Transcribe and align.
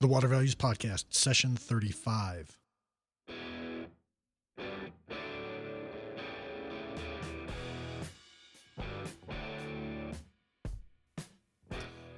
The 0.00 0.06
Water 0.06 0.28
Values 0.28 0.54
Podcast, 0.54 1.06
session 1.10 1.56
35. 1.56 2.56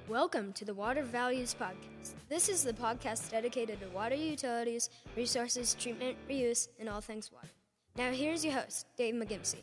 Welcome 0.06 0.52
to 0.52 0.66
the 0.66 0.74
Water 0.74 1.02
Values 1.02 1.56
Podcast. 1.58 2.12
This 2.28 2.50
is 2.50 2.62
the 2.62 2.74
podcast 2.74 3.30
dedicated 3.30 3.80
to 3.80 3.88
water 3.88 4.14
utilities, 4.14 4.90
resources, 5.16 5.72
treatment, 5.72 6.18
reuse, 6.28 6.68
and 6.78 6.86
all 6.86 7.00
things 7.00 7.32
water. 7.32 7.48
Now, 7.96 8.10
here's 8.10 8.44
your 8.44 8.52
host, 8.52 8.88
Dave 8.98 9.14
McGimsey. 9.14 9.60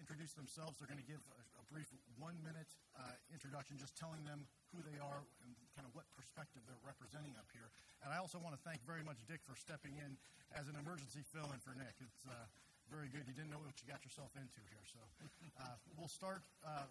Introduce 0.00 0.32
themselves. 0.36 0.78
They're 0.78 0.90
going 0.90 1.02
to 1.02 1.10
give 1.10 1.20
a, 1.36 1.40
a 1.60 1.64
brief 1.72 1.88
one 2.16 2.36
minute 2.44 2.68
uh, 2.96 3.16
introduction, 3.32 3.76
just 3.76 3.96
telling 3.96 4.22
them 4.24 4.44
who 4.72 4.80
they 4.84 4.96
are 5.00 5.20
and 5.44 5.50
kind 5.76 5.88
of 5.88 5.92
what 5.96 6.08
perspective 6.12 6.60
they're 6.68 6.84
representing 6.84 7.32
up 7.40 7.48
here. 7.52 7.68
And 8.04 8.12
I 8.12 8.20
also 8.20 8.40
want 8.40 8.56
to 8.56 8.62
thank 8.64 8.80
very 8.84 9.04
much 9.04 9.20
Dick 9.28 9.40
for 9.44 9.56
stepping 9.56 9.96
in 10.00 10.16
as 10.56 10.68
an 10.68 10.76
emergency 10.76 11.24
fill 11.32 11.48
in 11.52 11.60
for 11.60 11.72
Nick. 11.76 11.96
It's 12.00 12.24
uh, 12.28 12.34
very 12.92 13.08
good. 13.08 13.24
You 13.24 13.32
didn't 13.32 13.52
know 13.52 13.60
what 13.62 13.76
you 13.80 13.88
got 13.88 14.04
yourself 14.04 14.32
into 14.36 14.60
here. 14.68 14.84
So 14.84 15.00
uh, 15.60 15.76
we'll 15.96 16.12
start 16.12 16.44
uh, 16.64 16.88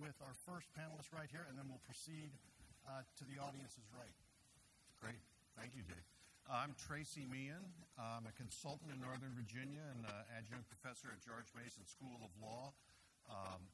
with 0.00 0.16
our 0.24 0.32
first 0.48 0.72
panelist 0.72 1.12
right 1.12 1.28
here, 1.28 1.44
and 1.48 1.58
then 1.58 1.68
we'll 1.68 1.84
proceed 1.84 2.32
uh, 2.88 3.04
to 3.20 3.24
the 3.28 3.36
audience's 3.40 3.88
right. 3.92 4.16
Great. 5.00 5.20
Thank 5.56 5.76
you, 5.76 5.84
Dave. 5.84 6.13
I'm 6.44 6.76
Tracy 6.76 7.24
Mehan. 7.24 7.64
I'm 7.96 8.28
a 8.28 8.34
consultant 8.36 8.92
in 8.92 9.00
Northern 9.00 9.32
Virginia 9.32 9.80
and 9.96 10.04
uh, 10.04 10.36
adjunct 10.36 10.68
professor 10.68 11.08
at 11.08 11.24
George 11.24 11.48
Mason 11.56 11.88
School 11.88 12.20
of 12.20 12.28
Law. 12.36 12.76
Um, 13.32 13.64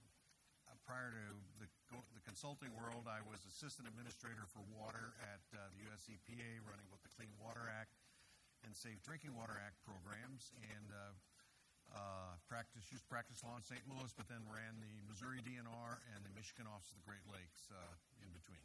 uh, 0.71 0.79
prior 0.87 1.11
to 1.11 1.25
the, 1.59 1.67
the 2.15 2.23
consulting 2.23 2.71
world, 2.79 3.11
I 3.11 3.27
was 3.27 3.43
assistant 3.43 3.91
administrator 3.91 4.47
for 4.47 4.63
water 4.71 5.19
at 5.19 5.43
uh, 5.51 5.67
the 5.75 5.83
U.S. 5.91 6.07
EPA, 6.07 6.63
running 6.63 6.87
both 6.87 7.03
the 7.03 7.11
Clean 7.11 7.33
Water 7.43 7.67
Act 7.67 7.99
and 8.63 8.71
Safe 8.71 9.03
Drinking 9.03 9.35
Water 9.35 9.59
Act 9.59 9.83
programs, 9.83 10.55
and 10.63 10.95
uh, 10.95 11.11
uh, 11.91 12.39
practice 12.47 12.87
used 12.95 13.03
practice 13.11 13.43
law 13.43 13.59
in 13.59 13.67
St. 13.67 13.83
Louis, 13.91 14.15
but 14.15 14.31
then 14.31 14.47
ran 14.47 14.79
the 14.79 14.95
Missouri 15.11 15.43
DNR 15.43 15.99
and 16.15 16.23
the 16.23 16.31
Michigan 16.39 16.71
Office 16.71 16.95
of 16.95 17.03
the 17.03 17.07
Great 17.09 17.27
Lakes 17.35 17.67
uh, 17.75 17.79
in 18.23 18.31
between. 18.31 18.63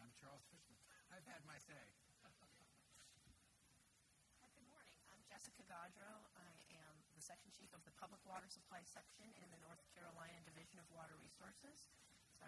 I'm 0.00 0.08
Charles 0.16 0.48
Fishman. 0.48 0.80
I've 1.12 1.28
had 1.28 1.44
my 1.44 1.60
say. 1.60 1.76
Good 4.56 4.68
morning. 4.70 4.96
I'm 5.10 5.20
Jessica 5.28 5.61
Godreau. 5.72 6.20
I 6.36 6.52
am 6.84 6.92
the 7.16 7.24
section 7.24 7.48
chief 7.48 7.72
of 7.72 7.80
the 7.88 7.96
Public 7.96 8.20
Water 8.28 8.44
Supply 8.52 8.84
section 8.84 9.24
in 9.40 9.48
the 9.48 9.56
North 9.64 9.80
Carolina 9.96 10.36
Division 10.44 10.76
of 10.76 10.84
Water 10.92 11.16
Resources. 11.16 11.88
So 12.36 12.44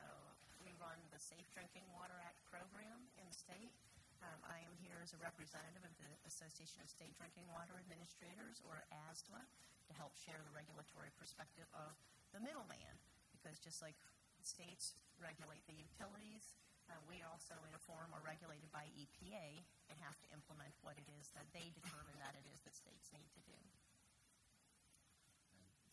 we 0.60 0.76
run 0.76 1.00
the 1.08 1.16
Safe 1.16 1.48
Drinking 1.56 1.88
Water 1.96 2.20
Act 2.20 2.36
program 2.44 3.08
in 3.16 3.24
the 3.24 3.32
state. 3.32 3.72
Um, 4.20 4.36
I 4.44 4.60
am 4.60 4.76
here 4.76 5.00
as 5.00 5.16
a 5.16 5.20
representative 5.24 5.88
of 5.88 5.96
the 5.96 6.12
Association 6.28 6.84
of 6.84 6.92
State 6.92 7.16
Drinking 7.16 7.48
Water 7.48 7.72
Administrators, 7.80 8.60
or 8.68 8.84
ASDWA, 8.92 9.40
to 9.88 9.92
help 9.96 10.12
share 10.20 10.44
the 10.44 10.52
regulatory 10.52 11.08
perspective 11.16 11.68
of 11.72 11.96
the 12.36 12.44
middleman. 12.44 12.92
Because 13.32 13.56
just 13.56 13.80
like 13.80 13.96
states 14.44 15.00
regulate 15.16 15.64
the 15.64 15.80
utilities, 15.80 16.52
uh, 16.90 17.00
we 17.08 17.24
also, 17.24 17.56
in 17.64 17.72
a 17.72 17.82
form, 17.88 18.12
are 18.12 18.24
regulated 18.24 18.68
by 18.74 18.84
EPA 18.96 19.64
and 19.88 19.96
have 20.04 20.16
to 20.20 20.28
implement 20.36 20.72
what 20.84 20.96
it 21.00 21.08
is 21.16 21.32
that 21.32 21.48
they 21.56 21.72
determine 21.72 22.16
that 22.20 22.36
it 22.36 22.44
is 22.52 22.60
that 22.68 22.76
states 22.76 23.08
need 23.12 23.28
to 23.32 23.42
do. 23.48 23.58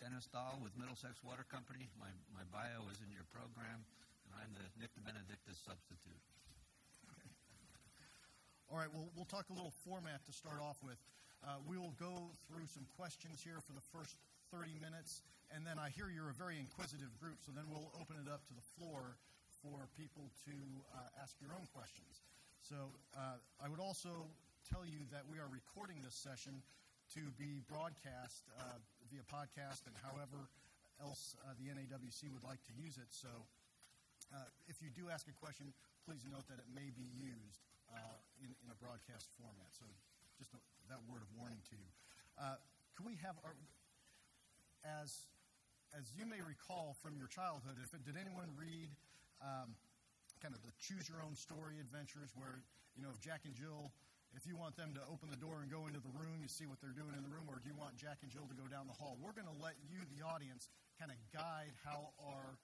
Dennis 0.02 0.26
Doll 0.28 0.58
with 0.60 0.74
Middlesex 0.76 1.22
Water 1.22 1.46
Company. 1.46 1.86
My, 2.02 2.10
my 2.34 2.42
bio 2.50 2.90
is 2.90 3.00
in 3.06 3.14
your 3.14 3.28
program, 3.30 3.86
and 4.26 4.32
I'm 4.34 4.52
the 4.58 4.66
Nick 4.82 4.92
DeBenedictis 4.98 5.62
substitute. 5.62 6.24
All 8.72 8.80
right, 8.80 8.90
well, 8.90 9.12
we'll 9.14 9.30
talk 9.30 9.52
a 9.52 9.56
little 9.56 9.76
format 9.84 10.26
to 10.26 10.34
start 10.34 10.64
off 10.64 10.80
with. 10.82 10.98
Uh, 11.44 11.60
we 11.68 11.76
will 11.78 11.94
go 12.00 12.32
through 12.48 12.66
some 12.72 12.88
questions 12.96 13.44
here 13.44 13.60
for 13.60 13.76
the 13.76 13.84
first 13.94 14.16
30 14.50 14.74
minutes, 14.80 15.22
and 15.52 15.68
then 15.68 15.76
I 15.76 15.92
hear 15.92 16.08
you're 16.08 16.32
a 16.32 16.40
very 16.40 16.56
inquisitive 16.56 17.12
group, 17.20 17.44
so 17.44 17.52
then 17.52 17.68
we'll 17.68 17.92
open 18.00 18.16
it 18.16 18.32
up 18.32 18.48
to 18.48 18.54
the 18.56 18.66
floor 18.80 19.20
for 19.62 19.86
people 19.94 20.26
to 20.50 20.58
uh, 20.94 21.22
ask 21.22 21.38
your 21.38 21.54
own 21.54 21.66
questions. 21.74 22.26
So 22.66 22.90
uh, 23.14 23.38
I 23.62 23.70
would 23.70 23.82
also 23.82 24.30
tell 24.66 24.86
you 24.86 25.06
that 25.14 25.26
we 25.30 25.38
are 25.38 25.50
recording 25.50 26.02
this 26.02 26.18
session 26.18 26.62
to 27.14 27.22
be 27.38 27.62
broadcast 27.70 28.50
uh, 28.58 28.82
via 29.10 29.26
podcast 29.30 29.86
and 29.86 29.96
however 30.02 30.50
else 31.02 31.38
uh, 31.46 31.54
the 31.62 31.70
NAWC 31.70 32.30
would 32.34 32.46
like 32.46 32.62
to 32.70 32.74
use 32.74 32.98
it. 32.98 33.10
So 33.10 33.30
uh, 34.34 34.50
if 34.66 34.82
you 34.82 34.90
do 34.94 35.10
ask 35.10 35.30
a 35.30 35.38
question, 35.38 35.74
please 36.06 36.26
note 36.26 36.46
that 36.50 36.58
it 36.58 36.70
may 36.74 36.90
be 36.94 37.06
used 37.18 37.62
uh, 37.90 38.18
in, 38.42 38.50
in 38.66 38.68
a 38.70 38.78
broadcast 38.82 39.30
format. 39.38 39.70
So 39.74 39.86
just 40.38 40.54
a, 40.58 40.60
that 40.90 41.02
word 41.06 41.22
of 41.22 41.30
warning 41.38 41.62
to 41.70 41.76
you. 41.78 41.90
Can 42.98 43.06
we 43.06 43.18
have 43.22 43.38
our, 43.46 43.54
as 45.02 45.26
as 45.92 46.08
you 46.16 46.24
may 46.24 46.40
recall 46.40 46.96
from 47.04 47.20
your 47.20 47.28
childhood, 47.28 47.76
if 47.84 47.92
it, 47.92 48.04
did 48.08 48.16
anyone 48.16 48.48
read 48.56 48.88
um, 49.42 49.74
kind 50.42 50.54
of 50.54 50.62
the 50.62 50.74
choose 50.82 51.10
your 51.10 51.22
own 51.22 51.38
story 51.38 51.78
adventures 51.78 52.34
where 52.34 52.66
you 52.98 53.02
know 53.06 53.14
if 53.14 53.20
Jack 53.22 53.46
and 53.46 53.54
Jill, 53.54 53.94
if 54.34 54.48
you 54.48 54.56
want 54.56 54.80
them 54.80 54.96
to 54.96 55.04
open 55.12 55.30
the 55.30 55.38
door 55.38 55.62
and 55.62 55.70
go 55.70 55.86
into 55.86 56.00
the 56.00 56.14
room, 56.14 56.40
you 56.42 56.50
see 56.50 56.66
what 56.66 56.80
they're 56.80 56.96
doing 56.96 57.14
in 57.14 57.22
the 57.22 57.34
room, 57.34 57.46
or 57.52 57.60
do 57.60 57.68
you 57.68 57.78
want 57.78 58.00
Jack 58.00 58.24
and 58.24 58.32
Jill 58.32 58.48
to 58.48 58.58
go 58.58 58.66
down 58.66 58.88
the 58.88 58.96
hall? 58.96 59.20
We're 59.20 59.36
going 59.36 59.50
to 59.50 59.60
let 59.60 59.76
you, 59.86 60.02
the 60.08 60.24
audience, 60.24 60.72
kind 60.96 61.12
of 61.12 61.20
guide 61.36 61.76
how 61.84 62.16
our 62.22 62.56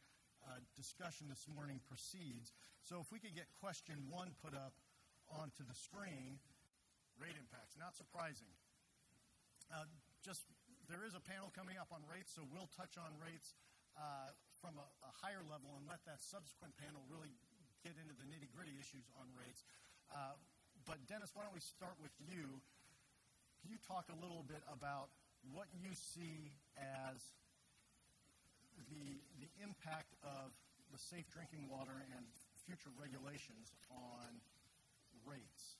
uh, 0.47 0.63
discussion 0.79 1.27
this 1.27 1.43
morning 1.49 1.83
proceeds. 1.83 2.55
So 2.85 3.03
if 3.03 3.11
we 3.11 3.19
could 3.19 3.35
get 3.35 3.51
question 3.59 4.07
one 4.07 4.31
put 4.39 4.55
up 4.55 4.79
onto 5.27 5.67
the 5.67 5.75
screen, 5.75 6.39
rate 7.19 7.35
impacts. 7.35 7.75
Not 7.75 7.99
surprising. 7.99 8.47
Uh, 9.67 9.83
just 10.23 10.47
there 10.87 11.03
is 11.03 11.19
a 11.19 11.23
panel 11.23 11.51
coming 11.51 11.75
up 11.75 11.91
on 11.91 11.99
rates, 12.07 12.31
so 12.31 12.47
we'll 12.47 12.71
touch 12.71 12.95
on 12.95 13.11
rates 13.19 13.59
uh, 13.99 14.31
from 14.61 14.77
a, 14.77 14.87
a, 15.05 15.11
higher 15.21 15.43
level 15.45 15.77
and 15.77 15.85
let 15.85 16.01
that 16.09 16.21
subsequent 16.21 16.73
panel 16.81 17.01
really 17.09 17.29
get 17.85 17.93
into 17.97 18.13
the 18.17 18.25
nitty 18.25 18.49
gritty 18.49 18.73
issues 18.77 19.05
on 19.17 19.29
rates. 19.37 19.61
Uh, 20.09 20.33
but 20.85 21.01
Dennis, 21.05 21.33
why 21.33 21.45
don't 21.45 21.53
we 21.53 21.63
start 21.63 21.97
with 22.01 22.13
you? 22.21 22.61
Can 23.61 23.69
you 23.73 23.79
talk 23.85 24.09
a 24.09 24.17
little 24.17 24.45
bit 24.45 24.61
about 24.69 25.13
what 25.53 25.69
you 25.73 25.93
see 25.93 26.53
as 26.77 27.17
the 28.89 29.17
the 29.41 29.49
impact 29.59 30.13
of 30.21 30.53
the 30.93 30.99
safe 31.01 31.25
drinking 31.33 31.65
water 31.67 32.05
and 32.13 32.25
future 32.65 32.93
regulations 32.95 33.73
on 33.91 34.39
rates? 35.25 35.79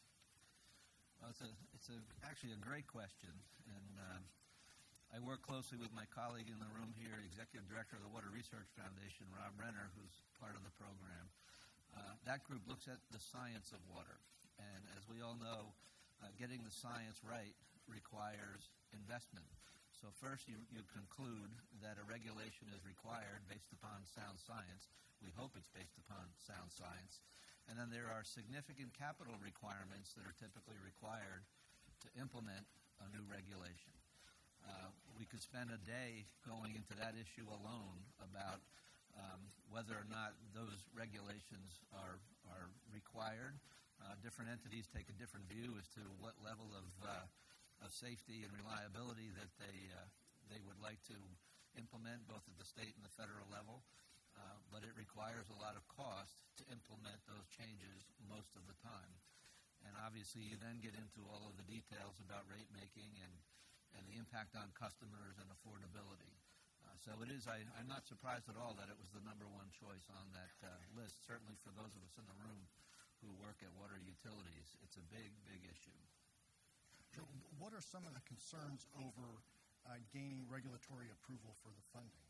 Well, 1.22 1.34
it's 1.34 1.42
a, 1.42 1.52
it's 1.74 1.90
a, 1.90 1.98
actually 2.30 2.54
a 2.54 2.62
great 2.62 2.86
question, 2.86 3.34
and 3.66 3.94
um, 3.98 4.22
I 5.16 5.24
work 5.24 5.40
closely 5.40 5.80
with 5.80 5.96
my 5.96 6.04
colleague 6.12 6.52
in 6.52 6.60
the 6.60 6.68
room 6.76 6.92
here, 7.00 7.16
Executive 7.24 7.64
Director 7.72 7.96
of 7.96 8.04
the 8.04 8.12
Water 8.12 8.28
Research 8.28 8.68
Foundation, 8.76 9.24
Rob 9.32 9.56
Renner, 9.56 9.88
who's 9.96 10.20
part 10.36 10.60
of 10.60 10.68
the 10.68 10.74
program. 10.76 11.32
Uh, 11.96 12.14
that 12.28 12.44
group 12.44 12.68
looks 12.68 12.92
at 12.92 13.00
the 13.16 13.22
science 13.24 13.72
of 13.72 13.80
water, 13.88 14.20
and 14.60 14.84
as 15.00 15.08
we 15.08 15.24
all 15.24 15.40
know, 15.40 15.72
uh, 16.20 16.28
getting 16.36 16.60
the 16.62 16.76
science 16.76 17.24
right 17.24 17.56
requires 17.88 18.68
investment. 18.92 19.48
So 19.96 20.12
first, 20.20 20.46
you, 20.46 20.60
you 20.70 20.86
conclude 20.94 21.56
that 21.82 21.98
a 21.98 22.06
regulation 22.06 22.70
is 22.76 22.86
required 22.86 23.48
based 23.50 23.74
upon 23.74 24.06
sound 24.06 24.38
science. 24.38 24.92
We 25.24 25.34
hope 25.34 25.58
it's 25.58 25.72
based 25.74 25.98
upon 25.98 26.30
sound 26.38 26.70
science. 26.70 27.24
And 27.66 27.80
then 27.80 27.90
there 27.90 28.12
are 28.12 28.22
significant 28.22 28.94
capital 28.94 29.34
requirements 29.42 30.14
that 30.14 30.28
are 30.30 30.38
typically 30.38 30.78
required 30.78 31.48
to 32.06 32.08
implement 32.22 32.70
a 33.02 33.10
new 33.10 33.26
regulation. 33.26 33.97
Uh, 34.68 34.92
we 35.16 35.24
could 35.26 35.42
spend 35.42 35.72
a 35.72 35.80
day 35.88 36.28
going 36.44 36.76
into 36.76 36.94
that 37.00 37.16
issue 37.16 37.48
alone 37.48 38.04
about 38.20 38.62
um, 39.16 39.42
whether 39.72 39.96
or 39.98 40.06
not 40.12 40.38
those 40.54 40.86
regulations 40.94 41.82
are, 41.96 42.20
are 42.52 42.70
required. 42.94 43.58
Uh, 43.98 44.14
different 44.22 44.52
entities 44.52 44.86
take 44.92 45.10
a 45.10 45.18
different 45.18 45.48
view 45.50 45.74
as 45.80 45.90
to 45.90 46.04
what 46.22 46.38
level 46.44 46.70
of 46.78 46.86
uh, 47.02 47.26
of 47.84 47.94
safety 47.94 48.42
and 48.42 48.52
reliability 48.54 49.30
that 49.38 49.52
they, 49.62 49.78
uh, 49.94 50.02
they 50.50 50.62
would 50.66 50.80
like 50.82 50.98
to 51.06 51.18
implement 51.78 52.26
both 52.26 52.42
at 52.50 52.58
the 52.58 52.66
state 52.66 52.94
and 52.98 53.06
the 53.06 53.14
federal 53.14 53.46
level. 53.54 53.86
Uh, 54.38 54.58
but 54.70 54.86
it 54.86 54.94
requires 54.94 55.50
a 55.50 55.58
lot 55.58 55.74
of 55.74 55.82
cost 55.90 56.38
to 56.62 56.64
implement 56.70 57.18
those 57.26 57.50
changes 57.50 58.06
most 58.30 58.54
of 58.54 58.62
the 58.70 58.78
time. 58.86 59.14
And 59.82 59.98
obviously, 60.06 60.46
you 60.46 60.58
then 60.62 60.78
get 60.78 60.94
into 60.94 61.26
all 61.26 61.50
of 61.50 61.58
the 61.58 61.66
details 61.66 62.22
about 62.22 62.46
rate 62.50 62.70
making 62.70 63.18
and, 63.18 63.34
and 63.98 64.06
the 64.06 64.18
impact 64.22 64.54
on 64.54 64.70
customers 64.78 65.42
and 65.42 65.50
affordability. 65.50 66.34
Uh, 66.86 66.94
so 67.02 67.12
it 67.26 67.34
is, 67.34 67.50
I, 67.50 67.66
am 67.82 67.90
not 67.90 68.06
surprised 68.06 68.48
at 68.48 68.56
all 68.56 68.78
that 68.78 68.88
it 68.88 68.96
was 68.96 69.10
the 69.12 69.26
number 69.26 69.50
one 69.50 69.68
choice 69.74 70.06
on 70.14 70.30
that 70.38 70.54
uh, 70.62 70.70
list, 70.94 71.26
certainly 71.26 71.58
for 71.66 71.74
those 71.74 71.92
of 71.98 72.02
us 72.06 72.16
in 72.16 72.26
the 72.30 72.38
room 72.40 72.62
who 73.26 73.34
work 73.42 73.60
at 73.66 73.74
water 73.74 73.98
utilities. 73.98 74.78
It's 74.86 75.02
a 75.02 75.06
big, 75.10 75.34
big 75.50 75.66
issue. 75.66 75.98
What 77.58 77.74
are 77.74 77.82
some 77.82 78.06
of 78.06 78.14
the 78.14 78.22
concerns 78.30 78.86
over 79.02 79.42
uh, 79.90 79.98
gaining 80.14 80.46
regulatory 80.46 81.10
approval 81.10 81.58
for 81.66 81.74
the 81.74 81.86
funding? 81.90 82.30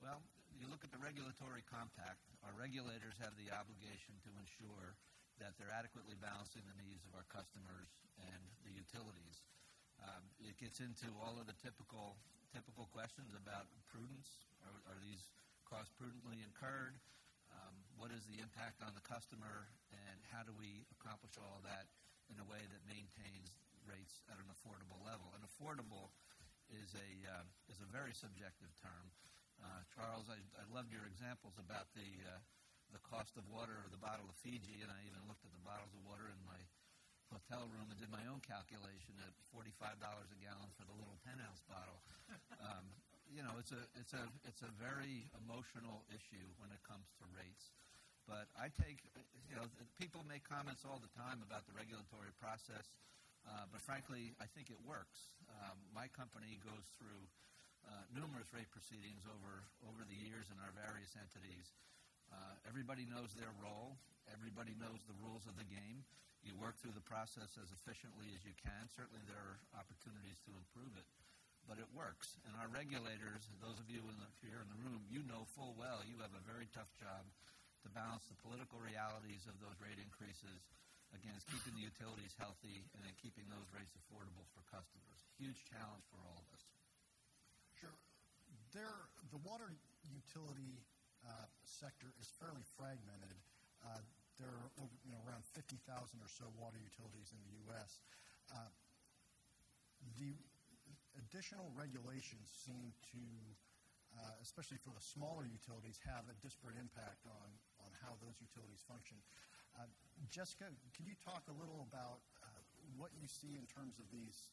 Well, 0.00 0.24
you 0.56 0.66
look 0.72 0.82
at 0.82 0.90
the 0.90 0.98
regulatory 0.98 1.60
compact, 1.68 2.24
our 2.42 2.56
regulators 2.56 3.20
have 3.20 3.36
the 3.36 3.52
obligation 3.52 4.16
to 4.24 4.30
ensure 4.40 4.96
that 5.40 5.56
they're 5.56 5.72
adequately 5.72 6.16
balancing 6.16 6.64
the 6.64 6.76
needs 6.80 7.04
of 7.04 7.12
our 7.12 7.28
customers 7.28 7.92
and 8.20 8.42
the 8.64 8.72
utilities. 8.72 9.44
Um, 10.02 10.22
it 10.42 10.58
gets 10.58 10.82
into 10.82 11.08
all 11.22 11.38
of 11.38 11.46
the 11.46 11.56
typical 11.62 12.18
typical 12.52 12.84
questions 12.92 13.32
about 13.32 13.70
prudence. 13.88 14.44
Are, 14.68 14.92
are 14.92 15.00
these 15.00 15.32
costs 15.64 15.94
prudently 15.96 16.44
incurred? 16.44 17.00
Um, 17.48 17.74
what 17.96 18.12
is 18.12 18.28
the 18.28 18.44
impact 18.44 18.84
on 18.84 18.92
the 18.92 19.04
customer, 19.04 19.72
and 19.88 20.18
how 20.28 20.44
do 20.44 20.52
we 20.52 20.84
accomplish 20.92 21.36
all 21.40 21.64
that 21.64 21.88
in 22.28 22.36
a 22.40 22.46
way 22.48 22.60
that 22.60 22.80
maintains 22.84 23.56
rates 23.86 24.22
at 24.30 24.38
an 24.38 24.48
affordable 24.50 24.98
level. 25.02 25.34
And 25.34 25.42
affordable 25.42 26.14
is 26.70 26.94
a 26.94 27.10
uh, 27.26 27.44
is 27.68 27.82
a 27.82 27.88
very 27.90 28.14
subjective 28.14 28.70
term. 28.78 29.10
Uh, 29.60 29.82
Charles, 29.94 30.26
I, 30.32 30.40
I 30.58 30.64
loved 30.72 30.90
your 30.90 31.06
examples 31.06 31.58
about 31.58 31.90
the 31.94 32.08
uh, 32.24 32.40
the 32.94 33.02
cost 33.02 33.36
of 33.40 33.44
water 33.48 33.76
or 33.80 33.88
the 33.88 34.00
bottle 34.00 34.28
of 34.28 34.36
Fiji, 34.40 34.84
and 34.84 34.90
I 34.92 35.00
even 35.08 35.22
looked 35.26 35.44
at 35.44 35.52
the 35.54 35.64
bottles 35.64 35.92
of 35.96 36.02
water 36.04 36.28
in 36.28 36.40
my 36.44 36.60
hotel 37.32 37.64
room 37.72 37.88
and 37.88 37.96
did 37.96 38.12
my 38.12 38.22
own 38.28 38.44
calculation 38.44 39.16
at 39.24 39.32
forty 39.48 39.72
five 39.80 39.96
dollars 39.98 40.28
a 40.30 40.38
gallon 40.38 40.68
for 40.76 40.84
the 40.84 40.94
little 40.94 41.16
ten 41.24 41.40
ounce 41.40 41.64
bottle. 41.64 42.04
Um, 42.60 42.84
you 43.32 43.40
know, 43.40 43.56
it's 43.56 43.72
a 43.72 43.82
it's 43.96 44.12
a 44.12 44.24
it's 44.44 44.60
a 44.60 44.72
very 44.76 45.26
emotional 45.40 46.04
issue 46.12 46.44
when 46.60 46.68
it 46.70 46.80
comes 46.84 47.08
to 47.18 47.24
rates. 47.32 47.72
But 48.28 48.46
I 48.54 48.70
take, 48.70 49.02
you 49.50 49.58
know, 49.58 49.66
people 49.98 50.22
make 50.30 50.46
comments 50.46 50.86
all 50.86 51.02
the 51.02 51.10
time 51.10 51.42
about 51.42 51.66
the 51.66 51.74
regulatory 51.74 52.30
process, 52.38 52.94
uh, 53.42 53.66
but 53.66 53.82
frankly, 53.82 54.30
I 54.38 54.46
think 54.46 54.70
it 54.70 54.78
works. 54.86 55.34
Um, 55.50 55.74
my 55.90 56.06
company 56.14 56.54
goes 56.62 56.86
through 56.94 57.26
uh, 57.82 58.06
numerous 58.14 58.46
rate 58.54 58.70
proceedings 58.70 59.26
over, 59.26 59.66
over 59.90 60.06
the 60.06 60.14
years 60.14 60.46
in 60.54 60.58
our 60.62 60.70
various 60.70 61.18
entities. 61.18 61.74
Uh, 62.30 62.54
everybody 62.62 63.02
knows 63.10 63.34
their 63.34 63.50
role. 63.58 63.98
Everybody 64.30 64.78
knows 64.78 65.02
the 65.10 65.18
rules 65.18 65.42
of 65.50 65.58
the 65.58 65.66
game. 65.66 66.06
You 66.42 66.58
work 66.58 66.74
through 66.82 66.94
the 66.98 67.06
process 67.06 67.54
as 67.54 67.70
efficiently 67.70 68.34
as 68.34 68.42
you 68.42 68.54
can. 68.58 68.90
Certainly, 68.90 69.22
there 69.30 69.38
are 69.38 69.58
opportunities 69.78 70.42
to 70.42 70.50
improve 70.54 70.90
it, 70.98 71.06
but 71.70 71.78
it 71.78 71.86
works. 71.94 72.34
And 72.42 72.58
our 72.58 72.66
regulators, 72.66 73.46
those 73.62 73.78
of 73.78 73.86
you 73.86 74.02
in 74.10 74.16
the, 74.18 74.28
here 74.42 74.58
in 74.58 74.70
the 74.70 74.80
room, 74.82 75.06
you 75.06 75.22
know 75.22 75.46
full 75.54 75.78
well 75.78 76.02
you 76.02 76.18
have 76.18 76.34
a 76.34 76.42
very 76.42 76.66
tough 76.74 76.90
job 76.98 77.22
to 77.86 77.88
balance 77.94 78.26
the 78.26 78.38
political 78.42 78.78
realities 78.82 79.46
of 79.46 79.58
those 79.62 79.78
rate 79.82 79.98
increases 79.98 80.66
against 81.14 81.46
keeping 81.50 81.76
the 81.76 81.84
utilities 81.84 82.34
healthy 82.38 82.86
and 82.96 83.04
then 83.04 83.14
keeping 83.20 83.44
those 83.52 83.68
rates 83.74 83.92
affordable 83.98 84.46
for 84.54 84.64
customers. 84.70 85.20
Huge 85.36 85.62
challenge 85.68 86.02
for 86.08 86.18
all 86.24 86.40
of 86.40 86.48
us. 86.54 86.62
Sure. 87.76 87.94
There, 88.72 89.10
the 89.30 89.42
water 89.44 89.68
utility 90.08 90.80
uh, 91.22 91.46
sector 91.62 92.10
is 92.18 92.30
fairly 92.40 92.64
fragmented. 92.74 93.36
Uh, 93.84 94.00
there 94.40 94.52
are 94.52 94.70
you 95.04 95.12
know, 95.12 95.20
around 95.28 95.44
50,000 95.52 95.80
or 95.88 96.30
so 96.30 96.48
water 96.56 96.80
utilities 96.80 97.32
in 97.32 97.40
the 97.44 97.54
U.S. 97.68 98.00
Uh, 98.52 98.70
the 100.18 100.36
additional 101.18 101.68
regulations 101.76 102.48
seem 102.52 102.92
to 103.12 103.22
uh, 104.18 104.44
especially 104.44 104.76
for 104.76 104.92
the 104.92 105.00
smaller 105.00 105.48
utilities, 105.48 105.96
have 106.04 106.28
a 106.28 106.36
disparate 106.44 106.76
impact 106.76 107.24
on, 107.24 107.48
on 107.80 107.90
how 108.04 108.12
those 108.20 108.36
utilities 108.44 108.84
function. 108.84 109.16
Uh, 109.72 109.88
Jessica, 110.28 110.68
can 110.92 111.08
you 111.08 111.16
talk 111.24 111.48
a 111.48 111.56
little 111.56 111.88
about 111.88 112.20
uh, 112.44 112.60
what 113.00 113.08
you 113.16 113.24
see 113.24 113.56
in 113.56 113.64
terms 113.64 113.96
of 113.96 114.04
these, 114.12 114.52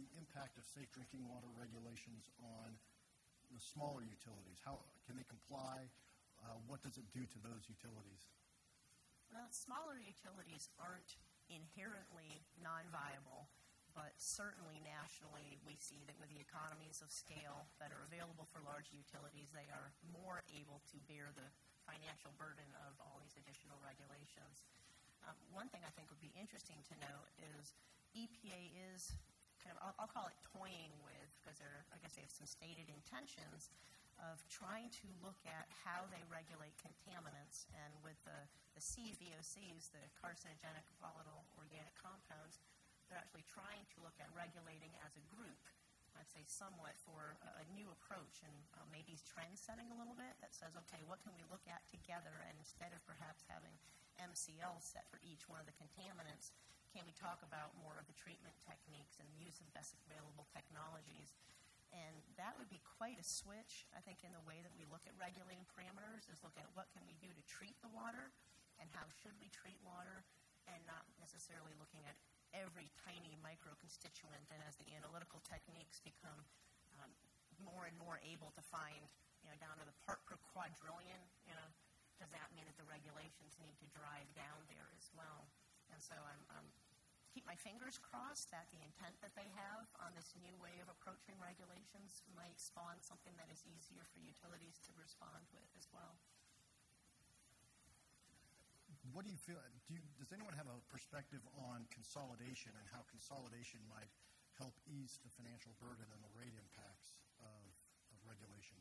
the 0.00 0.08
impact 0.16 0.56
of 0.56 0.64
safe 0.64 0.88
drinking 0.96 1.28
water 1.28 1.48
regulations 1.60 2.32
on 2.40 2.72
the 3.52 3.60
smaller 3.60 4.00
utilities? 4.00 4.56
How 4.64 4.80
can 5.04 5.20
they 5.20 5.28
comply? 5.28 5.84
Uh, 6.40 6.56
what 6.70 6.80
does 6.80 6.96
it 6.96 7.04
do 7.12 7.28
to 7.28 7.38
those 7.44 7.68
utilities? 7.68 8.32
Smaller 9.50 9.96
utilities 9.96 10.68
aren't 10.78 11.16
inherently 11.48 12.44
non-viable 12.60 13.48
but 13.98 14.14
certainly 14.14 14.78
nationally, 14.86 15.58
we 15.66 15.74
see 15.74 16.06
that 16.06 16.14
with 16.22 16.30
the 16.30 16.38
economies 16.38 17.02
of 17.02 17.10
scale 17.10 17.66
that 17.82 17.90
are 17.90 18.06
available 18.06 18.46
for 18.46 18.62
large 18.62 18.94
utilities, 18.94 19.50
they 19.50 19.66
are 19.74 19.90
more 20.14 20.46
able 20.54 20.78
to 20.94 21.02
bear 21.10 21.34
the 21.34 21.50
financial 21.82 22.30
burden 22.38 22.70
of 22.86 22.94
all 23.02 23.18
these 23.18 23.34
additional 23.34 23.74
regulations. 23.82 24.62
Um, 25.26 25.34
one 25.50 25.66
thing 25.74 25.82
I 25.82 25.90
think 25.98 26.14
would 26.14 26.22
be 26.22 26.30
interesting 26.38 26.78
to 26.86 26.94
note 27.02 27.26
is 27.42 27.74
EPA 28.14 28.70
is 28.94 29.18
kind 29.58 29.74
of, 29.74 29.82
I'll, 29.82 30.06
I'll 30.06 30.12
call 30.14 30.30
it 30.30 30.38
toying 30.46 30.94
with, 31.02 31.30
because 31.42 31.58
they're, 31.58 31.82
I 31.90 31.98
guess 31.98 32.14
they 32.14 32.22
have 32.22 32.30
some 32.30 32.46
stated 32.46 32.86
intentions 32.86 33.74
of 34.18 34.42
trying 34.50 34.90
to 35.02 35.06
look 35.22 35.38
at 35.46 35.70
how 35.70 36.06
they 36.10 36.22
regulate 36.26 36.74
contaminants. 36.78 37.70
And 37.74 37.92
with 38.02 38.18
the, 38.26 38.38
the 38.74 38.82
CVOCs, 38.82 39.94
the 39.94 40.04
carcinogenic 40.18 40.86
volatile 40.98 41.46
organic 41.54 41.94
compounds, 41.94 42.58
they're 43.08 43.20
actually 43.20 43.46
trying 43.48 43.86
to 43.94 43.98
look 44.04 44.16
at 44.20 44.28
regulating 44.34 44.92
as 45.06 45.16
a 45.16 45.24
group. 45.32 45.62
I'd 46.18 46.26
say 46.26 46.42
somewhat 46.50 46.98
for 47.06 47.38
a, 47.46 47.62
a 47.62 47.64
new 47.78 47.86
approach 47.94 48.42
and 48.42 48.56
uh, 48.74 48.82
maybe 48.90 49.14
trend 49.22 49.54
setting 49.54 49.86
a 49.94 49.96
little 49.96 50.18
bit 50.18 50.34
that 50.42 50.50
says, 50.50 50.74
okay, 50.86 50.98
what 51.06 51.22
can 51.22 51.30
we 51.38 51.46
look 51.46 51.62
at 51.70 51.86
together? 51.86 52.42
And 52.42 52.58
instead 52.58 52.90
of 52.90 52.98
perhaps 53.06 53.46
having 53.46 53.78
MCL 54.18 54.82
set 54.82 55.06
for 55.06 55.22
each 55.22 55.46
one 55.46 55.62
of 55.62 55.70
the 55.70 55.78
contaminants, 55.78 56.50
can 56.90 57.06
we 57.06 57.14
talk 57.14 57.38
about 57.46 57.76
more 57.78 57.94
of 58.00 58.10
the 58.10 58.18
treatment 58.18 58.56
techniques 58.58 59.22
and 59.22 59.28
use 59.38 59.62
of 59.62 59.70
best 59.76 59.94
available 60.10 60.50
technologies? 60.50 61.38
And 61.88 62.20
that 62.36 62.52
would 62.60 62.68
be 62.68 62.84
quite 62.84 63.16
a 63.16 63.24
switch, 63.24 63.88
I 63.96 64.04
think, 64.04 64.20
in 64.20 64.32
the 64.36 64.44
way 64.44 64.60
that 64.60 64.76
we 64.76 64.84
look 64.84 65.08
at 65.08 65.16
regulating 65.16 65.64
parameters, 65.72 66.28
is 66.28 66.44
look 66.44 66.56
at 66.60 66.68
what 66.76 66.92
can 66.92 67.02
we 67.08 67.16
do 67.16 67.32
to 67.32 67.42
treat 67.48 67.76
the 67.80 67.88
water 67.90 68.32
and 68.78 68.86
how 68.94 69.08
should 69.10 69.34
we 69.42 69.50
treat 69.50 69.78
water, 69.82 70.22
and 70.70 70.78
not 70.86 71.02
necessarily 71.18 71.74
looking 71.80 72.04
at 72.06 72.14
every 72.54 72.88
tiny 72.94 73.34
micro 73.42 73.74
constituent, 73.82 74.46
and 74.54 74.60
as 74.64 74.78
the 74.78 74.86
analytical 74.94 75.42
techniques 75.42 75.98
become 76.00 76.46
um, 77.02 77.10
more 77.58 77.90
and 77.90 77.96
more 77.98 78.22
able 78.22 78.54
to 78.54 78.62
find, 78.62 79.02
you 79.42 79.50
know, 79.50 79.56
down 79.58 79.74
to 79.82 79.84
the 79.84 79.96
part 80.06 80.22
per 80.30 80.38
quadrillion, 80.54 81.18
you 81.42 81.54
know, 81.58 81.68
does 82.22 82.30
that 82.30 82.50
mean 82.54 82.66
that 82.66 82.78
the 82.78 82.86
regulations 82.86 83.58
need 83.58 83.74
to 83.78 83.86
drive 83.90 84.26
down 84.34 84.62
there 84.70 84.90
as 84.94 85.10
well? 85.14 85.50
And 85.90 85.98
so 85.98 86.14
I'm, 86.14 86.42
I'm 86.54 86.68
keep 87.38 87.46
my 87.46 87.62
fingers 87.62 88.02
crossed 88.02 88.50
that 88.50 88.66
the 88.74 88.82
intent 88.82 89.14
that 89.22 89.30
they 89.38 89.46
have 89.54 89.86
on 90.02 90.10
this 90.18 90.34
new 90.42 90.58
way 90.58 90.74
of 90.82 90.90
approaching 90.90 91.38
regulations 91.38 92.26
might 92.34 92.58
spawn 92.58 92.98
something 92.98 93.30
that 93.38 93.46
is 93.46 93.62
easier 93.62 94.02
for 94.10 94.18
utilities 94.18 94.82
to 94.82 94.90
respond 94.98 95.46
with 95.54 95.70
as 95.78 95.86
well 95.94 96.18
what 99.14 99.24
do 99.24 99.32
you 99.32 99.40
feel? 99.40 99.56
Do 99.88 99.96
you, 99.96 100.04
does 100.20 100.30
anyone 100.30 100.52
have 100.54 100.68
a 100.68 100.78
perspective 100.92 101.40
on 101.58 101.88
consolidation 101.90 102.70
and 102.76 102.86
how 102.92 103.02
consolidation 103.08 103.80
might 103.88 104.12
help 104.54 104.76
ease 104.86 105.18
the 105.24 105.32
financial 105.32 105.72
burden 105.80 106.06
and 106.12 106.20
the 106.22 106.30
rate 106.36 106.54
impacts 106.54 107.18
of, 107.40 107.66
of 108.14 108.18
regulation? 108.22 108.78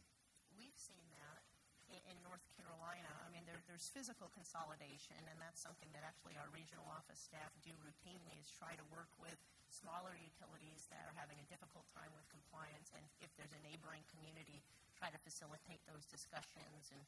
We've 0.54 0.78
seen 0.78 1.02
that 1.16 1.42
in, 1.90 1.98
in 2.12 2.18
North 2.22 2.44
Carolina. 2.54 3.17
There, 3.48 3.64
there's 3.64 3.88
physical 3.88 4.28
consolidation, 4.36 5.16
and 5.32 5.40
that's 5.40 5.64
something 5.64 5.88
that 5.96 6.04
actually 6.04 6.36
our 6.36 6.52
regional 6.52 6.84
office 6.92 7.24
staff 7.32 7.56
do 7.64 7.72
routinely 7.80 8.36
is 8.44 8.52
try 8.52 8.76
to 8.76 8.84
work 8.92 9.08
with 9.16 9.40
smaller 9.72 10.20
utilities 10.20 10.84
that 10.92 11.08
are 11.08 11.16
having 11.16 11.40
a 11.40 11.48
difficult 11.48 11.88
time 11.96 12.12
with 12.12 12.28
compliance, 12.28 12.92
and 12.92 13.08
if 13.24 13.32
there's 13.40 13.56
a 13.56 13.64
neighboring 13.64 14.04
community, 14.12 14.60
try 15.00 15.08
to 15.08 15.20
facilitate 15.24 15.80
those 15.88 16.04
discussions 16.12 16.92
and 16.92 17.00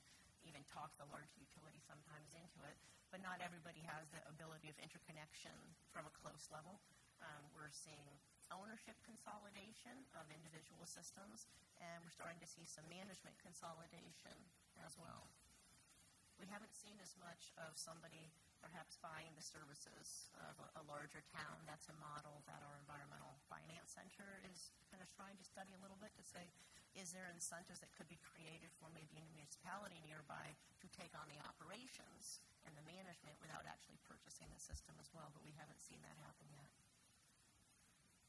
even 0.48 0.64
talk 0.72 0.96
the 0.96 1.12
large 1.12 1.36
utility 1.36 1.84
sometimes 1.84 2.32
into 2.32 2.64
it. 2.64 2.80
But 3.12 3.20
not 3.20 3.44
everybody 3.44 3.84
has 3.92 4.08
the 4.16 4.24
ability 4.32 4.72
of 4.72 4.80
interconnection 4.80 5.52
from 5.92 6.08
a 6.08 6.14
close 6.24 6.48
level. 6.56 6.80
Um, 7.20 7.52
we're 7.52 7.74
seeing 7.74 8.16
ownership 8.56 8.96
consolidation 9.04 10.08
of 10.16 10.26
individual 10.32 10.88
systems, 10.88 11.52
and 11.84 12.00
we're 12.02 12.16
starting 12.16 12.40
to 12.40 12.50
see 12.50 12.64
some 12.64 12.86
management 12.88 13.36
consolidation 13.44 14.40
as 14.88 14.96
well. 14.96 15.28
We 16.40 16.48
haven't 16.48 16.72
seen 16.72 16.96
as 17.04 17.20
much 17.20 17.52
of 17.60 17.76
somebody 17.76 18.32
perhaps 18.64 18.96
buying 19.04 19.36
the 19.36 19.44
services 19.44 20.32
of 20.48 20.56
a, 20.60 20.68
a 20.80 20.84
larger 20.88 21.20
town. 21.36 21.60
That's 21.68 21.92
a 21.92 21.98
model 22.00 22.44
that 22.48 22.64
our 22.64 22.80
environmental 22.80 23.40
finance 23.52 23.92
center 23.92 24.40
is 24.48 24.72
kind 24.88 25.04
of 25.04 25.12
trying 25.12 25.36
to 25.36 25.46
study 25.46 25.76
a 25.76 25.82
little 25.84 26.00
bit 26.00 26.16
to 26.16 26.24
say, 26.24 26.48
is 26.96 27.12
there 27.12 27.28
incentives 27.32 27.84
that 27.84 27.92
could 27.96 28.08
be 28.08 28.20
created 28.24 28.72
for 28.80 28.88
maybe 28.96 29.20
a 29.20 29.26
municipality 29.30 30.00
nearby 30.04 30.56
to 30.80 30.88
take 30.96 31.12
on 31.16 31.28
the 31.28 31.40
operations 31.44 32.40
and 32.64 32.74
the 32.76 32.88
management 32.88 33.36
without 33.44 33.68
actually 33.68 34.00
purchasing 34.08 34.48
the 34.56 34.64
system 34.64 34.96
as 35.00 35.12
well? 35.12 35.30
But 35.36 35.44
we 35.44 35.54
haven't 35.60 35.84
seen 35.84 36.00
that 36.08 36.18
happen 36.24 36.48
yet. 36.56 36.72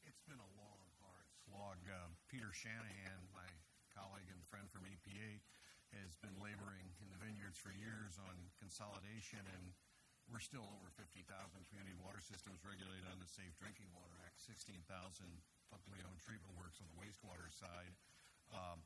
It's 0.03 0.23
been 0.27 0.39
a 0.39 0.51
long, 0.59 0.83
hard 0.99 1.27
slog. 1.47 1.79
Uh, 1.87 2.11
Peter 2.27 2.51
Shanaghan, 2.51 3.23
my 3.31 3.47
colleague 3.91 4.31
and 4.31 4.43
friend 4.47 4.67
from 4.71 4.87
EPA, 4.87 5.43
has 5.99 6.15
been 6.23 6.35
laboring 6.39 6.87
in 7.03 7.07
the 7.11 7.19
vineyards 7.19 7.59
for 7.59 7.75
years 7.75 8.15
on 8.21 8.35
consolidation, 8.59 9.43
and 9.43 9.75
we're 10.31 10.43
still 10.43 10.63
over 10.63 10.87
50,000 10.95 11.27
community 11.67 11.95
water 11.99 12.23
systems 12.23 12.63
regulated 12.63 13.03
on 13.11 13.19
the 13.19 13.27
Safe 13.27 13.51
Drinking 13.59 13.91
Water 13.91 14.15
Act, 14.23 14.39
16,000 14.39 14.87
publicly 15.67 15.99
owned 16.07 16.19
treatment 16.23 16.55
works 16.55 16.79
on 16.79 16.87
the 16.87 16.97
wastewater 16.99 17.51
side. 17.51 17.91
Um, 18.51 18.79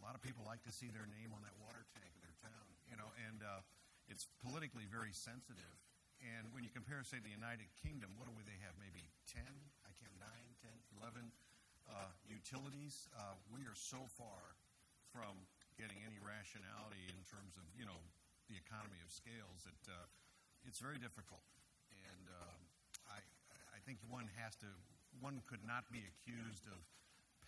a 0.00 0.02
lot 0.04 0.16
of 0.16 0.20
people 0.24 0.44
like 0.44 0.64
to 0.64 0.72
see 0.72 0.88
their 0.92 1.08
name 1.08 1.32
on 1.32 1.40
that 1.44 1.56
water 1.60 1.84
tank 1.92 2.08
of 2.16 2.20
their 2.24 2.36
town, 2.40 2.68
you 2.88 2.96
know, 2.96 3.08
and 3.28 3.44
uh, 3.44 3.60
it's 4.08 4.28
politically 4.40 4.88
very 4.88 5.12
sensitive. 5.12 5.76
And 6.20 6.52
when 6.52 6.64
you 6.64 6.72
compare, 6.72 7.00
say, 7.00 7.16
the 7.20 7.32
United 7.32 7.72
Kingdom, 7.80 8.12
what 8.20 8.28
do 8.28 8.36
they 8.44 8.60
have? 8.60 8.76
Maybe 8.76 9.08
10, 9.32 9.40
I 9.88 9.92
can't, 9.96 10.12
9, 10.20 10.28
10, 10.60 11.00
11 11.00 11.32
uh, 11.88 12.12
utilities. 12.28 13.08
Uh, 13.16 13.40
we 13.48 13.64
are 13.64 13.76
so 13.76 14.04
far 14.20 14.56
from 15.12 15.48
getting 15.80 16.04
any 16.04 16.20
rationality 16.20 17.08
in 17.08 17.16
terms 17.24 17.56
of, 17.56 17.64
you 17.72 17.88
know, 17.88 17.96
the 18.52 18.56
economy 18.60 19.00
of 19.00 19.08
scales 19.08 19.64
that 19.64 19.82
uh, 19.88 19.96
it's 20.68 20.76
very 20.76 21.00
difficult. 21.00 21.40
And 21.96 22.28
uh, 22.28 22.56
I, 23.08 23.24
I 23.72 23.80
think 23.88 23.96
one 24.12 24.28
has 24.36 24.52
to, 24.60 24.68
one 25.24 25.40
could 25.48 25.64
not 25.64 25.88
be 25.88 26.04
accused 26.04 26.68
of 26.68 26.76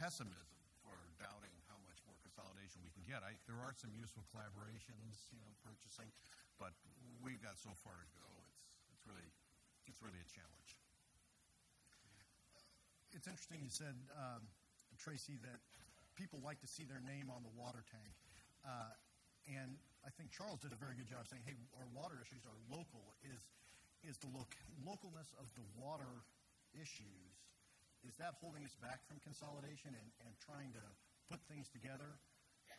pessimism 0.01 0.57
for 0.81 0.97
doubting 1.21 1.53
how 1.69 1.77
much 1.85 2.01
more 2.09 2.17
consolidation 2.25 2.81
we 2.81 2.89
can 2.97 3.05
get. 3.05 3.21
I, 3.21 3.37
there 3.45 3.61
are 3.61 3.77
some 3.77 3.93
useful 3.93 4.25
collaborations, 4.33 5.29
you 5.29 5.37
know, 5.45 5.53
purchasing, 5.61 6.09
but 6.57 6.73
we've 7.21 7.43
got 7.45 7.61
so 7.61 7.77
far 7.85 8.01
to 8.01 8.09
go. 8.17 8.25
It's, 8.49 8.65
it's 8.97 9.05
really, 9.05 9.29
it's 9.85 10.01
really 10.01 10.19
a 10.19 10.31
challenge. 10.33 10.81
It's 13.13 13.29
interesting 13.29 13.61
you 13.61 13.69
said, 13.69 13.93
um, 14.17 14.41
Tracy, 14.97 15.37
that 15.45 15.61
people 16.17 16.41
like 16.41 16.65
to 16.65 16.69
see 16.69 16.89
their 16.89 17.05
name 17.05 17.29
on 17.29 17.45
the 17.45 17.53
water 17.61 17.85
tank. 17.93 18.17
Uh, 18.63 18.95
and 19.51 19.75
I 20.07 20.11
think 20.15 20.31
Charles 20.31 20.63
did 20.63 20.71
a 20.75 20.79
very 20.79 20.95
good 20.95 21.11
job 21.11 21.27
saying, 21.27 21.43
hey, 21.47 21.59
our 21.79 21.87
water 21.95 22.19
issues 22.23 22.47
are 22.47 22.59
local. 22.71 23.03
Is, 23.27 23.43
is 24.07 24.19
the 24.23 24.31
loc- 24.31 24.59
localness 24.83 25.31
of 25.39 25.51
the 25.59 25.67
water 25.79 26.23
issues, 26.75 27.35
is 28.03 28.15
that 28.19 28.39
holding 28.43 28.67
us 28.67 28.75
back 28.83 29.03
from 29.07 29.23
consolidation 29.23 29.95
and, 29.95 30.09
and 30.27 30.33
trying 30.43 30.75
to 30.75 30.85
put 31.31 31.39
things 31.47 31.71
together 31.71 32.19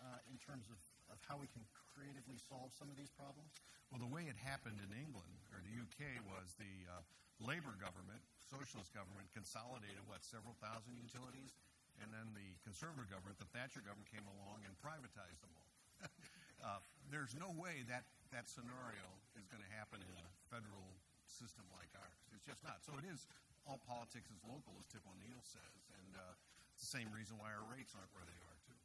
uh, 0.04 0.20
in 0.28 0.36
terms 0.40 0.68
of, 0.68 0.80
of 1.12 1.18
how 1.24 1.40
we 1.40 1.48
can 1.52 1.64
creatively 1.96 2.36
solve 2.36 2.76
some 2.76 2.92
of 2.92 3.00
these 3.00 3.12
problems? 3.14 3.64
Well, 3.88 4.02
the 4.04 4.10
way 4.10 4.28
it 4.28 4.36
happened 4.36 4.82
in 4.84 4.92
England 4.92 5.38
or 5.54 5.62
the 5.64 5.76
UK 5.80 6.20
was 6.28 6.58
the 6.60 6.76
uh, 6.90 7.00
Labour 7.40 7.76
government, 7.80 8.20
socialist 8.50 8.92
government, 8.92 9.30
consolidated, 9.32 10.02
what, 10.10 10.26
several 10.26 10.58
thousand 10.60 11.00
utilities? 11.00 11.56
And 12.02 12.10
then 12.10 12.34
the 12.34 12.58
conservative 12.66 13.08
government, 13.08 13.38
the 13.38 13.48
Thatcher 13.54 13.86
government, 13.86 14.10
came 14.10 14.26
along 14.26 14.66
and 14.66 14.74
privatized 14.82 15.40
them 15.46 15.54
all. 15.54 15.63
uh, 16.66 16.80
there's 17.10 17.36
no 17.38 17.52
way 17.54 17.86
that 17.88 18.08
that 18.34 18.50
scenario 18.50 19.06
is 19.38 19.46
going 19.48 19.62
to 19.62 19.72
happen 19.78 20.02
in 20.02 20.14
a 20.18 20.28
federal 20.50 20.90
system 21.30 21.66
like 21.78 21.90
ours. 21.94 22.22
It's 22.34 22.46
just 22.46 22.66
not. 22.66 22.82
So 22.82 22.98
it 22.98 23.06
is 23.06 23.30
all 23.70 23.80
politics 23.86 24.28
is 24.28 24.42
local, 24.44 24.76
as 24.82 24.86
Tip 24.90 25.06
O'Neill 25.08 25.44
says, 25.46 25.82
and 25.96 26.12
uh, 26.20 26.36
it's 26.76 26.84
the 26.84 26.92
same 26.92 27.08
reason 27.14 27.40
why 27.40 27.54
our 27.54 27.64
rates 27.72 27.96
aren't 27.96 28.12
where 28.12 28.28
they 28.28 28.40
are 28.44 28.58
too. 28.66 28.82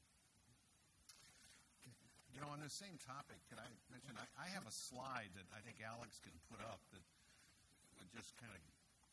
You 2.31 2.45
know, 2.45 2.55
on 2.55 2.63
this 2.63 2.77
same 2.77 2.95
topic, 3.03 3.43
can 3.51 3.59
I 3.59 3.67
mention 3.91 4.15
I, 4.15 4.29
I 4.39 4.47
have 4.55 4.63
a 4.69 4.71
slide 4.71 5.35
that 5.35 5.49
I 5.51 5.59
think 5.65 5.83
Alex 5.83 6.23
can 6.23 6.37
put 6.47 6.63
up 6.63 6.79
that 6.95 7.03
would 7.99 8.13
just 8.15 8.39
kind 8.39 8.55
of 8.55 8.61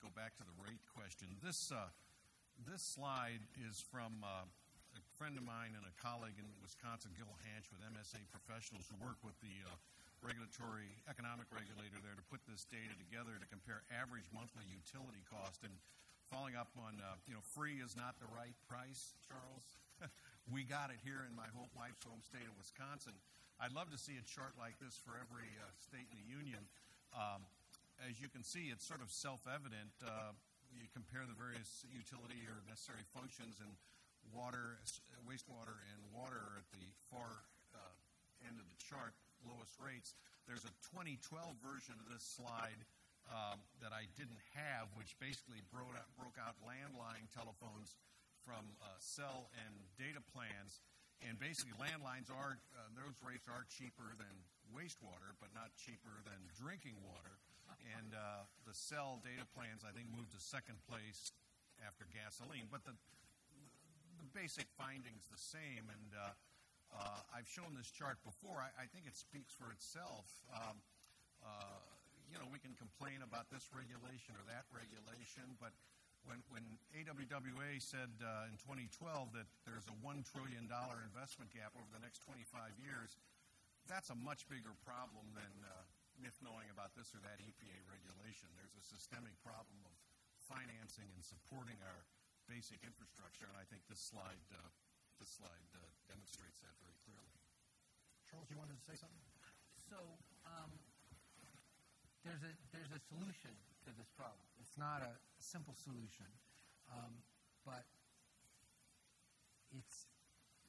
go 0.03 0.13
back 0.13 0.37
to 0.37 0.45
the 0.45 0.53
rate 0.61 0.83
question. 0.93 1.33
This 1.41 1.73
uh, 1.73 1.89
this 2.67 2.83
slide 2.83 3.41
is 3.65 3.81
from. 3.81 4.21
Uh, 4.21 4.45
friend 5.15 5.39
of 5.39 5.47
mine 5.47 5.71
and 5.71 5.87
a 5.87 5.95
colleague 5.95 6.35
in 6.35 6.43
Wisconsin, 6.59 7.15
Gil 7.15 7.31
Hanch, 7.47 7.71
with 7.71 7.79
MSA 7.87 8.19
professionals 8.35 8.83
who 8.91 8.99
work 8.99 9.15
with 9.23 9.39
the 9.39 9.63
uh, 9.63 9.71
regulatory 10.19 10.91
economic 11.07 11.47
regulator 11.55 12.03
there 12.03 12.19
to 12.19 12.25
put 12.27 12.43
this 12.43 12.67
data 12.67 12.91
together 12.99 13.39
to 13.39 13.47
compare 13.47 13.87
average 13.95 14.27
monthly 14.35 14.67
utility 14.67 15.23
cost 15.23 15.63
and 15.63 15.71
following 16.27 16.59
up 16.59 16.67
on 16.75 16.99
uh, 16.99 17.15
you 17.31 17.33
know 17.37 17.39
free 17.55 17.79
is 17.79 17.95
not 17.95 18.19
the 18.19 18.27
right 18.35 18.59
price, 18.67 19.15
Charles. 19.23 19.79
we 20.51 20.67
got 20.67 20.91
it 20.91 20.99
here 20.99 21.23
in 21.23 21.31
my 21.31 21.47
home 21.55 21.71
wife's 21.71 22.03
home 22.03 22.19
state 22.19 22.43
of 22.43 22.55
Wisconsin. 22.59 23.15
I'd 23.55 23.71
love 23.71 23.87
to 23.95 23.99
see 23.99 24.19
a 24.19 24.25
chart 24.27 24.59
like 24.59 24.75
this 24.83 24.99
for 24.99 25.15
every 25.15 25.47
uh, 25.63 25.71
state 25.79 26.11
in 26.11 26.19
the 26.19 26.27
union. 26.27 26.59
Um, 27.15 27.47
as 28.03 28.19
you 28.19 28.27
can 28.27 28.43
see, 28.43 28.67
it's 28.67 28.83
sort 28.83 28.99
of 28.99 29.07
self-evident. 29.07 29.95
Uh, 30.03 30.35
you 30.75 30.91
compare 30.91 31.23
the 31.23 31.37
various 31.39 31.87
utility 31.87 32.43
or 32.51 32.59
necessary 32.67 33.07
functions, 33.15 33.63
and 33.63 33.71
water, 34.33 34.81
wastewater, 35.25 35.81
and 35.93 35.99
water 36.13 36.39
are 36.39 36.57
at 36.61 36.69
the 36.73 36.85
far 37.11 37.45
uh, 37.75 37.95
end 38.47 38.57
of 38.57 38.65
the 38.65 38.79
chart, 38.81 39.13
lowest 39.45 39.77
rates. 39.77 40.15
There's 40.45 40.65
a 40.65 40.73
2012 40.93 41.57
version 41.61 41.97
of 41.97 42.07
this 42.09 42.25
slide 42.25 42.85
um, 43.29 43.57
that 43.81 43.89
I 43.89 44.05
didn't 44.13 44.41
have, 44.53 44.93
which 44.93 45.17
basically 45.17 45.65
broke 45.73 45.97
out, 45.97 46.09
broke 46.13 46.37
out 46.37 46.53
landline 46.61 47.25
telephones 47.33 47.97
from 48.45 48.77
uh, 48.77 48.93
cell 49.01 49.49
and 49.65 49.73
data 49.97 50.21
plans. 50.33 50.85
And 51.25 51.39
basically, 51.41 51.73
landlines 51.81 52.29
are, 52.29 52.61
uh, 52.75 52.91
those 52.93 53.17
rates 53.25 53.49
are 53.49 53.65
cheaper 53.65 54.13
than 54.19 54.29
wastewater, 54.69 55.33
but 55.41 55.49
not 55.57 55.73
cheaper 55.73 56.21
than 56.21 56.37
drinking 56.53 57.01
water. 57.01 57.41
And 57.97 58.13
uh, 58.13 58.45
the 58.69 58.77
cell 58.77 59.17
data 59.25 59.47
plans, 59.57 59.81
I 59.81 59.89
think, 59.95 60.11
moved 60.13 60.37
to 60.37 60.41
second 60.41 60.77
place 60.85 61.33
after 61.81 62.05
gasoline. 62.13 62.69
But 62.69 62.85
the, 62.85 62.93
basic 64.33 64.69
findings 64.73 65.27
the 65.29 65.39
same. 65.39 65.89
And 65.89 66.09
uh, 66.15 66.33
uh, 66.95 67.35
I've 67.35 67.49
shown 67.49 67.75
this 67.75 67.91
chart 67.91 68.21
before. 68.23 68.61
I, 68.63 68.71
I 68.73 68.85
think 68.89 69.05
it 69.05 69.17
speaks 69.17 69.51
for 69.51 69.69
itself. 69.73 70.29
Um, 70.53 70.79
uh, 71.43 71.81
you 72.31 72.41
know, 72.41 72.47
we 72.49 72.57
can 72.57 72.73
complain 72.75 73.21
about 73.21 73.51
this 73.53 73.69
regulation 73.69 74.33
or 74.33 74.43
that 74.49 74.65
regulation, 74.73 75.55
but 75.61 75.71
when, 76.25 76.41
when 76.49 76.65
AWWA 76.97 77.77
said 77.77 78.09
uh, 78.17 78.49
in 78.49 78.57
2012 78.57 79.29
that 79.37 79.45
there's 79.61 79.85
a 79.85 79.97
$1 80.01 80.25
trillion 80.25 80.65
investment 80.65 81.53
gap 81.53 81.77
over 81.77 81.85
the 81.93 82.01
next 82.01 82.25
25 82.25 82.73
years, 82.81 83.13
that's 83.85 84.09
a 84.09 84.17
much 84.17 84.49
bigger 84.49 84.73
problem 84.81 85.29
than 85.37 85.53
uh, 85.61 85.85
NIF 86.17 86.41
knowing 86.41 86.65
about 86.73 86.97
this 86.97 87.13
or 87.13 87.21
that 87.21 87.37
EPA 87.37 87.77
regulation. 87.85 88.49
There's 88.57 88.73
a 88.73 88.85
systemic 88.85 89.37
problem 89.45 89.77
of 89.85 89.93
financing 90.49 91.05
and 91.13 91.21
supporting 91.21 91.77
our 91.85 92.01
basic 92.45 92.81
infrastructure, 92.85 93.49
and 93.49 93.57
I 93.57 93.65
think 93.67 93.85
this 93.89 94.01
slide 94.01 94.41
uh, 94.53 94.59
this 95.19 95.31
slide 95.31 95.69
uh, 95.73 95.81
demonstrates 96.09 96.61
that 96.61 96.75
very 96.81 96.95
clearly. 97.07 97.35
Charles, 98.29 98.49
you 98.51 98.59
wanted 98.59 98.75
to 98.77 98.85
say 98.85 98.97
something? 98.97 99.23
So 99.77 99.97
um, 100.49 100.71
there's 102.25 102.41
a 102.41 102.53
there's 102.73 102.91
a 102.93 103.01
solution 103.09 103.53
to 103.85 103.93
this 103.95 104.09
problem. 104.17 104.45
It's 104.57 104.75
not 104.75 105.05
a 105.05 105.13
simple 105.37 105.77
solution, 105.77 106.27
um, 106.89 107.13
but 107.63 107.85
it's 109.73 110.09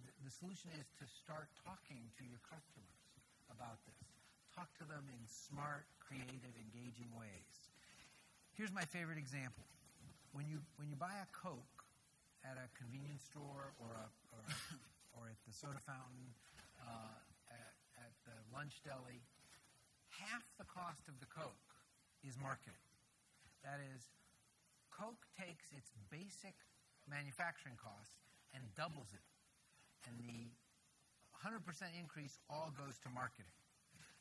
the, 0.04 0.12
the 0.25 0.33
solution 0.33 0.71
is 0.76 0.88
to 1.00 1.06
start 1.09 1.49
talking 1.64 2.12
to 2.21 2.23
your 2.28 2.40
customers 2.45 3.02
about 3.49 3.80
this. 3.88 4.04
Talk 4.52 4.73
to 4.80 4.87
them 4.88 5.04
in 5.12 5.21
smart, 5.28 5.85
creative, 6.00 6.54
engaging 6.56 7.12
ways. 7.12 7.56
Here's 8.56 8.73
my 8.73 8.85
favorite 8.88 9.21
example 9.21 9.68
when 10.37 10.45
you 10.52 10.61
when 10.76 10.93
you 10.93 11.00
buy 11.00 11.16
a 11.25 11.28
Coke 11.33 11.81
at 12.45 12.61
a 12.61 12.69
convenience 12.76 13.25
store 13.25 13.73
or 13.81 13.88
a, 13.97 14.07
or, 14.37 14.45
or 15.16 15.23
at 15.33 15.40
the 15.49 15.52
soda 15.57 15.81
fountain 15.81 16.28
uh, 16.76 17.16
at, 17.49 17.73
at 17.97 18.12
the 18.28 18.37
lunch 18.52 18.85
deli, 18.85 19.25
half 20.12 20.45
the 20.61 20.69
cost 20.69 21.09
of 21.09 21.16
the 21.25 21.26
Coke 21.33 21.73
is 22.21 22.37
marketing. 22.37 22.85
That 23.64 23.81
is, 23.81 24.12
Coke 24.93 25.25
takes 25.35 25.73
its 25.73 25.90
basic 26.12 26.55
manufacturing 27.09 27.81
costs 27.81 28.21
and 28.52 28.62
doubles 28.76 29.11
it. 29.16 29.26
And 30.07 30.14
the 30.23 30.52
100% 31.43 31.59
increase 31.99 32.38
all 32.47 32.71
goes 32.78 32.95
to 33.02 33.09
marketing. 33.11 33.50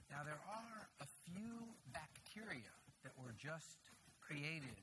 Now, 0.10 0.26
there 0.26 0.42
are 0.50 0.90
a 0.98 1.08
few 1.30 1.76
bacteria 1.94 2.74
that 3.06 3.14
were 3.22 3.38
just 3.38 3.94
created 4.18 4.74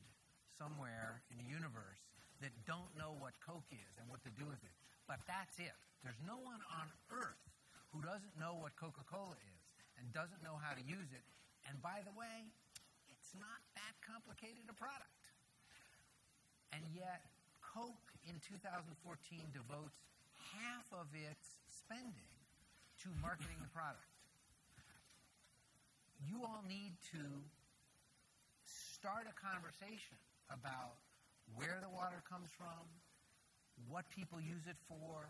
somewhere 0.62 1.18
in 1.34 1.42
the 1.42 1.48
universe 1.50 1.98
that 2.38 2.54
don't 2.70 2.90
know 2.94 3.18
what 3.18 3.34
Coke 3.42 3.66
is 3.74 3.98
and 3.98 4.06
what 4.06 4.22
to 4.22 4.30
do 4.38 4.46
with 4.46 4.62
it. 4.62 4.74
But 5.10 5.18
that's 5.26 5.58
it. 5.58 5.74
There's 6.06 6.22
no 6.22 6.38
one 6.38 6.62
on 6.70 6.86
earth 7.10 7.42
who 7.90 7.98
doesn't 7.98 8.38
know 8.38 8.54
what 8.62 8.78
Coca 8.78 9.02
Cola 9.10 9.34
is 9.34 9.62
and 9.98 10.06
doesn't 10.14 10.38
know 10.46 10.54
how 10.62 10.78
to 10.78 10.82
use 10.86 11.10
it. 11.10 11.26
And 11.66 11.82
by 11.82 12.06
the 12.06 12.14
way, 12.14 12.46
it's 13.10 13.34
not 13.34 13.58
that 13.74 13.94
complicated 14.06 14.70
a 14.70 14.76
product. 14.78 15.22
And 16.70 16.82
yet, 16.94 17.26
Coke 17.58 18.14
in 18.26 18.38
2014 18.38 18.86
devotes 19.50 19.98
half 20.54 20.86
of 20.94 21.10
its 21.10 21.58
spending 21.66 22.34
to 23.02 23.10
marketing 23.18 23.58
the 23.58 23.70
product. 23.74 24.06
You 26.22 26.46
all 26.46 26.62
need 26.70 26.94
to 27.18 27.22
start 28.62 29.26
a 29.26 29.34
conversation 29.34 30.14
about 30.50 30.98
where 31.54 31.78
the 31.82 31.90
water 31.90 32.22
comes 32.24 32.48
from, 32.54 32.88
what 33.86 34.08
people 34.10 34.40
use 34.40 34.64
it 34.66 34.78
for. 34.88 35.28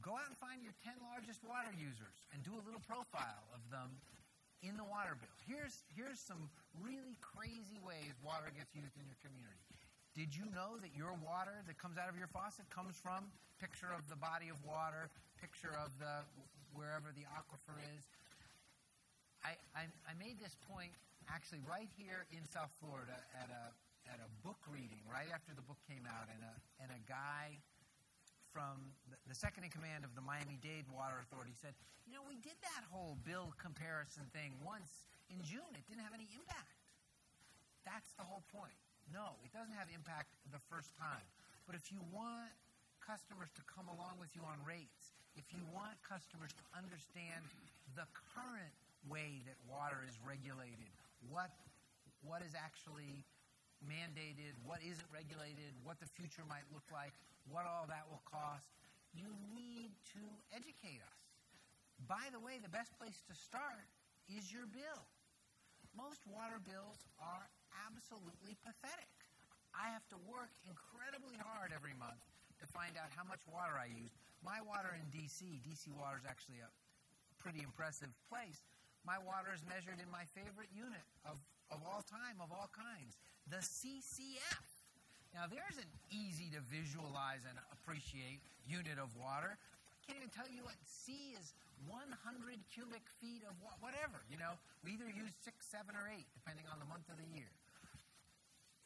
Go 0.00 0.14
out 0.14 0.28
and 0.30 0.38
find 0.38 0.62
your 0.62 0.76
10 0.86 0.94
largest 1.10 1.42
water 1.42 1.72
users 1.74 2.28
and 2.30 2.44
do 2.46 2.54
a 2.54 2.62
little 2.62 2.82
profile 2.86 3.44
of 3.50 3.64
them 3.74 3.90
in 4.62 4.78
the 4.80 4.86
water 4.86 5.18
bill. 5.18 5.34
Here's, 5.44 5.82
here's 5.92 6.20
some 6.22 6.48
really 6.78 7.18
crazy 7.20 7.76
ways 7.82 8.16
water 8.22 8.48
gets 8.54 8.72
used 8.72 8.94
in 8.96 9.04
your 9.04 9.18
community. 9.20 9.60
Did 10.14 10.30
you 10.30 10.46
know 10.54 10.78
that 10.78 10.94
your 10.94 11.10
water 11.20 11.58
that 11.66 11.76
comes 11.76 11.98
out 11.98 12.06
of 12.06 12.14
your 12.14 12.30
faucet 12.30 12.70
comes 12.70 12.94
from 13.02 13.28
picture 13.58 13.90
of 13.90 14.06
the 14.06 14.14
body 14.14 14.46
of 14.46 14.62
water, 14.62 15.10
picture 15.42 15.74
of 15.74 15.90
the 15.98 16.22
wherever 16.70 17.10
the 17.10 17.26
aquifer 17.34 17.74
is? 17.98 18.06
I, 19.42 19.58
I, 19.74 19.90
I 20.06 20.12
made 20.16 20.38
this 20.38 20.54
point 20.70 20.94
actually 21.28 21.60
right 21.66 21.90
here 21.98 22.24
in 22.30 22.46
South 22.46 22.72
Florida 22.80 23.18
at 23.36 23.50
a 23.50 23.74
at 24.08 24.20
a 24.20 24.28
book 24.44 24.60
reading 24.68 25.00
right 25.08 25.28
after 25.32 25.56
the 25.56 25.64
book 25.64 25.80
came 25.88 26.04
out, 26.04 26.28
and 26.28 26.40
a 26.44 26.54
and 26.82 26.90
a 26.92 27.00
guy 27.08 27.58
from 28.52 28.94
the, 29.26 29.34
second 29.34 29.66
in 29.66 29.70
command 29.74 30.06
of 30.06 30.14
the 30.14 30.22
Miami 30.22 30.62
Dade 30.62 30.86
Water 30.86 31.18
Authority 31.18 31.56
said, 31.58 31.74
"You 32.06 32.14
know, 32.14 32.22
we 32.22 32.38
did 32.38 32.54
that 32.62 32.86
whole 32.92 33.18
bill 33.26 33.50
comparison 33.58 34.30
thing 34.30 34.54
once 34.62 35.10
in 35.26 35.42
June. 35.42 35.72
It 35.74 35.82
didn't 35.90 36.06
have 36.06 36.14
any 36.14 36.30
impact. 36.36 36.78
That's 37.82 38.14
the 38.14 38.24
whole 38.24 38.44
point. 38.54 38.78
No, 39.12 39.36
it 39.44 39.52
doesn't 39.52 39.74
have 39.74 39.90
impact 39.92 40.32
the 40.54 40.62
first 40.70 40.94
time. 40.96 41.26
But 41.66 41.76
if 41.76 41.92
you 41.92 42.00
want 42.12 42.52
customers 43.02 43.52
to 43.56 43.62
come 43.68 43.88
along 43.92 44.16
with 44.16 44.32
you 44.32 44.40
on 44.48 44.56
rates, 44.64 45.12
if 45.36 45.44
you 45.52 45.60
want 45.74 45.98
customers 46.00 46.54
to 46.56 46.64
understand 46.72 47.44
the 47.98 48.08
current 48.32 48.72
way 49.08 49.44
that 49.44 49.58
water 49.68 50.00
is 50.08 50.16
regulated, 50.24 50.88
what 51.28 51.52
what 52.24 52.40
is 52.40 52.56
actually 52.56 53.24
mandated, 53.86 54.56
what 54.64 54.80
isn't 54.84 55.10
regulated, 55.12 55.72
what 55.84 56.00
the 56.00 56.08
future 56.16 56.44
might 56.48 56.64
look 56.72 56.86
like, 56.92 57.12
what 57.48 57.68
all 57.68 57.84
that 57.88 58.08
will 58.08 58.24
cost, 58.24 58.68
you 59.14 59.28
need 59.54 59.94
to 60.16 60.22
educate 60.50 61.00
us. 61.04 61.20
By 62.10 62.28
the 62.34 62.40
way, 62.42 62.58
the 62.58 62.72
best 62.72 62.92
place 62.98 63.22
to 63.30 63.34
start 63.36 63.86
is 64.26 64.50
your 64.50 64.66
bill. 64.66 65.04
Most 65.94 66.26
water 66.26 66.58
bills 66.58 67.06
are 67.22 67.46
absolutely 67.86 68.58
pathetic. 68.66 69.12
I 69.70 69.90
have 69.94 70.06
to 70.10 70.18
work 70.26 70.50
incredibly 70.66 71.38
hard 71.38 71.70
every 71.70 71.94
month 71.98 72.18
to 72.58 72.66
find 72.66 72.94
out 72.98 73.10
how 73.14 73.26
much 73.26 73.42
water 73.50 73.78
I 73.78 73.90
use. 73.90 74.10
My 74.42 74.62
water 74.62 74.94
in 74.94 75.06
DC, 75.14 75.62
DC 75.62 75.90
water 75.94 76.18
is 76.18 76.26
actually 76.26 76.62
a 76.62 76.70
pretty 77.38 77.62
impressive 77.62 78.10
place. 78.30 78.62
My 79.06 79.20
water 79.20 79.52
is 79.52 79.62
measured 79.66 80.00
in 80.00 80.08
my 80.08 80.24
favorite 80.32 80.70
unit 80.72 81.04
of, 81.28 81.38
of 81.70 81.82
all 81.84 82.02
time, 82.06 82.40
of 82.40 82.50
all 82.50 82.70
kinds, 82.72 83.20
the 83.50 83.60
CCF. 83.60 84.64
Now, 85.34 85.50
there's 85.50 85.76
an 85.82 85.90
easy 86.14 86.48
to 86.54 86.62
visualize 86.70 87.42
and 87.44 87.58
appreciate 87.74 88.38
unit 88.70 89.02
of 89.02 89.10
water. 89.18 89.58
I 89.58 89.98
can't 90.06 90.16
even 90.20 90.30
tell 90.30 90.46
you 90.46 90.62
what 90.62 90.78
C 90.86 91.34
is 91.34 91.52
100 91.90 92.06
cubic 92.70 93.02
feet 93.18 93.42
of 93.44 93.56
whatever. 93.82 94.22
You 94.30 94.38
know, 94.38 94.54
we 94.86 94.94
either 94.94 95.10
use 95.10 95.34
six, 95.42 95.66
seven, 95.66 95.98
or 95.98 96.06
eight, 96.06 96.28
depending 96.38 96.64
on 96.70 96.78
the 96.78 96.86
month 96.86 97.10
of 97.10 97.18
the 97.18 97.28
year. 97.34 97.50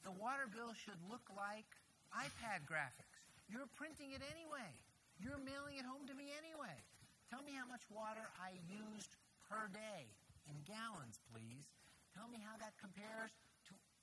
The 0.07 0.15
water 0.17 0.49
bill 0.49 0.73
should 0.73 0.99
look 1.11 1.27
like 1.37 1.69
iPad 2.17 2.65
graphics. 2.65 3.21
You're 3.53 3.69
printing 3.77 4.17
it 4.17 4.25
anyway. 4.25 4.73
You're 5.21 5.41
mailing 5.43 5.77
it 5.77 5.85
home 5.85 6.09
to 6.09 6.15
me 6.17 6.33
anyway. 6.33 6.81
Tell 7.29 7.45
me 7.45 7.53
how 7.53 7.69
much 7.69 7.85
water 7.93 8.25
I 8.41 8.57
used 8.71 9.13
per 9.51 9.69
day 9.69 10.09
in 10.49 10.57
gallons, 10.65 11.21
please. 11.29 11.69
Tell 12.17 12.31
me 12.33 12.41
how 12.41 12.57
that 12.57 12.73
compares 12.81 13.37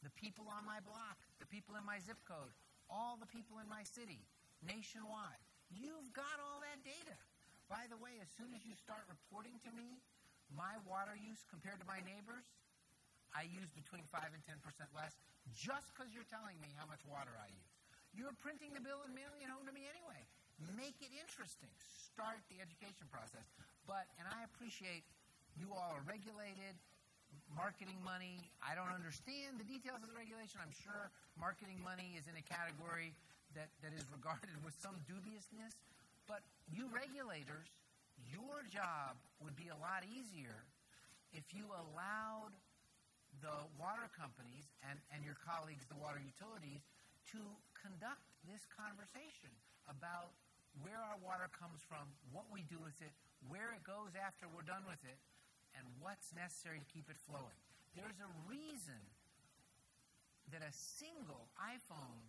the 0.06 0.14
people 0.14 0.46
on 0.54 0.62
my 0.62 0.78
block, 0.86 1.18
the 1.42 1.50
people 1.50 1.74
in 1.74 1.82
my 1.82 1.98
zip 1.98 2.22
code, 2.30 2.54
all 2.94 3.18
the 3.18 3.26
people 3.26 3.58
in 3.58 3.66
my 3.66 3.82
city, 3.82 4.22
nationwide. 4.62 5.42
You've 5.74 6.14
got 6.14 6.38
all 6.38 6.62
that 6.62 6.78
data. 6.86 7.18
By 7.66 7.90
the 7.90 7.98
way, 7.98 8.22
as 8.22 8.30
soon 8.38 8.54
as 8.54 8.62
you 8.62 8.78
start 8.78 9.02
reporting 9.10 9.58
to 9.66 9.74
me 9.74 9.98
my 10.54 10.78
water 10.86 11.18
use 11.18 11.42
compared 11.50 11.82
to 11.82 11.88
my 11.90 11.98
neighbors, 12.06 12.46
I 13.34 13.50
use 13.50 13.74
between 13.74 14.06
5 14.14 14.22
and 14.30 14.46
10% 14.46 14.62
less 14.94 15.18
just 15.50 15.90
because 15.92 16.14
you're 16.14 16.30
telling 16.30 16.62
me 16.62 16.70
how 16.78 16.86
much 16.86 17.02
water 17.10 17.34
I 17.42 17.50
use. 17.50 17.74
You're 18.14 18.38
printing 18.38 18.72
the 18.78 18.86
bill 18.86 19.02
and 19.04 19.12
mailing 19.12 19.42
it 19.42 19.50
home 19.50 19.66
to 19.66 19.74
me 19.74 19.90
anyway. 19.90 20.22
Make 20.78 21.02
it 21.02 21.12
interesting. 21.18 21.74
Start 21.82 22.40
the 22.48 22.62
education 22.62 23.10
process. 23.12 23.44
But, 23.90 24.08
and 24.22 24.30
I 24.30 24.46
appreciate 24.48 25.04
you 25.58 25.74
all 25.76 26.00
are 26.00 26.06
regulated, 26.08 26.80
marketing 27.54 27.98
money. 28.04 28.40
I 28.64 28.76
don't 28.76 28.92
understand 28.92 29.58
the 29.58 29.68
details 29.68 30.04
of 30.04 30.10
the 30.12 30.18
regulation. 30.18 30.60
I'm 30.62 30.74
sure 30.74 31.10
marketing 31.40 31.80
money 31.82 32.16
is 32.16 32.28
in 32.28 32.36
a 32.36 32.46
category 32.46 33.16
that, 33.56 33.72
that 33.82 33.96
is 33.96 34.04
regarded 34.12 34.54
with 34.64 34.76
some 34.80 34.96
dubiousness. 35.08 35.76
But 36.28 36.42
you 36.72 36.90
regulators, 36.90 37.70
your 38.32 38.66
job 38.68 39.16
would 39.44 39.56
be 39.56 39.70
a 39.70 39.78
lot 39.78 40.04
easier 40.08 40.66
if 41.36 41.52
you 41.52 41.68
allowed 41.72 42.56
the 43.44 43.56
water 43.76 44.08
companies 44.16 44.72
and, 44.88 44.96
and 45.12 45.22
your 45.22 45.36
colleagues, 45.44 45.84
the 45.92 46.00
water 46.00 46.24
utilities, 46.24 46.82
to 47.36 47.42
conduct 47.76 48.24
this 48.48 48.64
conversation 48.72 49.52
about 49.92 50.32
where 50.80 51.00
our 51.00 51.20
water 51.20 51.52
comes 51.52 51.84
from, 51.84 52.08
what 52.32 52.48
we 52.52 52.64
do 52.72 52.80
with 52.80 52.96
it, 53.04 53.12
where 53.48 53.76
it 53.76 53.84
goes 53.84 54.16
after 54.16 54.48
we're 54.48 54.66
done 54.66 54.84
with 54.88 55.00
it, 55.04 55.20
and 55.78 55.84
what's 56.00 56.32
necessary 56.36 56.80
to 56.80 56.88
keep 56.92 57.08
it 57.12 57.20
flowing. 57.28 57.60
There's 57.94 58.20
a 58.20 58.32
reason 58.48 59.00
that 60.52 60.62
a 60.62 60.74
single 60.74 61.48
iPhone 61.58 62.22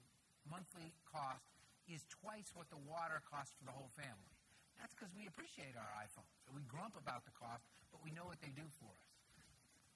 monthly 0.47 0.95
cost 1.07 1.47
is 1.87 2.03
twice 2.09 2.51
what 2.55 2.71
the 2.71 2.81
water 2.87 3.23
costs 3.27 3.55
for 3.59 3.67
the 3.67 3.75
whole 3.75 3.91
family. 3.95 4.35
That's 4.79 4.95
because 4.95 5.11
we 5.15 5.27
appreciate 5.27 5.75
our 5.75 5.93
iPhones. 5.99 6.31
We 6.53 6.63
grump 6.67 6.95
about 6.99 7.27
the 7.27 7.35
cost, 7.35 7.67
but 7.91 8.03
we 8.03 8.15
know 8.15 8.27
what 8.27 8.39
they 8.43 8.53
do 8.55 8.67
for 8.79 8.91
us 8.91 9.07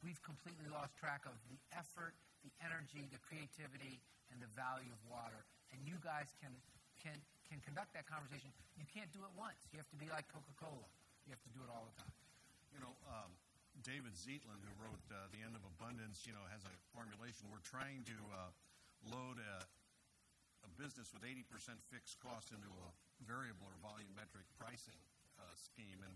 we've 0.05 0.21
completely 0.25 0.69
lost 0.73 0.97
track 0.97 1.25
of 1.29 1.37
the 1.49 1.57
effort, 1.77 2.17
the 2.41 2.53
energy, 2.65 3.05
the 3.13 3.21
creativity, 3.21 4.01
and 4.33 4.41
the 4.41 4.49
value 4.57 4.89
of 4.89 5.01
water. 5.09 5.45
And 5.73 5.81
you 5.85 6.01
guys 6.01 6.33
can, 6.41 6.53
can, 6.97 7.17
can 7.47 7.61
conduct 7.61 7.93
that 7.93 8.09
conversation. 8.09 8.49
You 8.81 8.89
can't 8.89 9.13
do 9.13 9.21
it 9.23 9.33
once. 9.37 9.61
You 9.71 9.79
have 9.79 9.91
to 9.93 10.01
be 10.01 10.09
like 10.09 10.27
Coca 10.33 10.55
Cola. 10.57 10.89
You 11.29 11.37
have 11.37 11.45
to 11.45 11.53
do 11.53 11.61
it 11.61 11.71
all 11.71 11.85
the 11.85 11.95
time. 12.01 12.20
You 12.71 12.81
know, 12.83 12.95
um, 13.11 13.31
David 13.83 14.15
Zetland, 14.15 14.61
who 14.63 14.73
wrote 14.79 15.03
uh, 15.11 15.27
The 15.35 15.43
End 15.43 15.57
of 15.57 15.65
Abundance, 15.65 16.23
you 16.29 16.35
know, 16.37 16.45
has 16.53 16.63
a 16.67 16.75
formulation. 16.95 17.49
We're 17.51 17.65
trying 17.65 18.05
to 18.07 18.19
uh, 18.31 18.51
load 19.09 19.41
a, 19.41 19.65
a, 19.65 20.71
business 20.77 21.13
with 21.13 21.25
80% 21.25 21.77
fixed 21.89 22.21
cost 22.21 22.53
into 22.53 22.69
a 22.69 22.89
variable 23.25 23.69
or 23.69 23.77
volumetric 23.81 24.45
pricing 24.61 24.97
uh, 25.41 25.45
scheme. 25.57 26.01
And, 26.05 26.15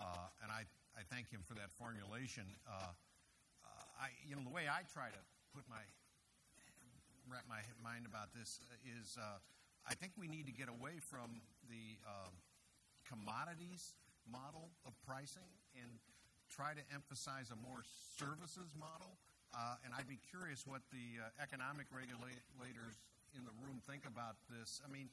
uh, 0.00 0.32
and 0.44 0.48
I, 0.48 0.64
I 0.96 1.04
thank 1.12 1.28
him 1.28 1.44
for 1.44 1.54
that 1.56 1.72
formulation. 1.72 2.44
Uh, 2.64 2.96
I, 4.00 4.10
you 4.26 4.34
know, 4.34 4.42
the 4.42 4.50
way 4.50 4.66
I 4.66 4.82
try 4.90 5.14
to 5.14 5.22
put 5.54 5.62
my 5.70 5.84
wrap 7.30 7.46
my 7.46 7.62
mind 7.78 8.02
about 8.02 8.34
this 8.34 8.58
is, 8.82 9.14
uh, 9.14 9.38
I 9.86 9.94
think 9.94 10.12
we 10.18 10.26
need 10.26 10.50
to 10.50 10.52
get 10.52 10.66
away 10.66 10.98
from 10.98 11.38
the 11.70 11.96
uh, 12.02 12.34
commodities 13.06 13.94
model 14.26 14.74
of 14.86 14.92
pricing 15.06 15.46
and 15.78 15.90
try 16.52 16.76
to 16.76 16.84
emphasize 16.92 17.48
a 17.48 17.58
more 17.64 17.80
services 18.18 18.72
model. 18.76 19.16
Uh, 19.52 19.76
and 19.84 19.92
I'd 19.92 20.08
be 20.08 20.20
curious 20.32 20.64
what 20.64 20.80
the 20.92 21.20
uh, 21.20 21.44
economic 21.44 21.88
regulators 21.92 22.96
in 23.36 23.44
the 23.44 23.52
room 23.64 23.80
think 23.84 24.04
about 24.08 24.40
this. 24.48 24.80
I 24.84 24.88
mean, 24.88 25.12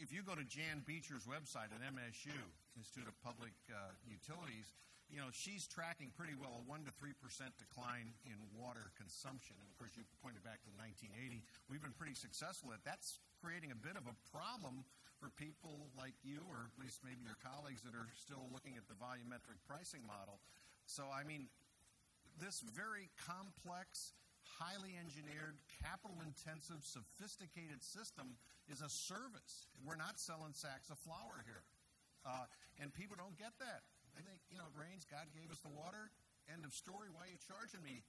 if 0.00 0.08
you 0.12 0.24
go 0.24 0.32
to 0.32 0.44
Jan 0.44 0.80
Beecher's 0.88 1.28
website 1.28 1.68
at 1.72 1.80
MSU, 1.84 2.32
Institute 2.76 3.08
of 3.08 3.16
Public 3.20 3.52
uh, 3.68 3.92
Utilities, 4.08 4.72
you 5.12 5.20
know, 5.20 5.28
she's 5.28 5.68
tracking 5.68 6.08
pretty 6.16 6.32
well 6.32 6.56
a 6.56 6.64
1% 6.64 6.88
to 6.88 6.92
3% 6.96 7.12
decline 7.60 8.16
in 8.24 8.40
water 8.56 8.88
consumption. 8.96 9.60
And 9.60 9.68
of 9.68 9.76
course, 9.76 9.92
you 9.92 10.08
pointed 10.24 10.40
back 10.40 10.64
to 10.64 10.72
1980. 10.80 11.44
We've 11.68 11.84
been 11.84 11.92
pretty 11.92 12.16
successful 12.16 12.72
at 12.72 12.80
That's 12.80 13.20
creating 13.44 13.76
a 13.76 13.78
bit 13.78 14.00
of 14.00 14.08
a 14.08 14.16
problem 14.32 14.88
for 15.22 15.30
people 15.38 15.86
like 15.94 16.18
you, 16.26 16.42
or 16.50 16.66
at 16.66 16.74
least 16.82 16.98
maybe 17.06 17.22
your 17.22 17.38
colleagues 17.38 17.86
that 17.86 17.94
are 17.94 18.10
still 18.18 18.50
looking 18.50 18.74
at 18.74 18.90
the 18.90 18.98
volumetric 18.98 19.54
pricing 19.70 20.02
model. 20.02 20.42
So, 20.90 21.06
I 21.06 21.22
mean, 21.22 21.46
this 22.42 22.58
very 22.74 23.06
complex, 23.14 24.18
highly 24.58 24.98
engineered, 24.98 25.54
capital 25.78 26.18
intensive, 26.26 26.82
sophisticated 26.82 27.86
system 27.86 28.34
is 28.66 28.82
a 28.82 28.90
service. 28.90 29.70
We're 29.86 30.00
not 30.00 30.18
selling 30.18 30.58
sacks 30.58 30.90
of 30.90 30.98
flour 30.98 31.46
here. 31.46 31.62
Uh, 32.26 32.50
and 32.82 32.90
people 32.90 33.14
don't 33.14 33.38
get 33.38 33.54
that. 33.62 33.86
They 34.18 34.26
think, 34.26 34.42
you 34.50 34.58
know, 34.58 34.66
it 34.66 34.74
rains, 34.74 35.06
God 35.06 35.30
gave 35.30 35.54
us 35.54 35.62
the 35.62 35.70
water, 35.70 36.10
end 36.50 36.66
of 36.66 36.74
story. 36.74 37.14
Why 37.14 37.30
are 37.30 37.32
you 37.32 37.38
charging 37.38 37.86
me 37.86 38.02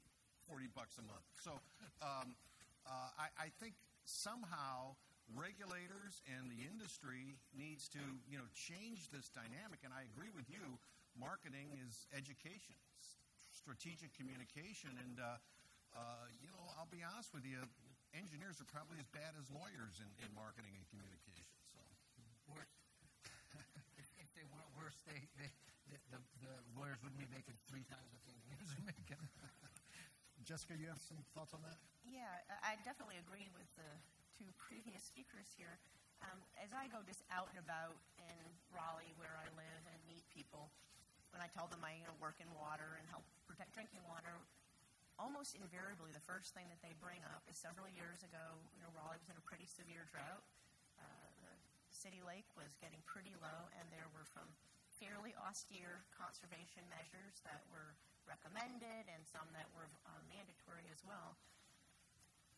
40 0.50 0.66
bucks 0.74 0.98
a 0.98 1.06
month? 1.06 1.30
So 1.46 1.62
um, 2.02 2.34
uh, 2.90 3.22
I, 3.22 3.30
I 3.38 3.48
think 3.62 3.78
somehow 4.02 4.98
regulators 5.32 6.20
and 6.28 6.52
the 6.52 6.62
industry 6.68 7.40
needs 7.56 7.88
to, 7.96 8.02
you 8.28 8.36
know, 8.36 8.48
change 8.52 9.08
this 9.10 9.32
dynamic. 9.32 9.82
And 9.88 9.96
I 9.96 10.04
agree 10.12 10.30
with 10.36 10.52
you, 10.52 10.78
marketing 11.16 11.80
is 11.80 12.06
education, 12.12 12.76
strategic 13.56 14.12
communication. 14.14 14.92
And, 15.00 15.16
uh, 15.20 15.40
uh, 15.96 16.28
you 16.44 16.52
know, 16.52 16.64
I'll 16.76 16.92
be 16.92 17.02
honest 17.06 17.32
with 17.32 17.48
you, 17.48 17.64
engineers 18.14 18.60
are 18.60 18.70
probably 18.70 19.00
as 19.00 19.08
bad 19.10 19.34
as 19.40 19.48
lawyers 19.50 20.04
in, 20.04 20.10
in 20.22 20.30
marketing 20.36 20.76
and 20.76 20.86
communication. 20.92 21.48
So. 21.72 21.80
if 23.98 24.30
they 24.36 24.46
weren't 24.52 24.74
worse, 24.76 24.98
they, 25.08 25.18
they, 25.40 25.50
the, 26.12 26.20
the 26.42 26.54
lawyers 26.78 27.00
wouldn't 27.02 27.22
be 27.22 27.30
making 27.34 27.56
three 27.70 27.86
times 27.90 28.06
what 28.14 28.22
the 28.26 28.34
engineers 28.34 28.70
are 28.76 28.86
making. 28.86 29.22
Jessica, 30.44 30.76
you 30.76 30.92
have 30.92 31.00
some 31.00 31.24
thoughts 31.32 31.56
on 31.56 31.64
that? 31.64 31.80
Yeah, 32.04 32.28
I 32.60 32.76
definitely 32.84 33.16
agree 33.16 33.48
with 33.56 33.70
the 33.80 33.88
two 34.38 34.50
previous 34.58 35.04
speakers 35.06 35.50
here. 35.54 35.78
Um, 36.24 36.40
as 36.56 36.72
I 36.72 36.88
go 36.88 37.04
just 37.04 37.22
out 37.30 37.52
and 37.52 37.60
about 37.60 38.00
in 38.18 38.40
Raleigh, 38.72 39.14
where 39.20 39.36
I 39.36 39.48
live, 39.60 39.82
and 39.92 40.00
meet 40.08 40.24
people, 40.32 40.72
when 41.36 41.44
I 41.44 41.50
tell 41.52 41.68
them 41.68 41.84
I 41.84 42.00
you 42.00 42.08
know, 42.08 42.16
work 42.24 42.40
in 42.40 42.48
water 42.56 42.96
and 42.96 43.06
help 43.12 43.28
protect 43.44 43.76
drinking 43.76 44.02
water, 44.08 44.40
almost 45.20 45.54
invariably 45.60 46.16
the 46.16 46.24
first 46.24 46.56
thing 46.56 46.66
that 46.72 46.82
they 46.82 46.96
bring 46.98 47.22
up 47.36 47.44
is 47.46 47.60
several 47.60 47.86
years 47.92 48.24
ago, 48.24 48.58
you 48.74 48.82
know, 48.82 48.90
Raleigh 48.96 49.20
was 49.22 49.30
in 49.30 49.38
a 49.38 49.46
pretty 49.46 49.68
severe 49.68 50.08
drought. 50.10 50.42
Uh, 50.98 51.30
the 51.44 51.54
city 51.92 52.24
lake 52.24 52.48
was 52.56 52.74
getting 52.80 53.02
pretty 53.06 53.36
low, 53.38 53.70
and 53.78 53.86
there 53.94 54.08
were 54.16 54.26
from 54.26 54.48
fairly 54.98 55.36
austere 55.44 56.06
conservation 56.16 56.86
measures 56.88 57.44
that 57.44 57.62
were 57.70 57.94
recommended 58.24 59.04
and 59.12 59.22
some 59.28 59.46
that 59.52 59.68
were 59.76 59.90
uh, 60.08 60.22
mandatory 60.32 60.88
as 60.90 61.04
well. 61.04 61.36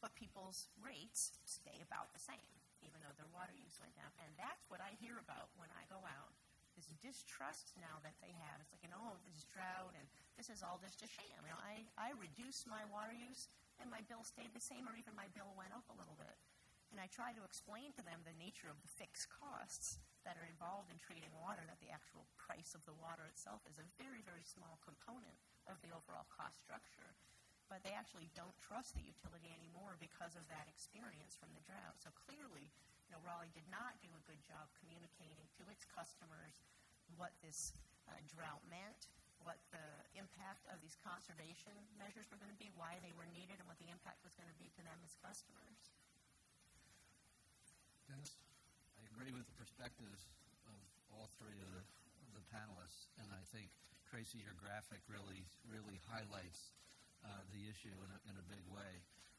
But 0.06 0.14
people's 0.14 0.70
rates 0.78 1.34
stay 1.50 1.82
about 1.82 2.14
the 2.14 2.22
same, 2.22 2.54
even 2.86 3.02
though 3.02 3.18
their 3.18 3.34
water 3.34 3.58
use 3.58 3.82
went 3.82 3.98
down. 3.98 4.14
And 4.22 4.30
that's 4.38 4.70
what 4.70 4.78
I 4.78 4.94
hear 5.02 5.18
about 5.18 5.50
when 5.58 5.74
I 5.74 5.90
go 5.90 5.98
out. 6.06 6.38
This 6.78 6.94
distrust 7.02 7.74
now 7.82 7.98
that 8.06 8.14
they 8.22 8.30
have. 8.46 8.62
It's 8.62 8.70
like, 8.70 8.86
you 8.86 8.94
know, 8.94 9.18
this 9.26 9.50
drought 9.50 9.98
and 9.98 10.06
this 10.38 10.54
is 10.54 10.62
all 10.62 10.78
just 10.78 11.02
a 11.02 11.10
sham. 11.10 11.42
You 11.42 11.50
know, 11.50 11.58
I, 11.58 11.90
I 11.98 12.14
reduced 12.22 12.70
my 12.70 12.86
water 12.94 13.18
use 13.18 13.50
and 13.82 13.90
my 13.90 14.06
bill 14.06 14.22
stayed 14.22 14.54
the 14.54 14.62
same 14.62 14.86
or 14.86 14.94
even 14.94 15.18
my 15.18 15.26
bill 15.34 15.50
went 15.58 15.74
up 15.74 15.90
a 15.90 15.98
little 15.98 16.22
bit. 16.22 16.38
And 16.94 17.02
I 17.02 17.10
try 17.10 17.34
to 17.34 17.42
explain 17.42 17.90
to 17.98 18.06
them 18.06 18.22
the 18.30 18.38
nature 18.38 18.70
of 18.70 18.78
the 18.86 18.94
fixed 19.02 19.34
costs 19.34 19.98
that 20.22 20.38
are 20.38 20.46
involved 20.46 20.94
in 20.94 21.02
treating 21.02 21.34
water, 21.42 21.66
that 21.66 21.82
the 21.82 21.90
actual 21.90 22.30
price 22.38 22.78
of 22.78 22.86
the 22.86 22.94
water 23.02 23.26
itself 23.26 23.66
is 23.66 23.82
a 23.82 23.90
very, 23.98 24.22
very 24.22 24.46
small 24.46 24.78
component 24.86 25.42
of 25.66 25.82
the 25.82 25.90
overall 25.90 26.30
cost 26.30 26.62
structure. 26.62 27.18
But 27.76 27.84
they 27.84 27.92
actually 27.92 28.32
don't 28.40 28.56
trust 28.64 28.96
the 28.96 29.04
utility 29.04 29.52
anymore 29.52 30.00
because 30.00 30.40
of 30.40 30.48
that 30.48 30.64
experience 30.72 31.36
from 31.36 31.52
the 31.52 31.60
drought. 31.68 32.00
So 32.00 32.08
clearly, 32.16 32.72
you 33.04 33.12
know, 33.12 33.20
Raleigh 33.28 33.52
did 33.52 33.68
not 33.68 34.00
do 34.00 34.08
a 34.16 34.24
good 34.24 34.40
job 34.48 34.72
communicating 34.80 35.44
to 35.60 35.68
its 35.68 35.84
customers 35.84 36.64
what 37.20 37.36
this 37.44 37.76
uh, 38.08 38.16
drought 38.32 38.64
meant, 38.72 39.12
what 39.44 39.60
the 39.76 39.84
impact 40.16 40.64
of 40.72 40.80
these 40.80 40.96
conservation 41.04 41.76
measures 42.00 42.32
were 42.32 42.40
going 42.40 42.48
to 42.48 42.56
be, 42.56 42.72
why 42.80 42.96
they 43.04 43.12
were 43.20 43.28
needed, 43.36 43.60
and 43.60 43.68
what 43.68 43.76
the 43.84 43.92
impact 43.92 44.24
was 44.24 44.32
going 44.40 44.48
to 44.48 44.56
be 44.56 44.72
to 44.72 44.82
them 44.88 44.96
as 45.04 45.12
customers. 45.20 45.92
Dennis? 48.08 48.40
I 48.96 49.04
agree 49.12 49.36
with 49.36 49.52
the 49.52 49.58
perspectives 49.60 50.32
of 50.64 50.80
all 51.12 51.28
three 51.44 51.60
of 51.60 51.68
the, 51.76 51.84
of 51.84 52.40
the 52.40 52.46
panelists, 52.56 53.12
and 53.20 53.28
I 53.36 53.44
think 53.52 53.68
Tracy, 54.08 54.40
your 54.40 54.56
graphic 54.56 55.04
really 55.12 55.44
really 55.68 56.00
highlights 56.08 56.72
uh, 57.26 57.42
the 57.52 57.66
issue 57.66 57.94
in 57.94 58.10
a, 58.14 58.20
in 58.30 58.36
a 58.38 58.46
big 58.46 58.64
way. 58.70 58.94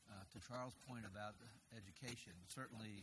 Uh, 0.07 0.23
to 0.31 0.39
Charles' 0.39 0.79
point 0.87 1.03
about 1.03 1.35
education, 1.75 2.35
certainly 2.47 3.03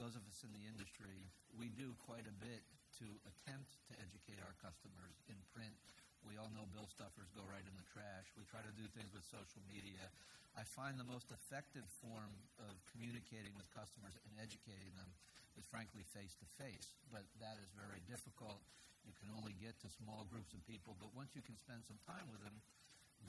those 0.00 0.16
of 0.16 0.24
us 0.30 0.40
in 0.46 0.52
the 0.54 0.64
industry, 0.64 1.28
we 1.58 1.68
do 1.76 1.92
quite 2.08 2.24
a 2.24 2.36
bit 2.40 2.64
to 3.02 3.06
attempt 3.28 3.76
to 3.90 3.92
educate 4.00 4.40
our 4.40 4.54
customers 4.62 5.20
in 5.28 5.36
print. 5.52 5.76
We 6.24 6.40
all 6.40 6.48
know 6.56 6.64
bill 6.72 6.88
stuffers 6.88 7.28
go 7.36 7.44
right 7.46 7.62
in 7.62 7.74
the 7.76 7.86
trash. 7.92 8.32
We 8.34 8.48
try 8.48 8.64
to 8.64 8.74
do 8.74 8.88
things 8.96 9.12
with 9.12 9.26
social 9.28 9.60
media. 9.68 10.08
I 10.56 10.64
find 10.64 10.98
the 10.98 11.06
most 11.06 11.30
effective 11.30 11.86
form 12.02 12.32
of 12.58 12.74
communicating 12.90 13.54
with 13.54 13.68
customers 13.70 14.16
and 14.26 14.34
educating 14.40 14.90
them 14.98 15.10
is 15.54 15.66
frankly 15.68 16.02
face 16.14 16.34
to 16.42 16.46
face. 16.58 16.94
But 17.12 17.26
that 17.38 17.58
is 17.62 17.70
very 17.74 18.02
difficult. 18.06 18.58
You 19.06 19.14
can 19.18 19.30
only 19.34 19.54
get 19.58 19.78
to 19.82 19.88
small 20.02 20.26
groups 20.26 20.50
of 20.54 20.62
people, 20.66 20.98
but 20.98 21.14
once 21.14 21.34
you 21.38 21.42
can 21.42 21.54
spend 21.58 21.86
some 21.86 21.98
time 22.06 22.26
with 22.30 22.42
them, 22.42 22.56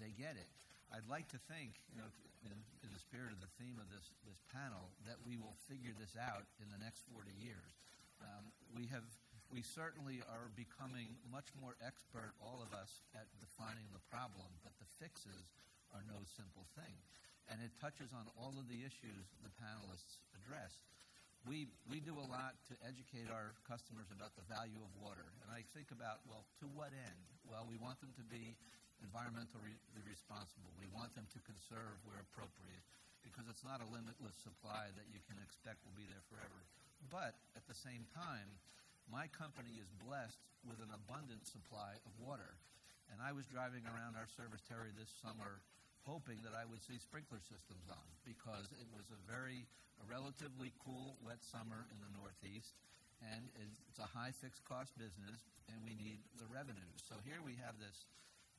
they 0.02 0.14
get 0.18 0.38
it. 0.38 0.50
I'd 0.90 1.08
like 1.08 1.30
to 1.34 1.40
think, 1.50 1.78
you 1.94 2.02
know, 2.02 2.10
in, 2.46 2.56
the 2.90 3.02
spirit 3.02 3.32
of 3.32 3.40
the 3.40 3.52
theme 3.62 3.78
of 3.80 3.88
this, 3.94 4.12
this 4.28 4.42
panel, 4.50 4.92
that 5.08 5.22
we 5.24 5.40
will 5.40 5.56
figure 5.70 5.94
this 5.96 6.18
out 6.20 6.46
in 6.60 6.68
the 6.74 6.82
next 6.82 7.06
40 7.10 7.32
years. 7.38 7.74
Um, 8.20 8.52
we 8.76 8.90
have, 8.92 9.06
we 9.54 9.64
certainly 9.64 10.20
are 10.28 10.52
becoming 10.58 11.16
much 11.30 11.54
more 11.56 11.80
expert, 11.80 12.36
all 12.44 12.60
of 12.60 12.76
us, 12.76 13.06
at 13.16 13.30
defining 13.40 13.88
the 13.96 14.04
problem, 14.12 14.50
but 14.66 14.76
the 14.82 14.90
fixes 15.00 15.54
are 15.96 16.04
no 16.10 16.20
simple 16.26 16.68
thing. 16.76 16.98
And 17.48 17.62
it 17.64 17.72
touches 17.80 18.12
on 18.12 18.28
all 18.36 18.54
of 18.58 18.68
the 18.68 18.84
issues 18.84 19.32
the 19.42 19.54
panelists 19.58 20.22
addressed 20.36 20.90
we, 21.48 21.72
we 21.88 22.04
do 22.04 22.20
a 22.20 22.28
lot 22.28 22.60
to 22.68 22.74
educate 22.84 23.32
our 23.32 23.56
customers 23.64 24.12
about 24.12 24.36
the 24.36 24.44
value 24.52 24.80
of 24.84 24.92
water. 25.00 25.24
And 25.46 25.48
I 25.54 25.64
think 25.72 25.94
about, 25.96 26.20
well, 26.28 26.44
to 26.60 26.68
what 26.68 26.92
end? 26.92 27.24
Well, 27.48 27.64
we 27.64 27.80
want 27.80 28.04
them 28.04 28.12
to 28.20 28.26
be 28.28 28.60
environmentally 29.04 29.76
responsible. 30.08 30.72
We 30.76 30.90
want 30.92 31.14
them 31.16 31.28
to 31.32 31.40
conserve 31.46 32.00
where 32.04 32.20
appropriate 32.20 32.84
because 33.24 33.48
it's 33.52 33.64
not 33.64 33.84
a 33.84 33.88
limitless 33.92 34.36
supply 34.40 34.90
that 34.96 35.08
you 35.12 35.20
can 35.28 35.38
expect 35.44 35.84
will 35.84 35.96
be 35.96 36.08
there 36.08 36.24
forever. 36.32 36.60
But 37.12 37.36
at 37.56 37.68
the 37.68 37.76
same 37.76 38.08
time, 38.12 38.48
my 39.08 39.28
company 39.32 39.80
is 39.80 39.90
blessed 40.04 40.40
with 40.64 40.80
an 40.84 40.92
abundant 40.92 41.48
supply 41.48 41.98
of 42.04 42.14
water. 42.20 42.60
And 43.10 43.24
I 43.24 43.34
was 43.34 43.50
driving 43.50 43.84
around 43.90 44.20
our 44.20 44.30
service 44.30 44.62
territory 44.68 44.94
this 44.94 45.10
summer 45.20 45.64
hoping 46.08 46.40
that 46.46 46.56
I 46.56 46.64
would 46.66 46.82
see 46.82 46.98
sprinkler 46.98 47.42
systems 47.44 47.86
on 47.90 48.06
because 48.24 48.72
it 48.78 48.88
was 48.94 49.10
a 49.12 49.20
very 49.28 49.68
a 50.00 50.06
relatively 50.08 50.72
cool, 50.80 51.20
wet 51.20 51.44
summer 51.44 51.84
in 51.92 52.00
the 52.00 52.12
Northeast, 52.16 52.80
and 53.20 53.52
it's 53.60 54.00
a 54.00 54.08
high 54.08 54.32
fixed 54.32 54.64
cost 54.64 54.96
business, 54.96 55.44
and 55.68 55.76
we 55.84 55.92
need 56.00 56.24
the 56.40 56.48
revenue. 56.48 56.88
So 57.04 57.20
here 57.28 57.44
we 57.44 57.60
have 57.60 57.76
this 57.84 58.08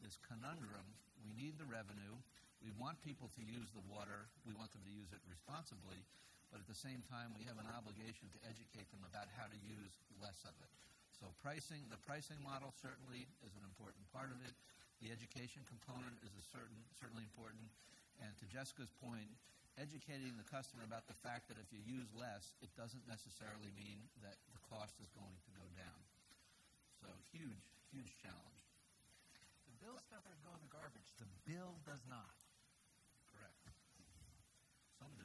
this 0.00 0.20
conundrum. 0.24 0.84
We 1.22 1.32
need 1.36 1.60
the 1.60 1.68
revenue. 1.68 2.16
We 2.60 2.72
want 2.76 3.00
people 3.00 3.32
to 3.36 3.42
use 3.44 3.72
the 3.72 3.84
water. 3.88 4.28
We 4.44 4.52
want 4.52 4.72
them 4.72 4.84
to 4.84 4.92
use 4.92 5.12
it 5.12 5.22
responsibly, 5.28 6.04
but 6.52 6.60
at 6.60 6.68
the 6.68 6.76
same 6.76 7.00
time, 7.08 7.32
we 7.32 7.48
have 7.48 7.56
an 7.56 7.70
obligation 7.72 8.28
to 8.36 8.38
educate 8.44 8.88
them 8.92 9.00
about 9.08 9.32
how 9.32 9.48
to 9.48 9.58
use 9.64 9.96
less 10.20 10.44
of 10.44 10.52
it. 10.60 10.72
So 11.16 11.28
pricing, 11.40 11.84
the 11.92 12.00
pricing 12.04 12.40
model 12.40 12.72
certainly 12.80 13.28
is 13.44 13.52
an 13.56 13.64
important 13.64 14.04
part 14.12 14.32
of 14.32 14.40
it. 14.44 14.56
The 15.04 15.12
education 15.12 15.64
component 15.68 16.16
is 16.24 16.32
a 16.36 16.44
certain, 16.44 16.80
certainly 16.96 17.24
important. 17.24 17.68
And 18.20 18.32
to 18.40 18.44
Jessica's 18.48 18.92
point, 19.00 19.28
educating 19.80 20.36
the 20.36 20.48
customer 20.48 20.84
about 20.84 21.08
the 21.08 21.16
fact 21.16 21.48
that 21.48 21.56
if 21.56 21.72
you 21.72 21.80
use 21.80 22.08
less, 22.12 22.52
it 22.60 22.68
doesn't 22.76 23.04
necessarily 23.08 23.72
mean 23.76 24.04
that 24.20 24.36
the 24.52 24.60
cost 24.68 25.00
is 25.00 25.08
going 25.16 25.36
to 25.48 25.50
go 25.56 25.64
down. 25.76 26.00
So 27.00 27.08
huge, 27.32 27.64
huge 27.88 28.12
challenge. 28.20 28.59
The 29.80 29.88
bill 29.88 29.96
stuffers 29.96 30.36
go 30.44 30.52
in 30.52 30.60
the 30.60 30.68
garbage. 30.68 31.08
The 31.16 31.24
bill 31.48 31.80
does 31.88 32.04
not. 32.04 32.36
Correct. 33.32 33.64
Some 35.00 35.08
do. 35.16 35.24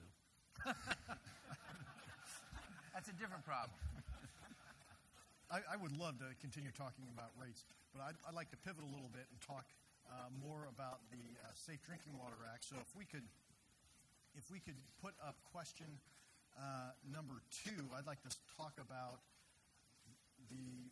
That's 2.95 3.11
a 3.11 3.17
different 3.19 3.43
problem. 3.43 3.75
I, 5.51 5.59
I, 5.67 5.75
would 5.75 5.91
love 5.99 6.17
to 6.23 6.31
continue 6.39 6.71
talking 6.71 7.03
about 7.11 7.35
rates, 7.35 7.67
but 7.91 7.99
I'd, 8.01 8.15
I'd 8.23 8.33
like 8.33 8.49
to 8.55 8.57
pivot 8.63 8.81
a 8.81 8.89
little 8.89 9.11
bit 9.11 9.27
and 9.27 9.37
talk 9.43 9.67
uh, 10.07 10.31
more 10.39 10.71
about 10.71 11.03
the 11.11 11.21
uh, 11.43 11.51
Safe 11.53 11.83
Drinking 11.83 12.15
Water 12.15 12.39
Act. 12.47 12.63
So 12.63 12.79
if 12.79 12.95
we 12.95 13.03
could 13.03 13.27
if 14.39 14.47
we 14.51 14.59
could 14.63 14.79
put 15.03 15.13
up 15.19 15.35
question 15.51 15.99
uh, 16.55 16.95
number 17.03 17.43
two, 17.51 17.91
I'd 17.91 18.07
like 18.07 18.23
to 18.23 18.31
talk 18.55 18.79
about 18.79 19.19
the. 20.47 20.91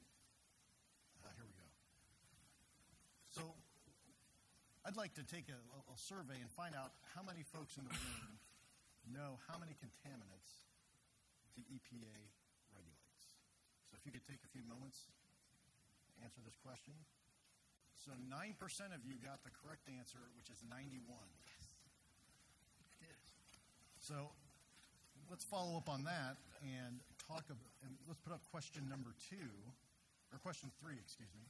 Uh, 1.23 1.32
here 1.39 1.47
we 1.47 1.56
go. 1.56 1.63
So 3.33 3.41
I'd 4.85 4.93
like 4.93 5.17
to 5.17 5.25
take 5.25 5.49
a, 5.49 5.57
a 5.57 5.97
survey 5.97 6.37
and 6.37 6.49
find 6.53 6.77
out 6.77 6.93
how 7.17 7.25
many 7.25 7.41
folks 7.41 7.81
in 7.81 7.89
the 7.89 7.97
room 7.97 8.37
know 9.09 9.41
how 9.49 9.57
many 9.57 9.73
contaminants 9.81 10.61
the 11.57 11.65
EPA 11.65 12.17
regulates. 12.77 13.25
So 13.89 13.97
if 13.97 14.05
you 14.05 14.13
could 14.13 14.25
take 14.29 14.45
a 14.45 14.49
few 14.53 14.61
moments, 14.69 15.09
answer 16.21 16.45
this 16.45 16.57
question. 16.61 16.93
So 17.97 18.13
9% 18.13 18.53
of 18.93 19.01
you 19.01 19.17
got 19.17 19.41
the 19.41 19.53
correct 19.65 19.89
answer, 19.89 20.21
which 20.37 20.53
is 20.53 20.61
91. 20.69 20.93
So 24.03 24.35
let's 25.31 25.47
follow 25.47 25.79
up 25.79 25.87
on 25.87 26.03
that 26.03 26.35
and 26.59 26.99
talk 27.23 27.47
about, 27.47 27.71
and 27.87 27.95
let's 28.03 28.19
put 28.19 28.35
up 28.35 28.43
question 28.51 28.83
number 28.91 29.15
two, 29.31 29.47
or 30.27 30.43
question 30.43 30.67
three, 30.83 30.99
excuse 30.99 31.31
me. 31.31 31.47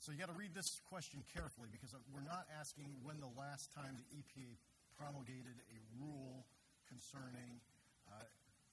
So 0.00 0.08
you 0.08 0.16
got 0.16 0.32
to 0.32 0.40
read 0.40 0.56
this 0.56 0.80
question 0.88 1.20
carefully 1.28 1.68
because 1.68 1.92
we're 2.08 2.24
not 2.24 2.48
asking 2.56 2.88
when 3.04 3.20
the 3.20 3.28
last 3.36 3.68
time 3.76 4.00
the 4.00 4.08
EPA 4.16 4.56
promulgated 4.96 5.60
a 5.68 5.78
rule 6.00 6.48
concerning 6.88 7.60
uh, 8.08 8.24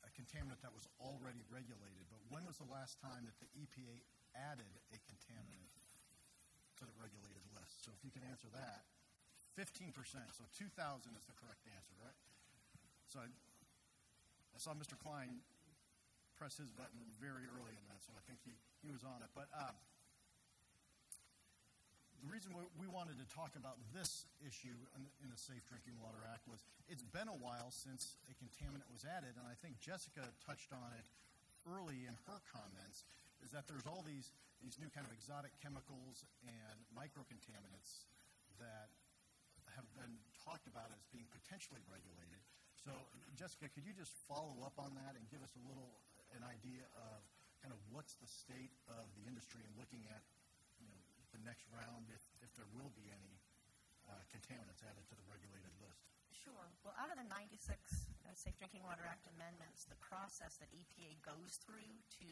a 0.07 0.09
contaminant 0.15 0.63
that 0.63 0.71
was 0.71 0.87
already 1.03 1.43
regulated, 1.51 2.07
but 2.07 2.23
when 2.31 2.47
was 2.47 2.55
the 2.63 2.71
last 2.71 3.03
time 3.03 3.27
that 3.27 3.35
the 3.43 3.49
EPA 3.59 4.07
added 4.39 4.71
a 4.95 4.97
contaminant 5.03 5.67
to 6.79 6.87
the 6.87 6.95
regulated 6.95 7.43
list? 7.59 7.83
So 7.83 7.91
if 7.91 7.99
you 8.07 8.11
can 8.15 8.23
answer 8.31 8.47
that, 8.55 8.87
15%. 9.59 9.91
So 10.31 10.47
2,000 10.55 10.71
is 11.11 11.27
the 11.27 11.35
correct 11.35 11.67
answer, 11.67 11.91
right? 11.99 12.15
So 13.11 13.19
I, 13.19 13.27
I 13.27 14.59
saw 14.63 14.71
Mr. 14.71 14.95
Klein 14.95 15.43
press 16.39 16.55
his 16.55 16.71
button 16.71 17.03
very 17.19 17.51
early 17.51 17.75
in 17.75 17.83
that, 17.91 17.99
so 17.99 18.15
I 18.15 18.23
think 18.23 18.39
he, 18.47 18.55
he 18.79 18.95
was 18.95 19.03
on 19.03 19.19
it. 19.19 19.31
But 19.35 19.51
uh, 19.51 19.75
the 22.21 22.29
reason 22.29 22.53
we 22.53 22.89
wanted 22.89 23.17
to 23.21 23.27
talk 23.29 23.53
about 23.53 23.77
this 23.93 24.25
issue 24.41 24.75
in 24.97 25.29
the, 25.29 25.37
Safe 25.37 25.61
Drinking 25.69 26.01
Water 26.01 26.17
Act 26.33 26.49
was 26.49 26.65
it's 26.89 27.05
been 27.05 27.29
a 27.29 27.39
while 27.39 27.69
since 27.69 28.17
a 28.25 28.33
contaminant 28.41 28.89
was 28.89 29.05
added, 29.05 29.37
and 29.37 29.45
I 29.45 29.53
think 29.61 29.77
Jessica 29.77 30.25
touched 30.41 30.73
on 30.73 30.89
it 30.97 31.05
early 31.69 32.09
in 32.09 32.17
her 32.25 32.41
comments, 32.49 33.05
is 33.45 33.53
that 33.53 33.69
there's 33.69 33.85
all 33.85 34.01
these, 34.01 34.33
these 34.65 34.81
new 34.81 34.89
kind 34.89 35.05
of 35.05 35.13
exotic 35.13 35.53
chemicals 35.61 36.25
and 36.41 36.77
microcontaminants 36.97 38.09
that 38.57 38.89
have 39.77 39.85
been 39.93 40.17
talked 40.41 40.65
about 40.65 40.89
as 40.89 41.05
being 41.13 41.29
potentially 41.29 41.85
regulated. 41.85 42.41
So, 42.81 42.89
Jessica, 43.37 43.69
could 43.69 43.85
you 43.85 43.93
just 43.93 44.17
follow 44.25 44.57
up 44.65 44.73
on 44.81 44.97
that 44.97 45.13
and 45.13 45.21
give 45.29 45.45
us 45.45 45.53
a 45.53 45.63
little 45.69 46.01
an 46.33 46.41
idea 46.43 46.81
of 46.97 47.21
kind 47.61 47.69
of 47.69 47.79
what's 47.93 48.17
the 48.17 48.27
state 48.27 48.73
of 48.89 49.05
the 49.15 49.23
industry 49.29 49.61
and 49.63 49.73
looking 49.77 50.01
at 50.09 50.25
the 51.37 51.45
next 51.45 51.69
round 51.69 52.09
if, 52.09 52.25
if 52.41 52.49
there 52.57 52.67
will 52.73 52.89
be 52.97 53.13
any 53.13 53.37
uh, 54.09 54.17
contaminants 54.33 54.81
added 54.81 55.05
to 55.05 55.15
the 55.15 55.25
regulated 55.29 55.69
list? 55.77 56.01
Sure. 56.33 56.67
Well, 56.81 56.97
out 56.97 57.13
of 57.13 57.17
the 57.21 57.29
96 57.29 57.61
uh, 57.61 58.33
Safe 58.33 58.57
Drinking 58.57 58.81
Water 58.81 59.05
Act 59.05 59.29
amendments, 59.29 59.85
the 59.85 59.99
process 60.01 60.57
that 60.57 60.73
EPA 60.73 61.21
goes 61.21 61.61
through 61.61 61.93
to 62.23 62.29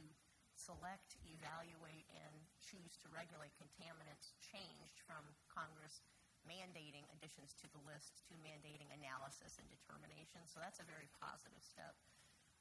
select, 0.55 1.19
evaluate, 1.27 2.07
and 2.15 2.33
choose 2.63 2.95
to 3.03 3.11
regulate 3.11 3.53
contaminants 3.59 4.33
changed 4.39 5.03
from 5.03 5.21
Congress 5.51 6.01
mandating 6.47 7.03
additions 7.17 7.57
to 7.57 7.65
the 7.73 7.81
list 7.89 8.21
to 8.29 8.37
mandating 8.45 8.87
analysis 8.93 9.57
and 9.57 9.65
determination. 9.67 10.45
So 10.45 10.61
that's 10.61 10.79
a 10.79 10.87
very 10.87 11.09
positive 11.17 11.61
step. 11.61 11.97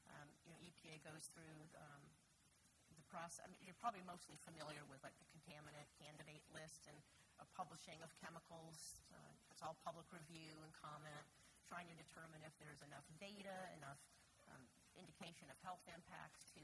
Um, 0.09 0.27
you 0.45 0.51
know, 0.53 0.59
EPA 0.61 1.01
goes 1.05 1.29
through 1.33 1.57
um, 1.77 2.03
process. 3.15 3.39
I 3.39 3.47
mean, 3.47 3.63
you're 3.63 3.79
probably 3.79 4.03
mostly 4.03 4.35
familiar 4.43 4.83
with 4.91 4.99
like 4.99 5.15
the 5.23 5.27
contaminant 5.31 5.87
candidate 5.95 6.43
list 6.51 6.91
and 6.91 6.99
a 7.39 7.47
publishing 7.55 8.03
of 8.03 8.11
chemicals. 8.19 8.99
Uh, 9.07 9.31
it's 9.55 9.63
all 9.63 9.79
public 9.87 10.03
review 10.11 10.51
and 10.59 10.71
comment, 10.75 11.23
trying 11.63 11.87
to 11.87 11.95
determine 11.95 12.43
if 12.43 12.51
there's 12.59 12.83
enough 12.83 13.07
data, 13.15 13.55
enough 13.79 14.03
um, 14.51 14.63
indication 14.99 15.47
of 15.47 15.55
health 15.63 15.83
impacts 15.87 16.51
to 16.59 16.63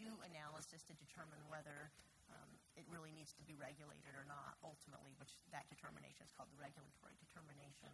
do 0.00 0.08
analysis 0.24 0.80
to 0.88 0.96
determine 0.96 1.40
whether 1.52 1.92
um, 2.32 2.48
it 2.80 2.88
really 2.88 3.12
needs 3.12 3.36
to 3.36 3.44
be 3.44 3.52
regulated 3.52 4.16
or 4.16 4.24
not, 4.24 4.56
ultimately, 4.64 5.12
which 5.20 5.36
that 5.52 5.68
determination 5.68 6.24
is 6.24 6.32
called 6.32 6.48
the 6.48 6.56
regulatory 6.56 7.12
determination. 7.20 7.92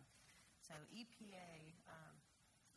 So 0.63 0.79
EPA 0.95 1.75
um, 1.91 2.15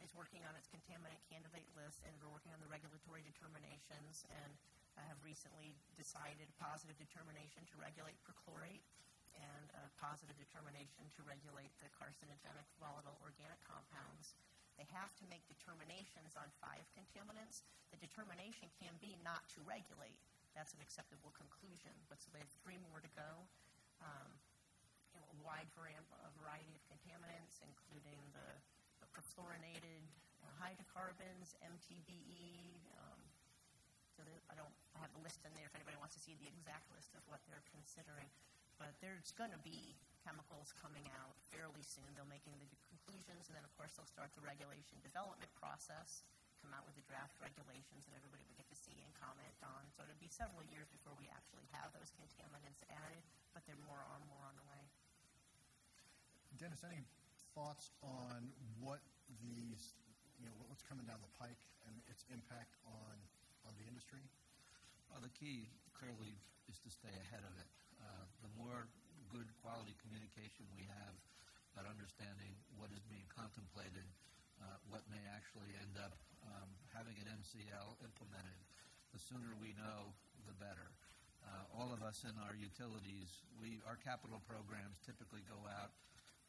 is 0.01 0.09
working 0.17 0.41
on 0.49 0.57
its 0.57 0.65
contaminant 0.65 1.21
candidate 1.29 1.69
list, 1.77 2.01
and 2.01 2.13
we're 2.17 2.33
working 2.33 2.49
on 2.49 2.61
the 2.63 2.71
regulatory 2.71 3.21
determinations, 3.21 4.25
and 4.33 4.57
have 5.07 5.19
recently 5.25 5.73
decided 5.95 6.49
a 6.49 6.57
positive 6.61 6.97
determination 6.97 7.65
to 7.71 7.75
regulate 7.79 8.17
perchlorate 8.25 8.83
and 9.37 9.65
a 9.73 9.87
positive 9.97 10.35
determination 10.35 11.07
to 11.15 11.21
regulate 11.23 11.71
the 11.79 11.87
carcinogenic 11.95 12.67
volatile 12.77 13.17
organic 13.23 13.61
compounds. 13.63 14.35
They 14.75 14.85
have 14.91 15.13
to 15.21 15.25
make 15.31 15.45
determinations 15.47 16.35
on 16.35 16.51
five 16.59 16.83
contaminants. 16.93 17.63
The 17.95 17.99
determination 18.01 18.67
can 18.81 18.97
be 18.99 19.15
not 19.23 19.47
to 19.55 19.63
regulate 19.63 20.19
that's 20.55 20.75
an 20.75 20.83
acceptable 20.83 21.31
conclusion. 21.35 21.95
But 22.11 22.19
so 22.19 22.31
they 22.35 22.43
have 22.43 22.51
three 22.63 22.79
more 22.91 22.99
to 22.99 23.11
go. 23.15 23.31
Um, 24.03 24.29
you 25.15 25.19
know, 25.19 25.27
a 25.27 25.37
wide 25.43 25.67
variety 25.75 26.71
of 26.75 26.81
contaminants, 26.87 27.59
including 27.63 28.19
the, 28.31 28.47
the 29.03 29.07
perfluorinated 29.11 30.07
uh, 30.39 30.47
hydrocarbons, 30.59 31.55
MTBE. 31.59 32.79
Um, 32.95 33.19
so 34.15 34.23
I 34.51 34.55
don't 34.55 34.71
I 34.95 35.03
have 35.03 35.13
the 35.15 35.20
list 35.31 35.47
in 35.47 35.55
there 35.55 35.71
if 35.71 35.75
anybody 35.79 35.95
wants 35.95 36.11
to 36.19 36.21
see 36.27 36.35
the 36.43 36.51
exact 36.51 36.91
list 36.91 37.15
of 37.15 37.23
what 37.31 37.39
they're 37.47 37.63
considering. 37.71 38.27
But 38.75 38.91
there's 38.99 39.31
going 39.39 39.55
to 39.55 39.63
be 39.63 39.95
chemicals 40.27 40.75
coming 40.75 41.07
out 41.15 41.39
fairly 41.55 41.79
soon. 41.87 42.03
They'll 42.19 42.27
making 42.27 42.59
the 42.59 42.67
conclusions, 42.91 43.47
and 43.47 43.55
then, 43.55 43.63
of 43.63 43.71
course, 43.79 43.95
they'll 43.95 44.11
start 44.11 44.27
the 44.35 44.43
regulation 44.43 44.99
development 44.99 45.47
process 45.55 46.27
come 46.59 46.75
out 46.75 46.83
with 46.83 46.93
the 46.93 47.05
draft 47.09 47.33
regulations 47.41 48.05
that 48.05 48.13
everybody 48.13 48.45
would 48.45 48.59
get 48.59 48.69
to 48.69 48.77
see 48.77 48.93
and 49.01 49.09
comment 49.17 49.55
on. 49.65 49.81
So 49.95 50.05
it'll 50.05 50.19
be 50.21 50.29
several 50.29 50.61
years 50.69 50.85
before 50.93 51.15
we 51.17 51.25
actually 51.33 51.65
have 51.73 51.89
those 51.95 52.13
contaminants 52.13 52.85
added, 52.91 53.23
but 53.55 53.65
they're 53.65 53.81
more 53.89 54.03
on 54.13 54.21
more 54.29 54.45
on 54.45 54.53
the 54.53 54.67
way. 54.69 54.83
Dennis, 56.61 56.85
any 56.85 57.01
thoughts 57.57 57.89
on 58.05 58.53
what 58.77 59.01
these, 59.41 59.97
you 60.37 60.45
know, 60.45 60.53
what's 60.69 60.85
coming 60.85 61.07
down 61.09 61.17
the 61.25 61.33
pike 61.41 61.57
and 61.89 61.97
its 62.13 62.29
impact 62.29 62.77
on 62.85 63.15
on 63.65 63.73
the 63.81 63.89
industry? 63.89 64.21
Well, 65.11 65.19
the 65.19 65.35
key 65.35 65.67
clearly 65.91 66.39
is 66.71 66.79
to 66.87 66.89
stay 66.89 67.11
ahead 67.27 67.43
of 67.43 67.51
it. 67.59 67.67
Uh, 67.99 68.23
the 68.47 68.51
more 68.55 68.87
good 69.27 69.51
quality 69.59 69.91
communication 69.99 70.63
we 70.71 70.87
have 70.87 71.15
about 71.75 71.83
understanding 71.91 72.55
what 72.79 72.87
is 72.95 73.03
being 73.11 73.27
contemplated, 73.27 74.07
uh, 74.63 74.79
what 74.87 75.03
may 75.11 75.19
actually 75.35 75.75
end 75.83 75.99
up 75.99 76.15
um, 76.47 76.71
having 76.95 77.19
an 77.19 77.27
MCL 77.27 77.99
implemented. 78.07 78.55
The 79.11 79.19
sooner 79.19 79.51
we 79.59 79.75
know, 79.75 80.15
the 80.47 80.55
better. 80.55 80.87
Uh, 81.43 81.75
all 81.75 81.91
of 81.91 81.99
us 82.07 82.23
in 82.23 82.31
our 82.47 82.55
utilities, 82.55 83.43
we 83.59 83.83
our 83.83 83.99
capital 83.99 84.39
programs 84.47 84.95
typically 85.03 85.43
go 85.51 85.59
out 85.67 85.91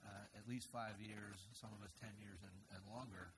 uh, 0.06 0.38
at 0.38 0.46
least 0.46 0.70
five 0.70 0.94
years, 1.02 1.50
some 1.50 1.74
of 1.74 1.82
us 1.82 1.90
ten 1.98 2.14
years 2.22 2.38
and, 2.46 2.54
and 2.78 2.82
longer, 2.86 3.34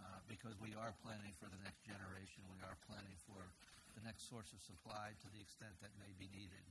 uh, 0.00 0.24
because 0.24 0.56
we 0.64 0.72
are 0.72 0.96
planning 1.04 1.36
for 1.36 1.52
the 1.52 1.60
next 1.60 1.84
generation. 1.84 2.40
We 2.48 2.64
are 2.64 2.76
planning 2.88 3.18
for 3.28 3.52
the 3.94 4.04
next 4.04 4.28
source 4.28 4.50
of 4.52 4.60
supply 4.64 5.14
to 5.20 5.28
the 5.32 5.40
extent 5.40 5.74
that 5.84 5.92
may 6.00 6.12
be 6.16 6.28
needed. 6.32 6.64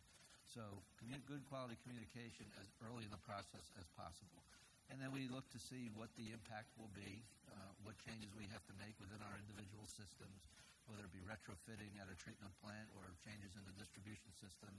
So, 0.52 0.84
good 1.32 1.48
quality 1.48 1.80
communication 1.88 2.44
as 2.60 2.68
early 2.84 3.08
in 3.08 3.14
the 3.14 3.24
process 3.24 3.72
as 3.80 3.88
possible. 3.96 4.44
And 4.92 5.00
then 5.00 5.16
we 5.16 5.32
look 5.32 5.48
to 5.56 5.62
see 5.62 5.88
what 5.96 6.12
the 6.20 6.36
impact 6.36 6.76
will 6.76 6.92
be, 6.92 7.24
uh, 7.48 7.72
what 7.88 7.96
changes 8.04 8.36
we 8.36 8.52
have 8.52 8.60
to 8.68 8.76
make 8.76 8.92
within 9.00 9.24
our 9.24 9.36
individual 9.40 9.88
systems, 9.88 10.44
whether 10.92 11.08
it 11.08 11.14
be 11.16 11.24
retrofitting 11.24 11.96
at 12.04 12.12
a 12.12 12.18
treatment 12.20 12.52
plant 12.60 12.92
or 13.00 13.08
changes 13.24 13.56
in 13.56 13.64
the 13.64 13.76
distribution 13.80 14.28
system 14.36 14.76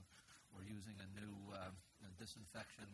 or 0.53 0.61
using 0.61 0.93
a 1.01 1.09
new 1.17 1.33
uh, 1.49 1.73
disinfection 2.21 2.85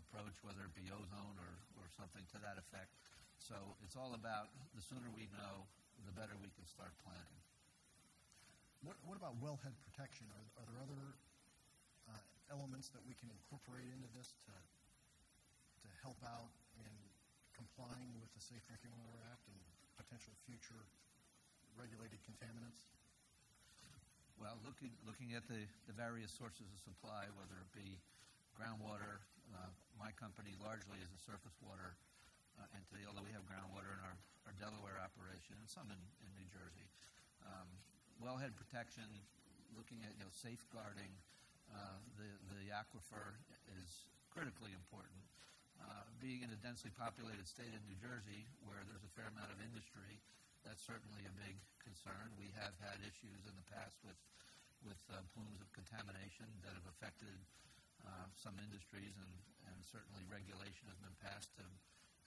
approach, 0.00 0.40
whether 0.40 0.64
it 0.64 0.72
be 0.72 0.88
ozone 0.88 1.36
or, 1.36 1.52
or 1.76 1.86
something 1.92 2.24
to 2.32 2.40
that 2.40 2.56
effect. 2.56 2.96
So 3.36 3.76
it's 3.84 4.00
all 4.00 4.16
about 4.16 4.48
the 4.72 4.80
sooner 4.80 5.12
we 5.12 5.28
know, 5.36 5.68
the 6.08 6.16
better 6.16 6.32
we 6.40 6.48
can 6.56 6.64
start 6.64 6.96
planning. 7.04 7.45
What, 8.86 8.94
what 9.02 9.18
about 9.18 9.34
wellhead 9.42 9.74
protection? 9.82 10.30
Are, 10.30 10.46
are 10.62 10.66
there 10.70 10.78
other 10.78 11.02
uh, 12.06 12.22
elements 12.54 12.86
that 12.94 13.02
we 13.02 13.18
can 13.18 13.26
incorporate 13.34 13.90
into 13.90 14.06
this 14.14 14.30
to 14.46 14.54
to 15.82 15.88
help 16.06 16.22
out 16.22 16.54
in 16.78 16.94
complying 17.50 18.14
with 18.22 18.30
the 18.38 18.42
Safe 18.42 18.62
Drinking 18.70 18.94
Water 19.02 19.18
Act 19.26 19.42
and 19.50 19.58
potential 19.98 20.30
future 20.46 20.86
regulated 21.74 22.22
contaminants? 22.22 22.86
Well, 24.38 24.54
looking, 24.62 24.94
looking 25.02 25.32
at 25.32 25.48
the, 25.50 25.66
the 25.90 25.96
various 25.96 26.30
sources 26.30 26.68
of 26.70 26.78
supply, 26.78 27.26
whether 27.34 27.58
it 27.58 27.70
be 27.74 27.98
groundwater, 28.54 29.18
uh, 29.50 29.72
my 29.98 30.12
company 30.14 30.54
largely 30.62 31.00
is 31.02 31.10
a 31.10 31.20
surface 31.26 31.56
water 31.58 31.96
uh, 32.60 32.78
entity, 32.78 33.02
although 33.08 33.24
we 33.24 33.32
have 33.32 33.42
groundwater 33.48 33.96
in 33.96 34.00
our, 34.04 34.16
our 34.46 34.54
Delaware 34.62 35.02
operation 35.02 35.58
and 35.58 35.66
some 35.66 35.88
in, 35.88 35.98
in 36.22 36.30
New 36.38 36.46
Jersey. 36.52 36.86
Um, 37.48 37.66
wellhead 38.22 38.56
protection, 38.56 39.06
looking 39.76 40.00
at 40.04 40.12
you 40.16 40.24
know, 40.24 40.32
safeguarding 40.32 41.12
uh, 41.72 41.98
the, 42.16 42.28
the 42.56 42.70
aquifer 42.72 43.36
is 43.82 44.08
critically 44.30 44.72
important. 44.72 45.20
Uh, 45.76 46.08
being 46.16 46.40
in 46.40 46.48
a 46.48 46.58
densely 46.64 46.88
populated 46.96 47.44
state 47.44 47.68
in 47.68 47.82
New 47.84 47.98
Jersey, 48.00 48.48
where 48.64 48.80
there's 48.88 49.04
a 49.04 49.12
fair 49.12 49.28
amount 49.28 49.52
of 49.52 49.60
industry, 49.60 50.16
that's 50.64 50.80
certainly 50.80 51.20
a 51.28 51.34
big 51.36 51.60
concern. 51.84 52.32
We 52.40 52.48
have 52.56 52.72
had 52.80 52.96
issues 53.04 53.44
in 53.44 53.54
the 53.54 53.66
past 53.68 54.00
with 54.02 54.16
with 54.84 55.02
uh, 55.10 55.18
plumes 55.34 55.58
of 55.58 55.66
contamination 55.74 56.46
that 56.62 56.70
have 56.78 56.86
affected 56.86 57.34
uh, 58.06 58.30
some 58.38 58.54
industries, 58.62 59.18
and, 59.18 59.34
and 59.66 59.76
certainly 59.82 60.22
regulation 60.30 60.86
has 60.86 61.00
been 61.02 61.16
passed 61.18 61.50
to 61.58 61.66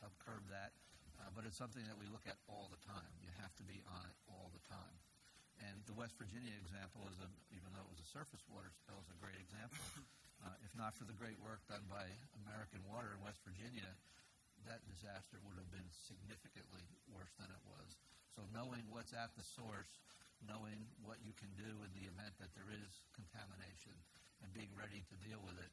help 0.04 0.12
curb 0.20 0.44
that. 0.52 0.76
Uh, 1.20 1.32
but 1.32 1.48
it's 1.48 1.56
something 1.56 1.84
that 1.88 1.96
we 1.96 2.08
look 2.12 2.28
at 2.28 2.36
all 2.52 2.68
the 2.68 2.82
time. 2.84 3.12
You 3.24 3.32
have 3.40 3.56
to 3.60 3.66
be 3.68 3.80
on 3.88 4.04
it 4.04 4.16
all 4.28 4.52
the 4.52 4.64
time. 4.68 4.96
And 5.68 5.76
the 5.88 5.96
West 5.98 6.16
Virginia 6.16 6.56
example 6.56 7.04
is, 7.12 7.20
a, 7.20 7.28
even 7.52 7.68
though 7.76 7.84
it 7.84 7.92
was 7.92 8.00
a 8.00 8.10
surface 8.10 8.44
water 8.48 8.72
spill, 8.72 9.00
is 9.04 9.12
a 9.12 9.20
great 9.20 9.40
example. 9.40 9.80
Uh, 10.40 10.56
if 10.64 10.72
not 10.80 10.96
for 10.96 11.04
the 11.04 11.12
great 11.20 11.36
work 11.44 11.60
done 11.68 11.84
by 11.92 12.08
American 12.48 12.80
Water 12.88 13.12
in 13.12 13.20
West 13.20 13.44
Virginia, 13.44 13.92
that 14.64 14.80
disaster 14.88 15.36
would 15.44 15.60
have 15.60 15.68
been 15.68 15.84
significantly 15.92 16.80
worse 17.12 17.36
than 17.36 17.52
it 17.52 17.60
was. 17.68 18.00
So 18.32 18.48
knowing 18.56 18.88
what's 18.88 19.12
at 19.12 19.36
the 19.36 19.44
source, 19.44 20.00
knowing 20.48 20.88
what 21.04 21.20
you 21.28 21.36
can 21.36 21.52
do 21.60 21.84
in 21.84 21.92
the 21.92 22.08
event 22.08 22.40
that 22.40 22.56
there 22.56 22.72
is 22.72 23.04
contamination, 23.12 23.92
and 24.40 24.48
being 24.56 24.72
ready 24.80 25.04
to 25.12 25.16
deal 25.28 25.44
with 25.44 25.60
it 25.60 25.72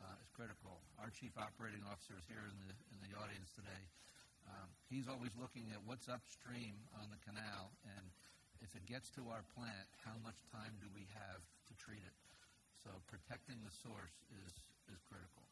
uh, 0.00 0.16
is 0.24 0.32
critical. 0.32 0.80
Our 0.96 1.12
chief 1.12 1.36
operating 1.36 1.84
officer 1.84 2.16
is 2.16 2.24
here 2.24 2.44
in 2.48 2.56
the 2.64 2.72
in 2.96 2.98
the 3.04 3.12
audience 3.20 3.52
today. 3.52 3.84
Um, 4.48 4.68
he's 4.88 5.10
always 5.10 5.34
looking 5.36 5.68
at 5.74 5.82
what's 5.84 6.06
upstream 6.06 6.78
on 7.02 7.10
the 7.10 7.20
canal 7.26 7.74
and 7.84 8.04
if 8.64 8.74
it 8.74 8.84
gets 8.86 9.10
to 9.16 9.28
our 9.28 9.44
plant, 9.56 9.88
how 10.04 10.16
much 10.22 10.38
time 10.52 10.76
do 10.80 10.88
we 10.92 11.08
have 11.16 11.42
to 11.68 11.72
treat 11.76 12.02
it? 12.02 12.16
So 12.80 12.94
protecting 13.10 13.58
the 13.66 13.74
source 13.74 14.14
is, 14.30 14.54
is 14.92 15.02
critical. 15.10 15.42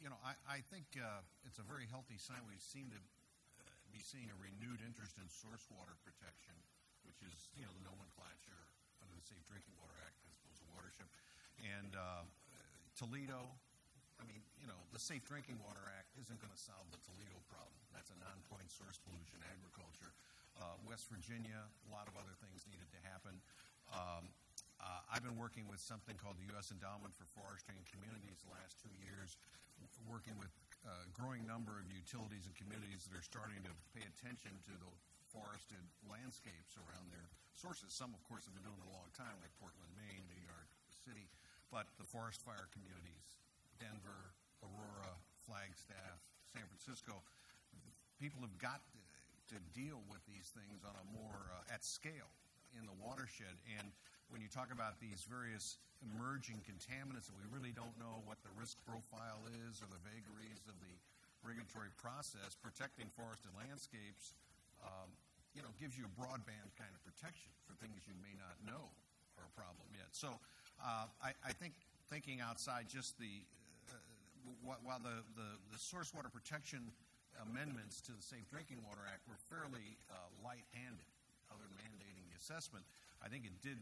You 0.00 0.08
know, 0.08 0.18
I, 0.24 0.32
I 0.48 0.58
think 0.72 0.88
uh, 0.96 1.20
it's 1.44 1.60
a 1.60 1.66
very 1.68 1.84
healthy 1.86 2.16
sign. 2.16 2.40
We 2.48 2.56
seem 2.56 2.88
to 2.90 2.98
uh, 2.98 3.68
be 3.92 4.00
seeing 4.00 4.32
a 4.32 4.38
renewed 4.40 4.80
interest 4.80 5.20
in 5.20 5.28
source 5.28 5.68
water 5.68 5.92
protection, 6.00 6.56
which 7.04 7.20
is, 7.20 7.52
you 7.52 7.68
know, 7.68 7.72
the 7.76 7.84
nomenclature 7.84 8.64
under 9.04 9.12
the 9.12 9.22
Safe 9.22 9.44
Drinking 9.44 9.76
Water 9.76 9.94
Act 10.00 10.16
as 10.24 10.32
opposed 10.40 10.64
to 10.64 10.68
watershed. 10.72 11.08
And 11.60 11.92
uh, 11.92 12.24
Toledo, 12.96 13.44
I 14.16 14.24
mean, 14.24 14.40
you 14.56 14.66
know, 14.66 14.80
the 14.90 15.00
Safe 15.00 15.20
Drinking 15.28 15.60
Water 15.60 15.84
Act 15.92 16.16
isn't 16.16 16.40
going 16.40 16.52
to 16.52 16.60
solve 16.60 16.88
the 16.88 17.00
Toledo 17.04 17.36
problem. 17.52 17.76
That's 17.92 18.08
a 18.08 18.18
non-point 18.24 18.72
source 18.72 18.96
pollution 19.04 19.44
agriculture 19.52 20.16
uh, 20.58 20.74
West 20.82 21.06
Virginia. 21.06 21.62
A 21.86 21.90
lot 21.92 22.10
of 22.10 22.18
other 22.18 22.34
things 22.42 22.66
needed 22.66 22.88
to 22.90 23.00
happen. 23.06 23.38
Um, 23.90 24.30
uh, 24.80 25.12
I've 25.12 25.22
been 25.22 25.36
working 25.36 25.68
with 25.68 25.78
something 25.78 26.16
called 26.16 26.40
the 26.40 26.48
U.S. 26.56 26.72
Endowment 26.72 27.12
for 27.12 27.28
Forestry 27.36 27.76
and 27.76 27.84
Communities 27.84 28.40
the 28.40 28.52
last 28.56 28.80
two 28.80 28.92
years, 28.96 29.36
working 30.08 30.34
with 30.40 30.52
a 30.88 31.04
growing 31.12 31.44
number 31.44 31.76
of 31.76 31.84
utilities 31.92 32.48
and 32.48 32.56
communities 32.56 33.04
that 33.04 33.12
are 33.12 33.24
starting 33.24 33.60
to 33.68 33.72
pay 33.92 34.00
attention 34.00 34.56
to 34.64 34.72
the 34.80 34.90
forested 35.28 35.84
landscapes 36.08 36.80
around 36.80 37.12
their 37.12 37.28
sources. 37.52 37.92
Some, 37.92 38.16
of 38.16 38.24
course, 38.24 38.48
have 38.48 38.56
been 38.56 38.64
doing 38.64 38.80
it 38.80 38.88
a 38.88 38.94
long 38.96 39.12
time, 39.12 39.36
like 39.44 39.52
Portland, 39.60 39.92
Maine, 39.92 40.24
New 40.32 40.40
York 40.40 40.68
City, 41.04 41.28
but 41.68 41.86
the 42.00 42.08
forest 42.08 42.40
fire 42.40 42.66
communities, 42.72 43.38
Denver, 43.76 44.32
Aurora, 44.64 45.12
Flagstaff, 45.44 46.24
San 46.50 46.64
Francisco, 46.66 47.20
people 48.18 48.42
have 48.42 48.56
got 48.58 48.82
to 49.50 49.58
deal 49.74 49.98
with 50.06 50.22
these 50.30 50.50
things 50.54 50.86
on 50.86 50.94
a 50.94 51.06
more 51.10 51.50
uh, 51.50 51.74
at 51.74 51.82
scale 51.82 52.30
in 52.78 52.86
the 52.86 52.94
watershed. 53.02 53.58
And 53.78 53.90
when 54.30 54.38
you 54.38 54.46
talk 54.46 54.70
about 54.70 55.02
these 55.02 55.26
various 55.26 55.82
emerging 56.00 56.62
contaminants 56.62 57.28
that 57.28 57.36
we 57.36 57.44
really 57.50 57.74
don't 57.74 57.92
know 57.98 58.22
what 58.24 58.38
the 58.46 58.52
risk 58.54 58.78
profile 58.86 59.42
is 59.66 59.82
or 59.82 59.90
the 59.90 60.00
vagaries 60.06 60.62
of 60.70 60.78
the 60.78 60.94
regulatory 61.42 61.90
process, 61.98 62.54
protecting 62.54 63.10
forested 63.10 63.50
landscapes, 63.58 64.38
um, 64.86 65.10
you 65.52 65.60
know, 65.66 65.72
gives 65.82 65.98
you 65.98 66.06
a 66.06 66.12
broadband 66.14 66.70
kind 66.78 66.94
of 66.94 67.00
protection 67.02 67.50
for 67.66 67.74
things 67.82 68.06
you 68.06 68.14
may 68.22 68.32
not 68.38 68.54
know 68.62 68.86
are 69.34 69.46
a 69.50 69.54
problem 69.58 69.88
yet. 69.92 70.08
So 70.14 70.38
uh, 70.78 71.10
I, 71.18 71.34
I, 71.42 71.52
think 71.52 71.74
thinking 72.08 72.40
outside 72.40 72.86
just 72.88 73.18
the 73.18 73.42
uh, 73.90 73.98
while 74.62 75.00
the, 75.02 75.24
the, 75.34 75.50
the 75.72 75.78
source 75.78 76.14
water 76.14 76.28
protection 76.28 76.92
amendments 77.38 78.02
to 78.06 78.12
the 78.12 78.24
Safe 78.24 78.44
Drinking 78.50 78.82
Water 78.86 79.06
Act 79.06 79.26
were 79.30 79.38
fairly 79.46 79.98
uh, 80.10 80.16
light-handed, 80.42 81.10
other 81.50 81.62
than 81.66 81.76
mandating 81.78 82.26
the 82.30 82.36
assessment. 82.38 82.82
I 83.22 83.28
think 83.30 83.46
it 83.46 83.54
did 83.62 83.78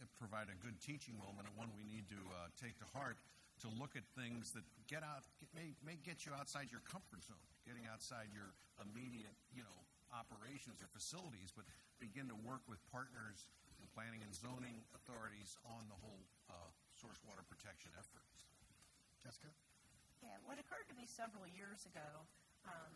uh, 0.00 0.08
provide 0.18 0.50
a 0.50 0.58
good 0.58 0.78
teaching 0.82 1.14
moment 1.18 1.46
and 1.46 1.54
one 1.54 1.70
we 1.78 1.86
need 1.86 2.06
to 2.10 2.20
uh, 2.32 2.50
take 2.58 2.78
to 2.82 2.88
heart 2.96 3.20
to 3.62 3.68
look 3.78 3.94
at 3.94 4.02
things 4.18 4.50
that 4.58 4.66
get 4.90 5.06
out 5.06 5.22
may, 5.54 5.70
may 5.86 5.94
get 6.02 6.26
you 6.26 6.34
outside 6.34 6.66
your 6.72 6.82
comfort 6.82 7.22
zone, 7.22 7.38
getting 7.62 7.86
outside 7.86 8.26
your 8.34 8.50
immediate 8.82 9.36
you 9.54 9.62
know 9.62 9.78
operations 10.10 10.82
or 10.82 10.88
facilities, 10.90 11.54
but 11.54 11.64
begin 12.02 12.26
to 12.26 12.36
work 12.42 12.60
with 12.66 12.82
partners 12.90 13.46
and 13.78 13.86
planning 13.94 14.20
and 14.20 14.34
zoning 14.34 14.82
authorities 14.92 15.56
on 15.64 15.86
the 15.88 15.98
whole 16.02 16.22
uh, 16.50 16.68
source 16.90 17.22
water 17.24 17.46
protection 17.46 17.94
efforts. 17.94 18.44
Jessica. 19.22 19.48
Yeah, 20.22 20.34
what 20.46 20.58
occurred 20.58 20.86
to 20.90 20.96
me 20.98 21.06
several 21.06 21.46
years 21.50 21.86
ago 21.86 22.26
um, 22.68 22.92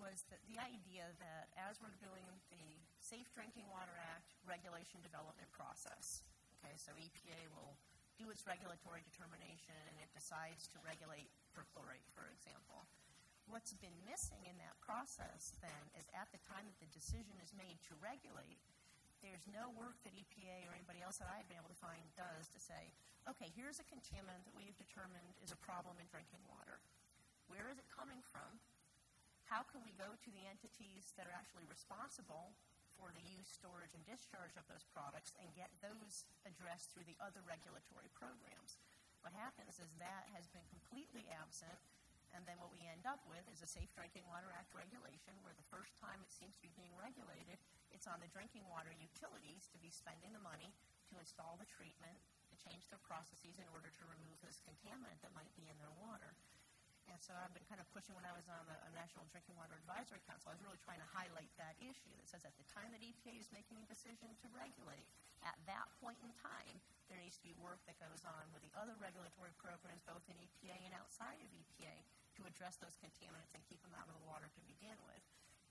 was 0.00 0.26
that 0.30 0.42
the 0.50 0.58
idea 0.58 1.06
that 1.22 1.48
as 1.56 1.78
we're 1.78 1.94
doing 2.02 2.26
the 2.50 2.66
Safe 2.98 3.28
Drinking 3.32 3.68
Water 3.70 3.94
Act 4.14 4.34
regulation 4.44 5.00
development 5.00 5.48
process, 5.54 6.24
okay, 6.58 6.74
so 6.76 6.92
EPA 6.98 7.40
will 7.54 7.78
do 8.18 8.30
its 8.30 8.46
regulatory 8.46 9.02
determination 9.02 9.74
and 9.90 9.96
it 9.98 10.10
decides 10.14 10.70
to 10.70 10.78
regulate 10.86 11.30
perchlorate, 11.54 12.06
for 12.14 12.26
example. 12.30 12.86
What's 13.50 13.76
been 13.76 13.94
missing 14.08 14.40
in 14.48 14.56
that 14.62 14.78
process 14.80 15.52
then 15.60 15.82
is 15.98 16.08
at 16.16 16.30
the 16.32 16.40
time 16.48 16.64
that 16.64 16.78
the 16.80 16.90
decision 16.94 17.36
is 17.44 17.52
made 17.52 17.76
to 17.90 17.98
regulate, 18.00 18.62
there's 19.20 19.44
no 19.48 19.72
work 19.76 20.00
that 20.04 20.16
EPA 20.16 20.68
or 20.68 20.72
anybody 20.76 21.04
else 21.04 21.20
that 21.20 21.28
I've 21.28 21.48
been 21.48 21.60
able 21.60 21.72
to 21.72 21.80
find 21.80 22.04
does 22.16 22.48
to 22.52 22.60
say, 22.60 22.92
okay, 23.28 23.48
here's 23.52 23.80
a 23.80 23.86
contaminant 23.88 24.44
that 24.44 24.56
we've 24.56 24.76
determined 24.76 25.36
is 25.40 25.52
a 25.52 25.60
problem 25.60 25.96
in 25.96 26.08
drinking 26.08 26.44
water. 26.48 26.80
Where 27.48 27.68
is 27.68 27.76
it 27.76 27.88
coming 27.92 28.20
from? 28.24 28.60
How 29.48 29.62
can 29.68 29.84
we 29.84 29.92
go 29.94 30.08
to 30.08 30.30
the 30.32 30.44
entities 30.48 31.12
that 31.16 31.28
are 31.28 31.36
actually 31.36 31.68
responsible 31.68 32.56
for 32.96 33.10
the 33.12 33.24
use, 33.26 33.50
storage, 33.50 33.92
and 33.92 34.04
discharge 34.06 34.54
of 34.56 34.64
those 34.70 34.86
products 34.94 35.34
and 35.36 35.50
get 35.58 35.70
those 35.82 36.24
addressed 36.46 36.94
through 36.94 37.06
the 37.06 37.18
other 37.20 37.42
regulatory 37.44 38.08
programs? 38.14 38.80
What 39.20 39.36
happens 39.36 39.80
is 39.80 39.88
that 40.00 40.28
has 40.36 40.48
been 40.52 40.64
completely 40.68 41.24
absent, 41.32 41.80
and 42.36 42.44
then 42.44 42.58
what 42.58 42.74
we 42.74 42.84
end 42.84 43.06
up 43.06 43.22
with 43.30 43.46
is 43.48 43.62
a 43.62 43.70
Safe 43.70 43.88
Drinking 43.94 44.26
Water 44.26 44.50
Act 44.52 44.74
regulation 44.74 45.38
where 45.46 45.54
the 45.54 45.70
first 45.70 45.94
time 45.96 46.18
it 46.20 46.34
seems 46.34 46.58
to 46.58 46.66
be 46.66 46.74
being 46.74 46.92
regulated, 46.98 47.56
it's 47.94 48.10
on 48.10 48.18
the 48.18 48.28
drinking 48.34 48.66
water 48.66 48.90
utilities 48.90 49.70
to 49.70 49.78
be 49.78 49.88
spending 49.88 50.34
the 50.34 50.42
money 50.42 50.74
to 51.08 51.20
install 51.22 51.54
the 51.56 51.70
treatment, 51.70 52.18
to 52.50 52.58
change 52.58 52.90
their 52.90 53.00
processes 53.06 53.54
in 53.56 53.68
order 53.70 53.88
to 53.94 54.04
remove 54.10 54.38
this 54.42 54.58
contaminant 54.66 55.22
that 55.22 55.36
might 55.38 55.52
be 55.54 55.70
in 55.70 55.78
their 55.78 55.94
water. 56.02 56.34
And 57.12 57.20
so 57.20 57.36
I've 57.36 57.52
been 57.52 57.66
kind 57.68 57.78
of 57.78 57.86
pushing 57.92 58.16
when 58.16 58.24
I 58.24 58.32
was 58.32 58.48
on 58.48 58.64
the 58.66 58.76
National 58.96 59.28
Drinking 59.28 59.54
Water 59.60 59.76
Advisory 59.84 60.24
Council. 60.24 60.50
I 60.50 60.56
was 60.56 60.64
really 60.64 60.80
trying 60.82 60.98
to 61.04 61.08
highlight 61.12 61.52
that 61.60 61.76
issue 61.78 62.12
that 62.16 62.26
says 62.26 62.42
at 62.48 62.56
the 62.56 62.66
time 62.66 62.90
that 62.96 63.04
EPA 63.04 63.38
is 63.38 63.48
making 63.52 63.76
a 63.78 63.86
decision 63.86 64.32
to 64.40 64.46
regulate, 64.56 65.06
at 65.44 65.54
that 65.68 65.86
point 66.00 66.16
in 66.24 66.32
time, 66.40 66.80
there 67.12 67.20
needs 67.20 67.36
to 67.36 67.44
be 67.44 67.52
work 67.60 67.78
that 67.84 68.00
goes 68.00 68.24
on 68.24 68.48
with 68.56 68.64
the 68.64 68.72
other 68.74 68.96
regulatory 68.96 69.52
programs, 69.60 70.00
both 70.08 70.24
in 70.32 70.36
EPA 70.40 70.74
and 70.88 70.96
outside 70.96 71.36
of 71.38 71.48
EPA, 71.52 71.94
to 72.40 72.48
address 72.48 72.80
those 72.80 72.96
contaminants 72.98 73.52
and 73.52 73.60
keep 73.68 73.78
them 73.84 73.92
out 73.94 74.08
of 74.08 74.16
the 74.16 74.24
water 74.24 74.48
to 74.50 74.60
begin 74.64 74.96
with. 75.04 75.20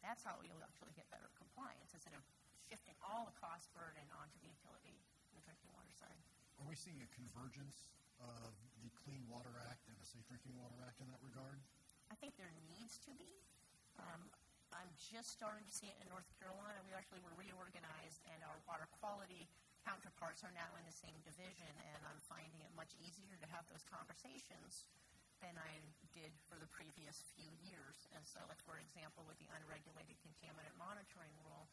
That's 0.05 0.21
how 0.21 0.37
you'll 0.45 0.63
actually 0.63 0.93
get 0.93 1.09
better 1.09 1.27
compliance 1.35 1.91
instead 1.91 2.13
of 2.13 2.23
shifting 2.69 2.95
all 3.03 3.25
the 3.27 3.35
cost 3.41 3.73
burden 3.73 4.05
onto 4.15 4.37
the 4.39 4.47
utility 4.47 4.95
and 5.31 5.35
the 5.35 5.43
drinking 5.43 5.73
water 5.73 5.91
side. 5.91 6.19
Are 6.61 6.67
we 6.69 6.77
seeing 6.77 7.01
a 7.01 7.09
convergence 7.11 7.89
of 8.21 8.53
the 8.83 8.91
Clean 9.07 9.23
Water 9.31 9.55
Act 9.71 9.87
and 9.87 9.95
the 9.95 10.07
Safe 10.07 10.27
Drinking 10.27 10.59
Water 10.59 10.75
Act 10.83 10.99
in 10.99 11.07
that 11.07 11.23
regard? 11.23 11.63
I 12.11 12.15
think 12.19 12.35
there 12.35 12.51
needs 12.67 12.99
to 13.07 13.11
be. 13.15 13.31
Um, 13.95 14.27
I'm 14.75 14.91
just 14.99 15.31
starting 15.31 15.63
to 15.63 15.73
see 15.73 15.87
it 15.87 15.97
in 16.03 16.11
North 16.11 16.27
Carolina. 16.37 16.83
We 16.83 16.91
actually 16.91 17.23
were 17.23 17.33
reorganized, 17.39 18.19
and 18.27 18.43
our 18.43 18.59
water 18.67 18.89
quality 18.99 19.47
counterparts 19.87 20.43
are 20.43 20.51
now 20.51 20.67
in 20.75 20.83
the 20.83 20.95
same 20.95 21.15
division, 21.23 21.71
and 21.93 21.99
I'm 22.03 22.19
finding 22.27 22.59
it 22.59 22.71
much 22.75 22.91
easier 22.99 23.39
to 23.39 23.47
have 23.55 23.63
those 23.71 23.85
conversations 23.87 24.87
than 25.43 25.55
I 25.59 25.83
did 26.15 26.31
for 26.47 26.55
the 26.55 26.67
previous 26.71 27.19
few 27.35 27.51
years. 27.63 28.07
And 28.15 28.23
so, 28.23 28.39
like 28.47 28.63
for 28.63 28.79
example, 28.79 29.27
with 29.27 29.39
the 29.39 29.51
unregulated 29.51 30.15
contaminant 30.23 30.75
monitoring 30.79 31.35
rule, 31.43 31.67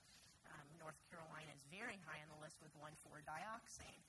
um, 0.50 0.66
North 0.82 0.98
Carolina 1.06 1.54
is 1.54 1.62
very 1.70 1.98
high 2.02 2.18
on 2.22 2.28
the 2.34 2.40
list 2.42 2.58
with 2.58 2.74
1,4-dioxane. 2.82 4.02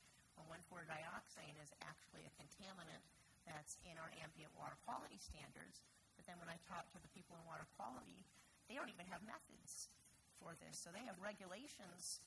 1,4-dioxane 0.49 1.57
is 1.61 1.71
actually 1.85 2.25
a 2.25 2.33
contaminant 2.37 3.03
that's 3.45 3.77
in 3.85 3.97
our 3.97 4.09
ambient 4.21 4.53
water 4.57 4.77
quality 4.85 5.17
standards. 5.17 5.81
But 6.17 6.25
then 6.29 6.37
when 6.37 6.49
I 6.49 6.57
talk 6.69 6.89
to 6.93 6.99
the 7.01 7.11
people 7.11 7.37
in 7.37 7.43
water 7.49 7.65
quality, 7.77 8.25
they 8.69 8.77
don't 8.77 8.91
even 8.93 9.09
have 9.09 9.25
methods 9.25 9.89
for 10.37 10.53
this. 10.61 10.77
So 10.77 10.93
they 10.93 11.03
have 11.05 11.17
regulations 11.17 12.21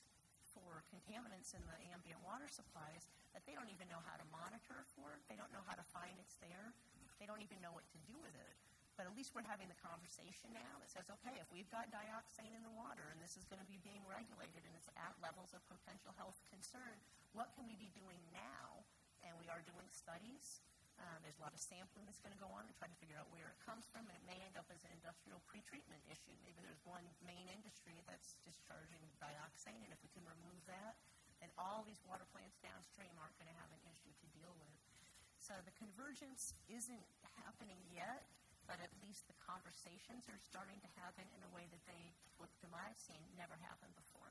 for 0.55 0.83
contaminants 0.87 1.51
in 1.51 1.59
the 1.67 1.77
ambient 1.91 2.23
water 2.23 2.47
supplies, 2.47 3.11
that 3.35 3.43
they 3.43 3.51
don't 3.51 3.67
even 3.67 3.91
know 3.91 3.99
how 4.07 4.15
to 4.15 4.23
monitor 4.31 4.87
for. 4.95 5.19
They 5.27 5.35
don't 5.35 5.51
know 5.51 5.63
how 5.67 5.75
to 5.75 5.83
find 5.91 6.15
it's 6.15 6.39
there. 6.39 6.71
They 7.19 7.27
don't 7.27 7.43
even 7.43 7.59
know 7.59 7.75
what 7.75 7.83
to 7.91 7.99
do 8.07 8.15
with 8.23 8.31
it. 8.31 8.55
But 8.95 9.11
at 9.11 9.13
least 9.15 9.35
we're 9.35 9.43
having 9.43 9.67
the 9.67 9.75
conversation 9.83 10.55
now 10.55 10.79
that 10.79 10.87
says, 10.87 11.03
okay, 11.19 11.35
if 11.43 11.51
we've 11.51 11.67
got 11.67 11.91
dioxane 11.91 12.55
in 12.55 12.63
the 12.63 12.71
water 12.71 13.11
and 13.11 13.19
this 13.19 13.35
is 13.35 13.43
going 13.51 13.59
to 13.59 13.67
be 13.67 13.75
being 13.83 13.99
regulated 14.07 14.63
and 14.63 14.71
it's 14.71 14.87
at 14.95 15.11
levels 15.19 15.51
of 15.51 15.59
potential 15.67 16.15
health 16.15 16.39
concern, 16.47 16.95
what 17.35 17.51
can 17.59 17.67
we 17.67 17.75
be 17.75 17.91
doing 17.91 18.23
now? 18.31 18.87
And 19.27 19.35
we 19.35 19.51
are 19.51 19.59
doing 19.67 19.87
studies. 19.91 20.63
Um, 20.95 21.19
there's 21.27 21.35
a 21.35 21.43
lot 21.43 21.51
of 21.51 21.59
sampling 21.59 22.07
that's 22.07 22.23
going 22.23 22.31
to 22.31 22.39
go 22.39 22.47
on 22.55 22.63
to 22.71 22.73
try 22.79 22.87
to 22.87 22.95
figure 23.03 23.19
out 23.19 23.27
where 23.35 23.51
it 23.51 23.59
comes 23.67 23.83
from. 23.91 24.07
and 24.07 24.15
It 24.15 24.23
may 24.23 24.39
end 24.39 24.55
up 24.55 24.67
as 24.71 24.79
an 24.87 24.95
industrial 24.95 25.43
pretreatment 25.43 25.99
issue. 26.07 26.31
Maybe 26.47 26.63
there's 26.63 26.79
one 26.87 27.03
main 27.27 27.51
industry 27.51 27.99
that's 28.07 28.39
discharging 28.47 29.03
dioxane, 29.19 29.83
and 29.83 29.91
if 29.91 29.99
we 29.99 30.07
can 30.15 30.23
remove 30.23 30.63
that, 30.71 30.95
then 31.43 31.51
all 31.59 31.83
these 31.83 31.99
water 32.07 32.23
plants 32.31 32.55
downstream 32.63 33.11
aren't 33.19 33.35
going 33.35 33.51
to 33.51 33.59
have 33.59 33.67
an 33.75 33.83
issue 33.91 34.13
to 34.23 34.27
deal 34.31 34.55
with. 34.55 34.71
So 35.35 35.53
the 35.67 35.75
convergence 35.77 36.55
isn't 36.71 37.05
happening 37.43 37.77
yet, 37.91 38.24
least 39.15 39.31
the 39.31 39.39
conversations 39.47 40.27
are 40.27 40.35
starting 40.43 40.75
to 40.83 40.91
happen 40.99 41.23
in 41.31 41.39
a 41.47 41.51
way 41.55 41.63
that 41.71 41.79
they, 41.87 42.11
to 42.35 42.67
my 42.67 42.83
seen, 42.99 43.23
never 43.39 43.55
happened 43.63 43.95
before. 43.95 44.27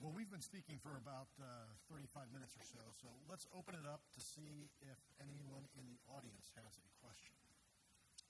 Well, 0.00 0.08
we've 0.08 0.32
been 0.32 0.40
speaking 0.40 0.80
for 0.80 0.96
about 0.96 1.28
uh, 1.36 1.68
35 1.92 2.32
minutes 2.32 2.56
or 2.56 2.64
so, 2.64 2.80
so 2.96 3.12
let's 3.28 3.44
open 3.52 3.76
it 3.76 3.84
up 3.84 4.00
to 4.16 4.24
see 4.24 4.72
if 4.80 4.96
anyone 5.20 5.68
in 5.76 5.84
the 5.84 6.00
audience 6.08 6.48
has 6.56 6.80
a 6.80 6.88
question. 7.04 7.36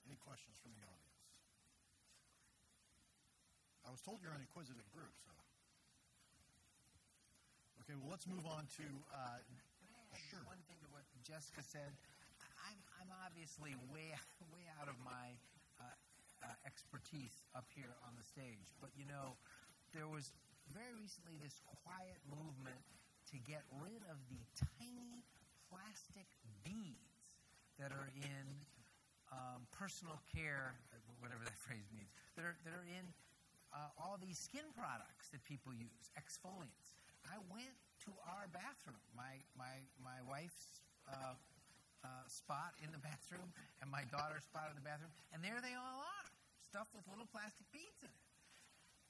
Any 0.03 0.19
questions 0.19 0.59
from 0.59 0.75
the 0.75 0.83
audience? 0.83 1.15
I 3.87 3.95
was 3.95 4.03
told 4.03 4.19
you're 4.19 4.35
an 4.35 4.43
inquisitive 4.43 4.91
group, 4.91 5.15
so. 5.23 5.31
Okay, 7.87 7.95
well, 7.95 8.11
let's 8.11 8.27
move 8.27 8.43
on 8.43 8.67
to. 8.75 8.87
Uh, 9.15 9.39
sure. 10.19 10.43
One 10.51 10.59
thing 10.67 10.83
to 10.83 10.91
what 10.91 11.07
Jessica 11.23 11.63
said. 11.63 11.95
I'm, 13.05 13.13
obviously 13.21 13.77
way, 13.93 14.09
way 14.53 14.65
out 14.81 14.89
of 14.89 14.97
my 15.05 15.37
uh, 15.77 15.85
uh, 16.41 16.49
expertise 16.65 17.45
up 17.53 17.69
here 17.77 17.93
on 18.01 18.17
the 18.17 18.25
stage, 18.25 18.65
but 18.81 18.89
you 18.97 19.05
know, 19.05 19.37
there 19.93 20.09
was 20.09 20.33
very 20.73 20.97
recently 20.97 21.37
this 21.37 21.61
quiet 21.85 22.17
movement 22.25 22.81
to 23.29 23.37
get 23.45 23.61
rid 23.77 24.01
of 24.09 24.17
the 24.33 24.41
tiny 24.57 25.21
plastic 25.69 26.25
beads 26.65 27.37
that 27.77 27.93
are 27.93 28.09
in 28.17 28.45
um, 29.29 29.69
personal 29.69 30.17
care, 30.33 30.73
whatever 31.21 31.45
that 31.45 31.57
phrase 31.65 31.85
means, 31.93 32.09
that 32.33 32.41
are, 32.41 32.57
that 32.65 32.73
are 32.73 32.89
in 32.89 33.05
uh, 33.69 34.01
all 34.01 34.17
these 34.17 34.41
skin 34.41 34.65
products 34.73 35.29
that 35.29 35.45
people 35.45 35.69
use, 35.77 36.09
exfoliants. 36.17 36.97
I 37.29 37.37
went 37.53 37.73
to 38.09 38.11
our 38.33 38.49
bathroom, 38.49 39.01
my, 39.13 39.37
my, 39.53 39.85
my 40.01 40.17
wife's 40.25 40.81
uh, 41.05 41.37
uh, 42.05 42.25
spot 42.29 42.77
in 42.85 42.93
the 42.93 43.01
bathroom 43.01 43.49
and 43.81 43.89
my 43.89 44.05
daughter's 44.13 44.45
spot 44.45 44.69
in 44.69 44.77
the 44.77 44.85
bathroom, 44.85 45.09
and 45.33 45.41
there 45.41 45.57
they 45.65 45.73
all 45.73 45.99
are, 46.05 46.29
stuffed 46.61 46.93
with 46.93 47.05
little 47.09 47.27
plastic 47.33 47.65
beads 47.73 48.05
in 48.05 48.11
it. 48.13 48.25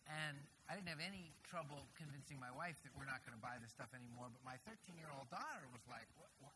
And 0.05 0.37
I 0.69 0.77
didn't 0.77 0.89
have 0.93 1.01
any 1.01 1.33
trouble 1.49 1.89
convincing 1.97 2.37
my 2.37 2.53
wife 2.53 2.77
that 2.85 2.93
we're 2.93 3.09
not 3.09 3.25
going 3.25 3.33
to 3.33 3.41
buy 3.41 3.57
this 3.57 3.73
stuff 3.73 3.89
anymore. 3.97 4.29
But 4.29 4.45
my 4.45 4.57
13 4.63 4.95
year 5.01 5.09
old 5.09 5.25
daughter 5.33 5.65
was 5.73 5.81
like, 5.89 6.05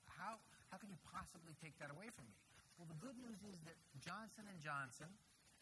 how, 0.06 0.38
how 0.70 0.78
can 0.78 0.94
you 0.94 1.02
possibly 1.02 1.58
take 1.58 1.74
that 1.82 1.90
away 1.90 2.14
from 2.14 2.30
me? 2.30 2.38
Well, 2.78 2.86
the 2.86 3.02
good 3.02 3.18
news 3.18 3.42
is 3.44 3.58
that 3.66 3.76
Johnson 4.00 4.46
& 4.56 4.62
Johnson, 4.64 5.10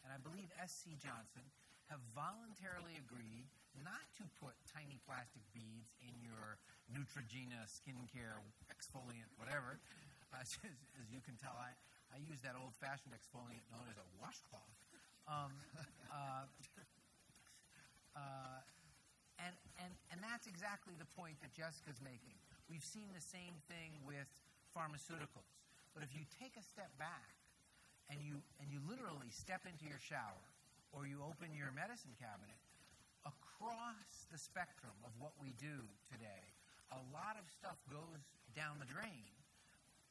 and 0.04 0.12
I 0.12 0.20
believe 0.20 0.52
SC 0.68 0.94
Johnson, 1.00 1.42
have 1.88 2.04
voluntarily 2.12 3.00
agreed 3.00 3.48
not 3.80 4.04
to 4.20 4.24
put 4.36 4.52
tiny 4.68 5.00
plastic 5.08 5.40
beads 5.56 5.96
in 6.04 6.12
your 6.20 6.60
Neutrogena 6.92 7.64
skincare 7.64 8.36
exfoliant, 8.68 9.32
whatever. 9.40 9.80
As, 10.36 10.60
as, 10.64 11.08
you 11.08 11.24
can 11.24 11.36
tell, 11.40 11.56
I, 11.56 11.72
I 12.12 12.20
use 12.20 12.44
that 12.44 12.52
old 12.52 12.76
fashioned 12.76 13.16
exfoliant 13.16 13.64
known 13.72 13.88
as 13.88 13.96
a 13.96 14.06
washcloth. 14.20 14.76
Um, 15.24 15.52
uh, 16.12 16.44
uh, 18.12 18.60
and, 19.40 19.54
and, 19.80 19.92
and 20.12 20.18
that's 20.20 20.44
exactly 20.50 20.92
the 20.98 21.08
point 21.16 21.40
that 21.40 21.54
Jessica's 21.56 22.02
making. 22.04 22.36
We've 22.68 22.84
seen 22.84 23.08
the 23.16 23.24
same 23.24 23.56
thing 23.72 23.96
with 24.04 24.28
pharmaceuticals. 24.76 25.48
But 25.96 26.04
if 26.04 26.12
you 26.12 26.28
take 26.36 26.54
a 26.60 26.64
step 26.64 26.92
back 27.00 27.32
and 28.12 28.20
you, 28.20 28.44
and 28.60 28.68
you 28.68 28.84
literally 28.84 29.32
step 29.32 29.64
into 29.64 29.88
your 29.88 30.00
shower 30.02 30.44
or 30.92 31.08
you 31.08 31.24
open 31.24 31.56
your 31.56 31.72
medicine 31.72 32.12
cabinet, 32.20 32.60
across 33.26 34.28
the 34.32 34.38
spectrum 34.40 34.94
of 35.04 35.12
what 35.20 35.32
we 35.40 35.52
do 35.60 35.84
today, 36.08 36.44
a 36.92 37.00
lot 37.12 37.36
of 37.36 37.44
stuff 37.52 37.76
goes 37.92 38.24
down 38.56 38.80
the 38.80 38.88
drain. 38.88 39.37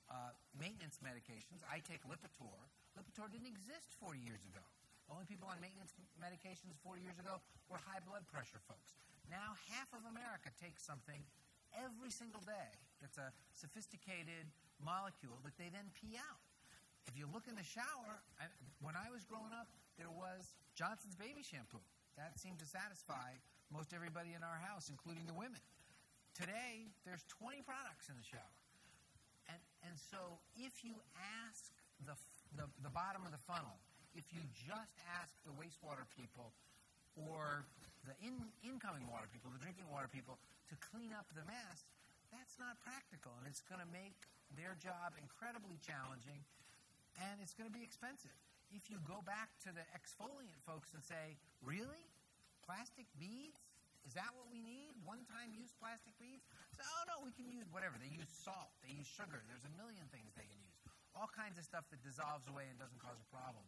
Uh, 0.07 0.31
maintenance 0.55 1.03
medications, 1.03 1.59
I 1.67 1.83
take 1.83 1.99
Lipitor. 2.07 2.55
Lipitor 2.95 3.27
didn't 3.27 3.51
exist 3.51 3.91
40 3.99 4.23
years 4.23 4.39
ago. 4.47 4.63
The 5.07 5.15
only 5.15 5.27
people 5.27 5.51
on 5.51 5.59
maintenance 5.59 5.91
medications 6.15 6.79
40 6.83 7.03
years 7.03 7.19
ago 7.19 7.39
were 7.67 7.79
high 7.79 7.99
blood 8.03 8.23
pressure 8.31 8.59
folks. 8.67 8.95
Now, 9.27 9.59
half 9.67 9.91
of 9.91 10.03
America 10.07 10.51
takes 10.59 10.83
something 10.83 11.19
every 11.75 12.11
single 12.11 12.39
day 12.47 12.71
that's 13.03 13.19
a 13.19 13.35
sophisticated 13.51 14.47
molecule 14.79 15.35
that 15.43 15.55
they 15.59 15.67
then 15.71 15.91
pee 15.95 16.15
out. 16.15 16.39
If 17.07 17.15
you 17.15 17.27
look 17.31 17.47
in 17.47 17.55
the 17.55 17.63
shower, 17.63 18.19
I, 18.39 18.51
when 18.83 18.95
I 18.95 19.07
was 19.11 19.23
growing 19.23 19.51
up, 19.55 19.67
there 19.95 20.11
was 20.11 20.55
Johnson's 20.75 21.15
baby 21.15 21.43
shampoo. 21.43 21.83
That 22.19 22.35
seemed 22.35 22.59
to 22.59 22.67
satisfy 22.67 23.35
most 23.71 23.95
everybody 23.95 24.35
in 24.35 24.43
our 24.43 24.59
house, 24.59 24.91
including 24.91 25.23
the 25.27 25.35
women. 25.35 25.59
Today, 26.35 26.91
there's 27.07 27.23
20 27.39 27.63
products 27.63 28.11
in 28.11 28.15
the 28.19 28.27
shower. 28.27 28.55
And, 29.87 29.95
so 29.95 30.19
if 30.59 30.83
you 30.83 30.99
ask 31.47 31.71
the, 32.03 32.15
the, 32.59 32.67
the 32.83 32.91
bottom 32.91 33.23
of 33.23 33.31
the 33.31 33.39
funnel, 33.39 33.79
if 34.19 34.27
you 34.35 34.43
just 34.51 34.93
ask 35.15 35.31
the 35.47 35.55
wastewater 35.55 36.03
people 36.19 36.51
or 37.15 37.63
the 38.03 38.13
in, 38.19 38.35
incoming 38.67 39.07
water 39.07 39.31
people, 39.31 39.47
the 39.55 39.63
drinking 39.63 39.87
water 39.87 40.11
people, 40.11 40.35
to 40.67 40.75
clean 40.91 41.15
up 41.15 41.25
the 41.31 41.47
mess, 41.47 41.87
that's 42.35 42.59
not 42.59 42.75
practical. 42.83 43.31
And 43.39 43.47
it's 43.47 43.63
going 43.63 43.79
to 43.79 43.87
make 43.95 44.27
their 44.59 44.75
job 44.75 45.15
incredibly 45.15 45.79
challenging 45.79 46.43
and 47.17 47.41
it's 47.41 47.55
going 47.57 47.65
to 47.65 47.73
be 47.73 47.81
expensive. 47.81 48.35
If 48.69 48.91
you 48.91 48.99
go 49.07 49.23
back 49.25 49.49
to 49.65 49.71
the 49.71 49.81
exfoliant 49.95 50.59
folks 50.67 50.91
and 50.93 51.01
say, 51.01 51.39
really? 51.63 52.05
Plastic 52.67 53.07
beads? 53.17 53.57
Is 54.05 54.13
that 54.13 54.29
what 54.35 54.47
we 54.51 54.59
need? 54.61 54.93
One 55.03 55.23
time 55.27 55.55
use 55.55 55.71
plastic 55.79 56.13
beads? 56.19 56.43
So, 56.77 56.85
oh 56.85 57.03
no, 57.09 57.15
we 57.25 57.33
can 57.33 57.49
use 57.49 57.65
whatever. 57.73 57.97
They 57.97 58.13
use 58.13 58.29
salt, 58.29 58.69
they 58.85 58.93
use 58.93 59.09
sugar. 59.09 59.41
There's 59.49 59.65
a 59.65 59.73
million 59.75 60.05
things 60.13 60.29
they 60.37 60.45
can 60.45 60.61
use. 60.61 60.77
All 61.17 61.29
kinds 61.33 61.57
of 61.57 61.65
stuff 61.65 61.89
that 61.89 61.99
dissolves 62.05 62.45
away 62.45 62.69
and 62.69 62.77
doesn't 62.77 63.01
cause 63.01 63.17
a 63.17 63.29
problem. 63.33 63.65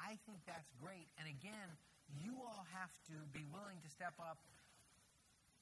I 0.00 0.16
think 0.24 0.40
that's 0.48 0.72
great. 0.80 1.08
And 1.20 1.28
again, 1.28 1.68
you 2.16 2.40
all 2.40 2.64
have 2.72 2.92
to 3.12 3.16
be 3.36 3.44
willing 3.52 3.76
to 3.84 3.90
step 3.92 4.16
up 4.16 4.40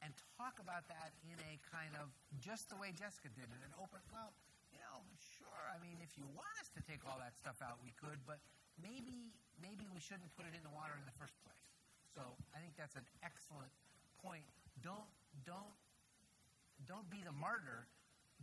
and 0.03 0.15
talk 0.37 0.61
about 0.61 0.87
that 0.93 1.17
in 1.27 1.39
a 1.49 1.59
kind 1.73 1.97
of 1.99 2.13
just 2.39 2.69
the 2.69 2.79
way 2.79 2.93
Jessica 2.93 3.33
did 3.33 3.49
it, 3.49 3.61
an 3.65 3.75
open, 3.81 3.99
well, 4.13 4.37
you 4.69 4.79
know, 4.79 5.01
sure. 5.41 5.65
I 5.73 5.81
mean, 5.81 5.97
if 6.05 6.15
you 6.21 6.29
want 6.37 6.55
us 6.61 6.69
to 6.77 6.81
take 6.85 7.03
all 7.09 7.17
that 7.19 7.35
stuff 7.35 7.59
out, 7.65 7.81
we 7.81 7.95
could, 7.97 8.21
but 8.29 8.39
maybe 8.79 9.33
maybe 9.63 9.87
we 9.95 10.03
shouldn't 10.03 10.29
put 10.35 10.45
it 10.45 10.53
in 10.53 10.63
the 10.67 10.75
water 10.75 10.93
in 10.99 11.07
the 11.07 11.17
first 11.17 11.39
place. 11.47 11.65
So 12.13 12.23
I 12.53 12.61
think 12.61 12.77
that's 12.77 12.99
an 12.99 13.07
excellent 13.23 13.71
point. 14.21 14.45
Don't 14.83 15.09
don't 15.47 15.75
don't 16.85 17.07
be 17.09 17.22
the 17.22 17.35
martyr. 17.35 17.87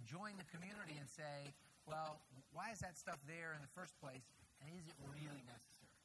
Join 0.07 0.33
the 0.39 0.47
community 0.49 0.97
and 0.97 1.05
say, 1.05 1.51
well, 1.85 2.23
why 2.55 2.71
is 2.71 2.79
that 2.81 2.97
stuff 2.97 3.19
there 3.27 3.53
in 3.53 3.61
the 3.61 3.73
first 3.75 3.93
place, 3.99 4.25
and 4.63 4.71
is 4.75 4.87
it 4.87 4.97
really 5.13 5.43
necessary? 5.45 5.97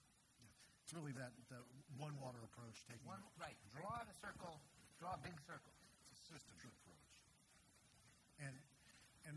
It's 0.84 0.94
really 0.94 1.14
that, 1.18 1.34
that 1.50 1.64
one 1.98 2.14
water 2.22 2.38
approach 2.46 2.86
taking 2.86 3.02
one, 3.06 3.18
right. 3.40 3.56
Draw 3.74 4.06
a 4.06 4.16
circle, 4.22 4.62
draw 5.02 5.18
a 5.18 5.22
big 5.22 5.34
circle. 5.42 5.74
It's 6.14 6.22
a 6.22 6.38
systems 6.38 6.62
approach. 6.62 7.14
And 8.38 8.54
and 9.26 9.34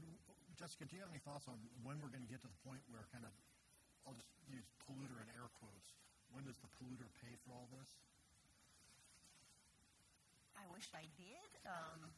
Jessica, 0.54 0.86
do 0.86 0.94
you 0.94 1.02
have 1.02 1.10
any 1.10 1.24
thoughts 1.26 1.50
on 1.50 1.58
when 1.82 1.98
we're 1.98 2.14
going 2.14 2.22
to 2.22 2.30
get 2.30 2.46
to 2.46 2.52
the 2.52 2.62
point 2.62 2.86
where 2.94 3.02
kind 3.10 3.26
of 3.26 3.34
I'll 4.06 4.14
just 4.14 4.30
use 4.46 4.66
polluter 4.86 5.18
in 5.18 5.28
air 5.34 5.50
quotes. 5.58 5.94
When 6.30 6.46
does 6.46 6.62
the 6.62 6.70
polluter 6.78 7.10
pay 7.22 7.34
for 7.42 7.58
all 7.58 7.66
this? 7.74 7.90
I 10.54 10.66
wish 10.70 10.86
I 10.94 11.10
did. 11.18 11.50
Um, 11.66 12.14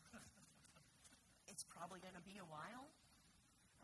it's 1.61 1.69
probably 1.69 2.01
going 2.01 2.17
to 2.17 2.25
be 2.25 2.41
a 2.41 2.49
while. 2.49 2.89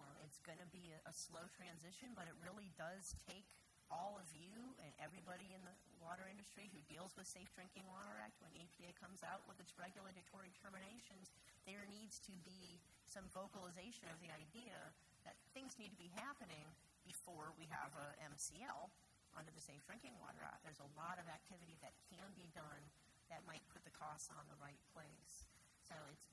Uh, 0.02 0.26
it's 0.26 0.42
going 0.42 0.58
to 0.58 0.72
be 0.74 0.98
a, 0.98 1.00
a 1.06 1.14
slow 1.14 1.46
transition, 1.54 2.10
but 2.18 2.26
it 2.26 2.34
really 2.42 2.74
does 2.74 3.14
take 3.30 3.46
all 3.94 4.18
of 4.18 4.26
you 4.34 4.74
and 4.82 4.90
everybody 4.98 5.46
in 5.54 5.62
the 5.62 5.78
water 6.02 6.26
industry 6.26 6.74
who 6.74 6.82
deals 6.90 7.14
with 7.14 7.30
Safe 7.30 7.54
Drinking 7.54 7.86
Water 7.86 8.18
Act, 8.18 8.34
when 8.42 8.50
EPA 8.58 8.98
comes 8.98 9.22
out 9.22 9.46
with 9.46 9.62
its 9.62 9.78
regulatory 9.78 10.50
determinations, 10.58 11.30
there 11.70 11.86
needs 11.86 12.18
to 12.26 12.34
be 12.42 12.82
some 13.06 13.30
vocalization 13.30 14.10
of 14.10 14.18
the 14.26 14.34
idea 14.34 14.74
that 15.22 15.38
things 15.54 15.78
need 15.78 15.94
to 15.94 16.02
be 16.02 16.10
happening 16.18 16.66
before 17.06 17.54
we 17.62 17.70
have 17.70 17.94
a 17.94 18.18
MCL 18.26 18.90
under 19.38 19.54
the 19.54 19.62
Safe 19.62 19.86
Drinking 19.86 20.18
Water 20.18 20.42
Act. 20.50 20.66
There's 20.66 20.82
a 20.82 20.94
lot 20.98 21.22
of 21.22 21.30
activity 21.30 21.78
that 21.86 21.94
can 22.10 22.26
be 22.34 22.50
done 22.58 22.90
that 23.30 23.46
might 23.46 23.62
put 23.70 23.86
the 23.86 23.94
costs 23.94 24.34
on 24.34 24.50
the 24.50 24.58
right 24.58 24.82
place. 24.98 25.46
So 25.86 25.94
it's, 26.10 26.26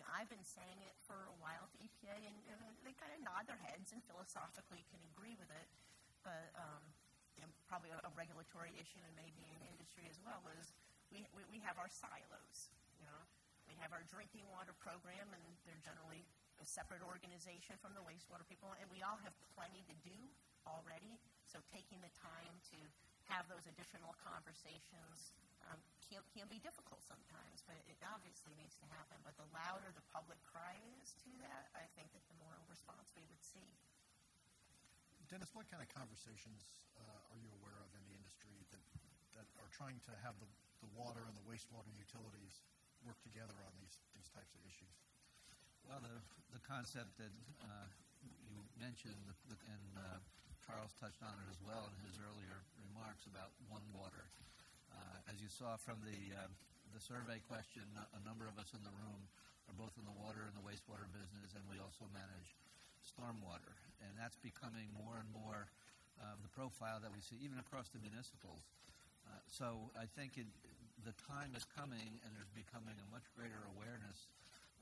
you 0.00 0.08
know, 0.08 0.16
I've 0.16 0.32
been 0.32 0.48
saying 0.48 0.80
it 0.80 0.96
for 1.04 1.28
a 1.28 1.36
while 1.44 1.68
to 1.68 1.76
EPA, 1.76 2.16
and, 2.24 2.36
and 2.48 2.56
they 2.88 2.96
kind 2.96 3.12
of 3.12 3.20
nod 3.20 3.44
their 3.44 3.60
heads 3.60 3.92
and 3.92 4.00
philosophically 4.08 4.80
can 4.88 5.04
agree 5.12 5.36
with 5.36 5.52
it. 5.52 5.68
But 6.24 6.48
um, 6.56 6.80
you 7.36 7.44
know, 7.44 7.52
probably 7.68 7.92
a, 7.92 8.00
a 8.00 8.12
regulatory 8.16 8.72
issue, 8.80 9.04
and 9.04 9.12
maybe 9.12 9.44
in 9.44 9.60
industry 9.68 10.08
as 10.08 10.16
well, 10.24 10.40
is 10.56 10.72
we, 11.12 11.28
we, 11.36 11.44
we 11.52 11.60
have 11.60 11.76
our 11.76 11.92
silos. 11.92 12.72
You 12.96 13.04
know, 13.04 13.20
we 13.68 13.76
have 13.84 13.92
our 13.92 14.00
drinking 14.08 14.48
water 14.48 14.72
program, 14.80 15.28
and 15.36 15.44
they're 15.68 15.84
generally 15.84 16.24
a 16.56 16.64
separate 16.64 17.04
organization 17.04 17.76
from 17.84 17.92
the 17.92 18.00
wastewater 18.00 18.48
people, 18.48 18.72
and 18.80 18.88
we 18.88 19.04
all 19.04 19.20
have 19.20 19.36
plenty 19.52 19.84
to 19.84 19.96
do 20.00 20.16
already. 20.64 21.20
So 21.44 21.60
taking 21.68 22.00
the 22.00 22.12
time 22.16 22.56
to 22.72 22.78
have 23.28 23.44
those 23.52 23.68
additional 23.68 24.16
conversations 24.24 25.36
um, 25.68 25.76
can, 26.10 26.26
can 26.34 26.50
be 26.50 26.58
difficult 26.58 27.00
sometimes, 27.06 27.62
but 27.64 27.78
it 27.86 27.96
obviously 28.02 28.50
needs 28.58 28.74
to 28.82 28.86
happen. 28.90 29.16
But 29.22 29.38
the 29.38 29.46
louder 29.54 29.94
the 29.94 30.02
public 30.10 30.42
cry 30.42 30.74
is 30.98 31.14
to 31.22 31.30
that, 31.46 31.70
I 31.78 31.86
think 31.94 32.10
that 32.12 32.26
the 32.26 32.36
more 32.42 32.58
response 32.66 33.14
we 33.14 33.22
would 33.30 33.40
see. 33.40 33.70
Dennis, 35.30 35.54
what 35.54 35.70
kind 35.70 35.78
of 35.78 35.86
conversations 35.94 36.82
uh, 36.98 37.30
are 37.30 37.38
you 37.38 37.46
aware 37.62 37.78
of 37.78 37.88
in 37.94 38.02
the 38.10 38.14
industry 38.18 38.50
that, 38.74 38.82
that 39.38 39.46
are 39.62 39.70
trying 39.70 40.02
to 40.10 40.12
have 40.26 40.34
the, 40.42 40.50
the 40.82 40.90
water 40.98 41.22
and 41.22 41.38
the 41.38 41.46
wastewater 41.46 41.94
utilities 41.94 42.66
work 43.06 43.22
together 43.22 43.54
on 43.62 43.72
these, 43.78 43.94
these 44.18 44.26
types 44.34 44.58
of 44.58 44.60
issues? 44.66 44.90
Well, 45.86 46.02
the, 46.02 46.18
the 46.50 46.62
concept 46.66 47.14
that 47.22 47.30
uh, 47.62 47.86
you 48.50 48.58
mentioned, 48.82 49.22
and 49.70 49.90
uh, 49.94 50.18
Charles 50.66 50.90
touched 50.98 51.22
on 51.22 51.38
it 51.38 51.46
as 51.46 51.62
well 51.62 51.86
in 51.86 51.94
his 52.02 52.18
earlier 52.18 52.66
remarks 52.90 53.30
about 53.30 53.54
one 53.70 53.86
water. 53.94 54.26
Uh, 54.26 54.49
as 55.30 55.38
you 55.38 55.48
saw 55.48 55.78
from 55.78 56.02
the, 56.02 56.34
uh, 56.34 56.50
the 56.90 57.02
survey 57.02 57.38
question, 57.46 57.86
a 57.96 58.22
number 58.26 58.50
of 58.50 58.58
us 58.58 58.74
in 58.74 58.82
the 58.82 58.94
room 58.98 59.22
are 59.70 59.76
both 59.78 59.94
in 59.94 60.02
the 60.02 60.16
water 60.18 60.42
and 60.42 60.54
the 60.58 60.64
wastewater 60.66 61.06
business, 61.14 61.54
and 61.54 61.62
we 61.70 61.78
also 61.78 62.10
manage 62.10 62.58
stormwater. 62.98 63.78
And 64.02 64.10
that's 64.18 64.36
becoming 64.42 64.90
more 64.98 65.22
and 65.22 65.30
more 65.30 65.70
uh, 66.18 66.34
the 66.42 66.50
profile 66.50 66.98
that 66.98 67.14
we 67.14 67.22
see, 67.22 67.38
even 67.40 67.62
across 67.62 67.88
the 67.94 68.02
municipals. 68.02 68.66
Uh, 69.24 69.38
so 69.46 69.92
I 69.94 70.10
think 70.10 70.34
it, 70.34 70.50
the 71.06 71.14
time 71.30 71.54
is 71.54 71.62
coming, 71.78 72.18
and 72.26 72.28
there's 72.34 72.50
becoming 72.50 72.98
a 72.98 73.06
much 73.14 73.24
greater 73.38 73.62
awareness 73.76 74.26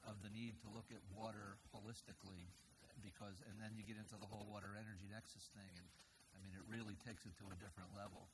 of 0.09 0.16
the 0.24 0.32
need 0.32 0.56
to 0.64 0.68
look 0.72 0.88
at 0.88 1.02
water 1.12 1.61
holistically, 1.74 2.48
because, 3.04 3.36
and 3.46 3.54
then 3.61 3.76
you 3.76 3.84
get 3.84 4.00
into 4.00 4.16
the 4.16 4.26
whole 4.26 4.48
water 4.48 4.72
energy 4.74 5.06
nexus 5.12 5.52
thing, 5.52 5.70
and 5.76 5.86
I 6.34 6.40
mean, 6.40 6.54
it 6.56 6.64
really 6.66 6.96
takes 7.04 7.26
it 7.28 7.34
to 7.42 7.46
a 7.52 7.56
different 7.61 7.92
level. 7.94 8.26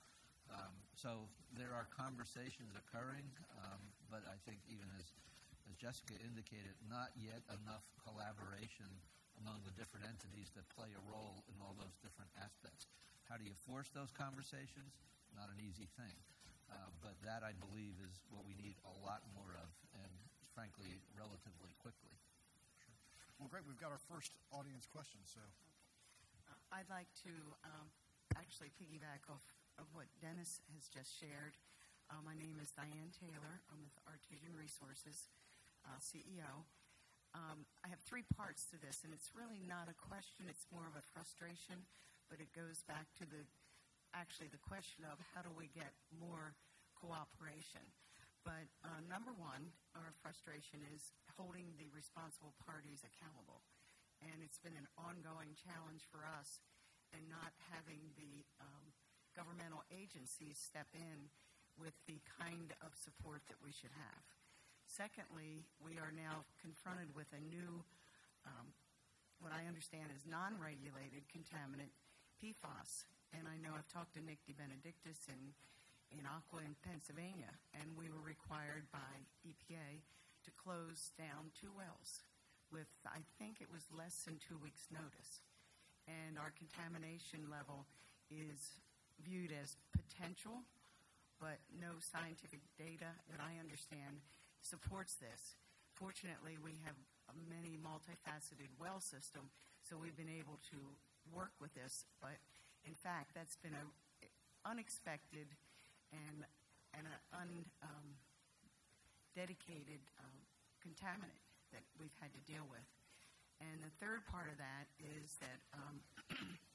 Um, 0.53 0.75
so 0.95 1.29
there 1.57 1.73
are 1.73 1.89
conversations 1.93 2.75
occurring, 2.77 3.27
um, 3.61 3.81
but 4.11 4.23
I 4.29 4.37
think 4.45 4.61
even 4.69 4.87
as, 5.01 5.13
as 5.71 5.75
Jessica 5.77 6.15
indicated, 6.21 6.77
not 6.87 7.13
yet 7.17 7.41
enough 7.51 7.85
collaboration 8.01 8.89
among 9.43 9.65
the 9.67 9.75
different 9.75 10.07
entities 10.07 10.53
that 10.55 10.63
play 10.71 10.93
a 10.95 11.03
role 11.11 11.43
in 11.51 11.57
all 11.59 11.75
those 11.75 11.95
different 12.05 12.31
aspects. 12.39 12.87
How 13.27 13.41
do 13.41 13.45
you 13.45 13.57
force 13.67 13.91
those 13.91 14.13
conversations? 14.15 14.95
Not 15.35 15.51
an 15.51 15.59
easy 15.59 15.91
thing. 15.99 16.15
Uh, 16.71 16.89
but 17.03 17.15
that, 17.27 17.45
I 17.45 17.53
believe, 17.69 17.99
is 18.01 18.15
what 18.33 18.47
we 18.47 18.57
need 18.57 18.79
a 18.89 18.95
lot 19.05 19.21
more 19.37 19.53
of, 19.61 19.69
and 20.01 20.13
frankly, 20.57 21.03
relatively 21.13 21.77
quickly. 21.77 22.15
Sure. 22.81 22.97
Well, 23.37 23.51
great. 23.51 23.67
We've 23.69 23.79
got 23.79 23.93
our 23.93 24.01
first 24.09 24.33
audience 24.49 24.89
question. 24.89 25.21
So, 25.29 25.43
I'd 26.73 26.89
like 26.89 27.11
to 27.29 27.35
um, 27.69 27.87
actually 28.35 28.73
piggyback 28.81 29.29
off 29.29 29.45
of 29.79 29.91
what 29.93 30.07
Dennis 30.23 30.63
has 30.75 30.87
just 30.87 31.11
shared. 31.11 31.59
Uh, 32.07 32.21
my 32.23 32.37
name 32.37 32.61
is 32.63 32.71
Dian 32.75 33.11
Taylor. 33.11 33.65
I'm 33.73 33.81
with 33.83 33.97
Artesian 34.07 34.55
Resources, 34.55 35.31
uh, 35.83 35.99
CEO. 35.99 36.69
Um, 37.35 37.67
I 37.83 37.91
have 37.91 37.99
three 38.07 38.23
parts 38.39 38.71
to 38.71 38.79
this, 38.79 39.03
and 39.03 39.11
it's 39.11 39.35
really 39.35 39.59
not 39.67 39.91
a 39.91 39.97
question, 39.99 40.47
it's 40.47 40.71
more 40.71 40.87
of 40.87 40.95
a 40.95 41.03
frustration, 41.11 41.83
but 42.31 42.39
it 42.39 42.55
goes 42.55 42.87
back 42.87 43.11
to 43.19 43.27
the 43.27 43.43
actually 44.15 44.47
the 44.47 44.63
question 44.63 45.03
of 45.11 45.19
how 45.35 45.43
do 45.43 45.51
we 45.51 45.67
get 45.75 45.91
more 46.15 46.55
cooperation. 46.95 47.83
But 48.47 48.71
uh, 48.87 49.03
number 49.11 49.35
one, 49.35 49.75
our 49.99 50.15
frustration 50.23 50.87
is 50.95 51.11
holding 51.35 51.75
the 51.75 51.91
responsible 51.91 52.55
parties 52.63 53.03
accountable. 53.03 53.67
And 54.23 54.39
it's 54.47 54.63
been 54.63 54.79
an 54.79 54.87
ongoing 54.95 55.59
challenge 55.59 56.07
for 56.15 56.23
us 56.23 56.63
and 57.11 57.27
not 57.27 57.51
having 57.75 58.15
the 58.15 58.47
um, 58.63 58.94
governmental 59.35 59.83
agencies 59.91 60.57
step 60.57 60.89
in 60.95 61.29
with 61.75 61.95
the 62.07 62.23
kind 62.39 62.71
of 62.83 62.95
support 62.95 63.43
that 63.51 63.59
we 63.59 63.75
should 63.75 63.93
have. 63.95 64.25
Secondly, 64.87 65.67
we 65.83 65.99
are 65.99 66.15
now 66.15 66.47
confronted 66.63 67.11
with 67.19 67.27
a 67.35 67.43
new, 67.43 67.83
um, 68.47 68.71
what 69.43 69.51
I 69.51 69.67
understand 69.67 70.15
is 70.15 70.23
non 70.23 70.55
regulated 70.63 71.27
contaminant, 71.27 71.91
PFAS. 72.39 73.11
And 73.35 73.51
I 73.51 73.59
know 73.59 73.75
I've 73.75 73.91
talked 73.91 74.15
to 74.15 74.23
Nick 74.23 74.39
DeBenedictis 74.47 75.27
in, 75.27 75.51
in 76.15 76.23
Aqua 76.23 76.63
in 76.63 76.79
Pennsylvania, 76.87 77.51
and 77.75 77.91
we 77.99 78.07
were 78.07 78.23
required 78.23 78.87
by 78.95 79.27
EPA 79.43 79.99
to 80.47 80.51
close 80.55 81.11
down 81.19 81.51
two 81.59 81.75
wells 81.75 82.23
with, 82.71 82.87
I 83.03 83.27
think 83.43 83.59
it 83.59 83.67
was 83.73 83.91
less 83.91 84.23
than 84.23 84.39
two 84.39 84.61
weeks' 84.63 84.87
notice. 84.95 85.43
And 86.07 86.39
our 86.39 86.55
contamination 86.55 87.51
level 87.51 87.91
is 88.31 88.79
viewed 89.23 89.53
as 89.53 89.77
potential, 89.93 90.65
but 91.41 91.59
no 91.71 92.01
scientific 92.01 92.61
data 92.79 93.11
that 93.31 93.41
I 93.41 93.61
understand 93.61 94.23
supports 94.63 95.15
this. 95.21 95.55
Fortunately, 95.93 96.57
we 96.59 96.81
have 96.83 96.97
a 97.31 97.35
many 97.47 97.79
multifaceted 97.79 98.73
well 98.81 99.01
system, 99.01 99.51
so 99.83 99.97
we've 99.97 100.17
been 100.17 100.33
able 100.33 100.59
to 100.73 100.79
work 101.31 101.53
with 101.61 101.75
this. 101.75 102.05
But 102.21 102.41
in 102.85 102.95
fact, 102.95 103.35
that's 103.35 103.57
been 103.57 103.77
an 103.77 103.89
unexpected 104.65 105.53
and 106.13 106.45
an 106.97 107.07
undedicated 109.37 110.01
um, 110.19 110.31
um, 110.31 110.37
contaminant 110.81 111.43
that 111.73 111.83
we've 111.99 112.15
had 112.21 112.33
to 112.35 112.41
deal 112.47 112.65
with. 112.71 112.87
And 113.61 113.83
the 113.83 113.91
third 114.03 114.27
part 114.27 114.47
of 114.51 114.59
that 114.59 114.87
is 114.99 115.39
that 115.41 115.59
um, 115.75 115.97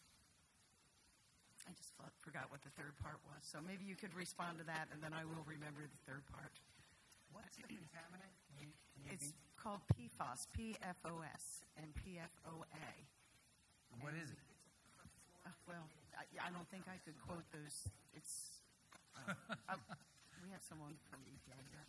I 1.69 1.77
just 1.77 1.93
forgot 2.25 2.49
what 2.49 2.65
the 2.65 2.73
third 2.73 2.97
part 2.97 3.21
was. 3.29 3.45
So 3.45 3.61
maybe 3.61 3.85
you 3.85 3.93
could 3.93 4.17
respond 4.17 4.57
to 4.57 4.65
that, 4.65 4.89
and 4.89 4.97
then 5.05 5.13
I 5.13 5.21
will 5.21 5.45
remember 5.45 5.85
the 5.85 6.01
third 6.09 6.25
part. 6.33 6.57
What's 7.29 7.61
the 7.61 7.69
contaminant? 7.69 8.33
Can 8.49 8.65
you, 8.65 8.73
can 8.97 9.05
you 9.05 9.13
it's 9.13 9.37
called 9.53 9.85
PFOS, 9.93 10.49
P-F-O-S, 10.49 11.43
and 11.77 11.93
P-F-O-A. 11.93 12.89
What 14.01 14.17
and, 14.17 14.23
is 14.23 14.33
it? 14.33 14.41
Uh, 15.45 15.53
well, 15.69 15.85
I, 16.17 16.25
I, 16.41 16.49
don't 16.49 16.65
think 16.73 16.89
I 16.89 16.97
could 17.05 17.19
quote 17.21 17.45
those. 17.53 17.85
It's. 18.17 18.65
Uh, 19.13 19.37
uh, 19.69 19.77
we 20.41 20.49
have 20.49 20.63
someone 20.65 20.97
from 21.11 21.21
EPA 21.27 21.59
here. 21.69 21.85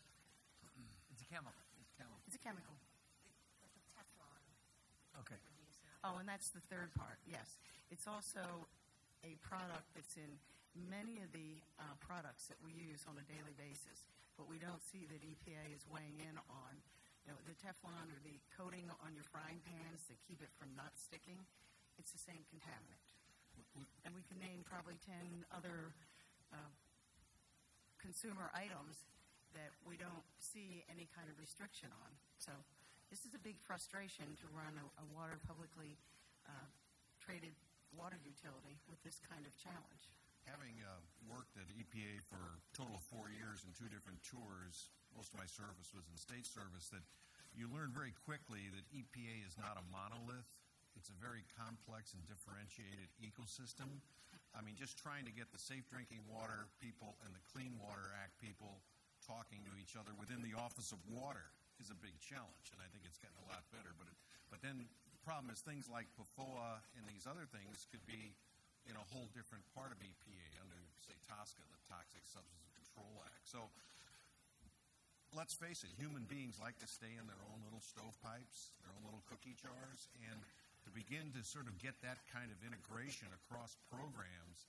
It's 1.14 1.24
a 1.24 1.28
chemical. 1.31 1.57
It's 1.81 1.89
a 1.89 1.97
chemical. 1.97 2.20
It's 2.28 2.37
a 2.37 2.43
chemical. 2.45 2.76
Okay. 5.24 5.41
Oh, 6.03 6.18
and 6.18 6.26
that's 6.26 6.51
the 6.51 6.61
third 6.66 6.91
part. 6.97 7.22
Yes, 7.28 7.61
it's 7.93 8.09
also 8.09 8.66
a 9.24 9.36
product 9.44 9.86
that's 9.94 10.16
in 10.16 10.40
many 10.74 11.20
of 11.20 11.30
the 11.34 11.60
uh, 11.76 11.96
products 11.98 12.46
that 12.46 12.58
we 12.62 12.70
use 12.72 13.02
on 13.10 13.18
a 13.18 13.26
daily 13.26 13.54
basis, 13.58 14.06
but 14.38 14.46
we 14.46 14.56
don't 14.56 14.80
see 14.80 15.04
that 15.10 15.20
EPA 15.20 15.74
is 15.74 15.84
weighing 15.90 16.16
in 16.22 16.36
on. 16.48 16.72
You 17.26 17.36
know, 17.36 17.38
the 17.44 17.56
Teflon 17.60 18.08
or 18.08 18.20
the 18.24 18.40
coating 18.56 18.88
on 19.04 19.12
your 19.12 19.26
frying 19.28 19.60
pans 19.66 20.08
that 20.08 20.16
keep 20.24 20.40
it 20.40 20.48
from 20.56 20.72
not 20.72 20.96
sticking, 20.96 21.36
it's 22.00 22.16
the 22.16 22.22
same 22.22 22.40
contaminant. 22.48 23.04
And 24.08 24.16
we 24.16 24.24
can 24.24 24.40
name 24.40 24.64
probably 24.64 24.96
10 25.04 25.14
other 25.52 25.92
uh, 26.48 26.72
consumer 28.00 28.48
items 28.56 29.04
that 29.52 29.74
we 29.84 30.00
don't 30.00 30.24
see 30.40 30.80
any 30.88 31.10
kind 31.12 31.28
of 31.28 31.36
restriction 31.36 31.92
on. 31.92 32.10
So 32.40 32.56
this 33.12 33.26
is 33.28 33.36
a 33.36 33.42
big 33.42 33.60
frustration 33.60 34.32
to 34.40 34.46
run 34.54 34.78
a, 34.80 34.86
a 35.02 35.06
water 35.12 35.36
publicly 35.44 35.98
uh, 36.48 36.66
traded 37.20 37.52
water 37.95 38.18
utility 38.22 38.78
with 38.86 39.01
this 39.03 39.18
kind 39.20 39.45
of 39.47 39.53
challenge. 39.59 40.11
Having 40.49 40.80
uh, 40.80 41.03
worked 41.28 41.55
at 41.61 41.68
EPA 41.68 42.24
for 42.26 42.41
a 42.41 42.61
total 42.72 42.97
of 42.97 43.05
four 43.07 43.28
years 43.28 43.62
in 43.62 43.76
two 43.76 43.93
different 43.93 44.18
tours, 44.24 44.91
most 45.12 45.34
of 45.34 45.38
my 45.38 45.47
service 45.47 45.93
was 45.93 46.09
in 46.09 46.16
state 46.16 46.49
service, 46.49 46.88
that 46.91 47.05
you 47.53 47.68
learn 47.68 47.91
very 47.93 48.14
quickly 48.24 48.70
that 48.72 48.86
EPA 48.95 49.45
is 49.45 49.59
not 49.59 49.76
a 49.76 49.84
monolith. 49.91 50.49
It's 50.99 51.11
a 51.11 51.18
very 51.18 51.47
complex 51.55 52.14
and 52.16 52.22
differentiated 52.26 53.11
ecosystem. 53.22 54.03
I 54.55 54.64
mean, 54.64 54.74
just 54.74 54.99
trying 54.99 55.22
to 55.28 55.34
get 55.34 55.55
the 55.55 55.61
Safe 55.61 55.86
Drinking 55.86 56.26
Water 56.26 56.66
people 56.82 57.14
and 57.22 57.30
the 57.30 57.43
Clean 57.55 57.70
Water 57.78 58.11
Act 58.18 58.34
people 58.43 58.82
talking 59.22 59.62
to 59.62 59.72
each 59.78 59.95
other 59.95 60.11
within 60.18 60.43
the 60.43 60.59
Office 60.59 60.91
of 60.91 60.99
Water 61.07 61.55
is 61.78 61.88
a 61.88 61.99
big 61.99 62.18
challenge, 62.18 62.66
and 62.74 62.82
I 62.82 62.88
think 62.91 63.07
it's 63.07 63.20
getting 63.22 63.38
a 63.41 63.49
lot 63.49 63.62
better. 63.70 63.95
But 63.95 64.11
it, 64.11 64.18
but 64.51 64.61
then 64.61 64.84
problem 65.24 65.52
is 65.52 65.60
things 65.60 65.86
like 65.86 66.08
PFOA 66.16 66.80
and 66.96 67.04
these 67.06 67.28
other 67.28 67.44
things 67.48 67.86
could 67.92 68.02
be 68.08 68.32
in 68.88 68.96
a 68.96 69.04
whole 69.12 69.28
different 69.36 69.62
part 69.76 69.92
of 69.92 69.98
EPA 70.00 70.46
under, 70.60 70.80
say, 71.04 71.14
TSCA, 71.28 71.62
the 71.68 71.82
Toxic 71.86 72.24
Substance 72.24 72.72
Control 72.74 73.12
Act. 73.28 73.44
So 73.44 73.68
let's 75.36 75.54
face 75.54 75.84
it, 75.84 75.92
human 75.94 76.26
beings 76.26 76.58
like 76.58 76.78
to 76.82 76.88
stay 76.88 77.12
in 77.14 77.24
their 77.28 77.42
own 77.52 77.60
little 77.62 77.82
stovepipes, 77.84 78.74
their 78.82 78.90
own 78.96 79.04
little 79.06 79.22
cookie 79.28 79.54
jars, 79.54 80.10
and 80.26 80.38
to 80.82 80.90
begin 80.90 81.30
to 81.36 81.44
sort 81.44 81.68
of 81.68 81.76
get 81.78 81.94
that 82.00 82.18
kind 82.32 82.48
of 82.48 82.58
integration 82.64 83.28
across 83.44 83.76
programs, 83.92 84.66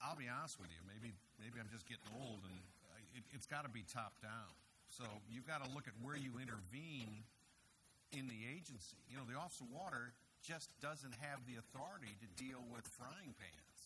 I'll 0.00 0.18
be 0.18 0.26
honest 0.26 0.58
with 0.58 0.72
you, 0.72 0.80
maybe 0.88 1.14
maybe 1.38 1.60
I'm 1.60 1.70
just 1.70 1.86
getting 1.86 2.08
old, 2.18 2.42
and 2.44 2.58
uh, 2.88 3.20
it, 3.20 3.24
it's 3.36 3.46
got 3.46 3.68
to 3.68 3.72
be 3.72 3.84
top 3.86 4.16
down. 4.24 4.52
So 4.88 5.04
you've 5.28 5.46
got 5.46 5.64
to 5.64 5.68
look 5.72 5.86
at 5.86 5.96
where 6.02 6.16
you 6.16 6.34
intervene 6.40 7.24
in 8.14 8.30
the 8.30 8.42
agency. 8.46 8.98
You 9.10 9.18
know, 9.18 9.26
the 9.26 9.36
Office 9.36 9.58
of 9.60 9.68
Water 9.70 10.14
just 10.42 10.70
doesn't 10.78 11.14
have 11.24 11.42
the 11.44 11.58
authority 11.58 12.14
to 12.22 12.28
deal 12.38 12.62
with 12.70 12.86
frying 12.86 13.34
pans 13.34 13.80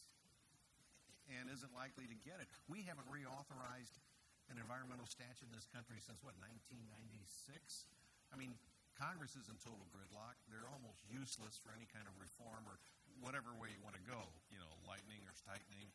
and 1.29 1.49
isn't 1.53 1.73
likely 1.77 2.09
to 2.09 2.17
get 2.25 2.41
it. 2.41 2.49
We 2.69 2.85
haven't 2.85 3.09
reauthorized 3.09 4.01
an 4.49 4.57
environmental 4.57 5.09
statute 5.09 5.45
in 5.45 5.53
this 5.53 5.69
country 5.69 6.01
since 6.01 6.21
what 6.25 6.37
1996. 6.41 7.89
I 8.33 8.37
mean, 8.37 8.57
Congress 8.97 9.37
is 9.37 9.47
in 9.47 9.57
total 9.61 9.85
gridlock. 9.93 10.41
They're 10.49 10.69
almost 10.69 11.05
useless 11.07 11.61
for 11.61 11.71
any 11.71 11.87
kind 11.89 12.09
of 12.09 12.17
reform 12.19 12.65
or 12.67 12.81
whatever 13.21 13.53
way 13.55 13.71
you 13.71 13.81
want 13.85 13.95
to 13.95 14.05
go. 14.09 14.19
You 14.49 14.59
know, 14.59 14.73
lightning 14.89 15.21
or 15.29 15.33
tightening 15.47 15.93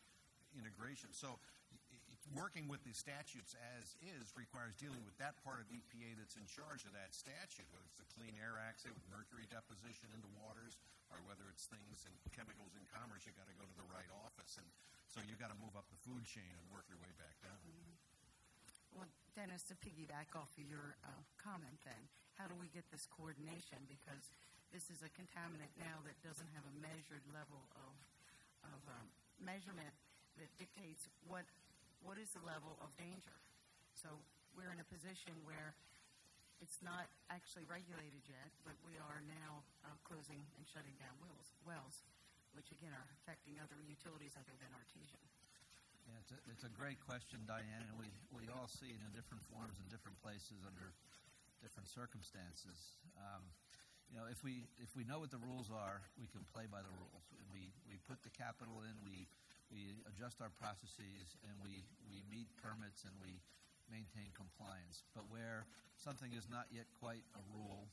integration. 0.56 1.12
So 1.12 1.42
working 2.34 2.66
with 2.66 2.82
the 2.84 2.94
statutes 2.94 3.54
as 3.78 3.94
is 4.02 4.34
requires 4.34 4.74
dealing 4.78 5.02
with 5.06 5.14
that 5.22 5.38
part 5.46 5.62
of 5.62 5.70
EPA 5.70 6.18
that's 6.18 6.38
in 6.38 6.46
charge 6.50 6.86
of 6.86 6.94
that 6.98 7.14
statute, 7.14 7.66
whether 7.70 7.86
it's 7.86 8.02
the 8.02 8.10
Clean 8.18 8.34
Air 8.42 8.58
Act, 8.58 8.82
say 8.86 8.92
with 8.92 9.06
mercury 9.14 9.46
deposition 9.50 10.10
into 10.14 10.30
waters, 10.42 10.78
or 11.14 11.22
whether 11.30 11.46
it's 11.54 11.70
things 11.70 12.06
and 12.10 12.14
chemicals 12.34 12.74
in 12.74 12.84
commerce, 12.90 13.26
you've 13.26 13.38
got 13.38 13.50
to 13.50 13.58
go 13.58 13.66
to 13.66 13.78
the 13.78 13.90
right 13.94 14.10
office. 14.26 14.58
And 14.58 14.68
so 15.06 15.22
you've 15.30 15.42
got 15.42 15.54
to 15.54 15.60
move 15.62 15.78
up 15.78 15.86
the 15.94 16.00
food 16.02 16.26
chain 16.26 16.50
and 16.58 16.66
work 16.74 16.90
your 16.90 16.98
way 17.02 17.14
back 17.22 17.38
down. 17.46 17.58
Mm-hmm. 17.62 17.94
Well, 18.98 19.10
Dennis, 19.34 19.66
to 19.70 19.76
piggyback 19.78 20.34
off 20.38 20.54
of 20.58 20.66
your 20.66 20.98
uh, 21.06 21.22
comment 21.38 21.82
then, 21.86 22.10
how 22.38 22.50
do 22.50 22.58
we 22.58 22.70
get 22.74 22.86
this 22.90 23.06
coordination? 23.10 23.82
Because 23.90 24.34
this 24.74 24.90
is 24.90 25.06
a 25.06 25.10
contaminant 25.14 25.70
now 25.78 26.02
that 26.06 26.18
doesn't 26.26 26.50
have 26.58 26.66
a 26.66 26.76
measured 26.82 27.26
level 27.30 27.62
of, 27.78 27.94
of 28.74 28.82
um, 28.90 29.06
measurement 29.38 29.94
that 30.42 30.50
dictates 30.58 31.10
what 31.30 31.46
what 32.04 32.20
is 32.20 32.30
the 32.36 32.43
level 32.43 32.76
of 32.84 32.91
danger. 32.99 33.34
So 33.95 34.12
we're 34.54 34.70
in 34.72 34.80
a 34.84 34.88
position 34.91 35.34
where 35.47 35.74
it's 36.60 36.80
not 36.84 37.08
actually 37.28 37.68
regulated 37.68 38.24
yet, 38.28 38.51
but 38.64 38.76
we 38.88 38.95
are 38.99 39.20
now 39.28 39.64
uh, 39.84 39.95
closing 40.08 40.39
and 40.56 40.64
shutting 40.68 40.95
down 40.99 41.16
wells, 41.20 41.49
wells, 41.68 42.04
which 42.56 42.72
again 42.72 42.93
are 42.93 43.08
affecting 43.24 43.60
other 43.60 43.80
utilities 43.84 44.36
other 44.39 44.56
than 44.60 44.72
artesian. 44.76 45.24
Yeah, 46.08 46.20
it's 46.20 46.32
a, 46.36 46.39
it's 46.51 46.66
a 46.68 46.74
great 46.76 46.99
question, 46.99 47.43
Dian, 47.47 47.84
and 47.88 47.95
we, 47.95 48.12
we 48.36 48.47
all 48.51 48.68
see 48.68 48.91
it 48.91 48.99
in 48.99 49.10
different 49.16 49.43
forms 49.47 49.80
in 49.80 49.88
different 49.88 50.20
places 50.20 50.64
under 50.68 50.91
different 51.64 51.88
circumstances. 51.88 52.99
Um, 53.16 53.43
you 54.12 54.20
know, 54.20 54.28
if 54.28 54.43
we 54.43 54.68
if 54.84 54.93
we 54.93 55.08
know 55.08 55.24
what 55.24 55.32
the 55.32 55.41
rules 55.41 55.72
are, 55.72 56.04
we 56.20 56.28
can 56.30 56.43
play 56.54 56.68
by 56.68 56.84
the 56.84 56.93
rules. 57.01 57.24
We 57.49 57.72
we 57.88 57.97
put 58.04 58.22
the 58.22 58.30
capital 58.30 58.84
in, 58.84 58.93
we 59.01 59.26
we 59.74 60.06
adjust 60.06 60.38
our 60.38 60.54
processes, 60.54 61.34
and 61.42 61.58
we, 61.66 61.82
we 62.06 62.22
meet 62.30 62.46
permits 62.62 63.10
and 63.10 63.14
we 63.18 63.42
maintain 63.90 64.30
compliance. 64.38 65.02
But 65.18 65.26
where 65.34 65.66
something 65.98 66.32
is 66.38 66.46
not 66.48 66.70
yet 66.70 66.86
quite 67.02 67.26
a 67.34 67.42
rule, 67.50 67.90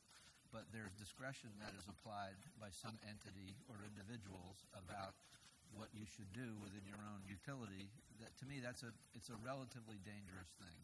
but 0.53 0.68
there's 0.70 0.93
discretion 1.01 1.51
that 1.64 1.72
is 1.74 1.89
applied 1.89 2.37
by 2.61 2.68
some 2.68 3.01
entity 3.09 3.57
or 3.72 3.81
individuals 3.83 4.61
about 4.76 5.16
what 5.72 5.89
you 5.95 6.05
should 6.05 6.28
do 6.37 6.59
within 6.61 6.83
your 6.85 7.01
own 7.09 7.22
utility, 7.24 7.89
that 8.18 8.35
to 8.43 8.45
me 8.45 8.59
that's 8.59 8.83
a 8.83 8.91
it's 9.14 9.31
a 9.31 9.39
relatively 9.47 10.03
dangerous 10.03 10.51
thing, 10.59 10.78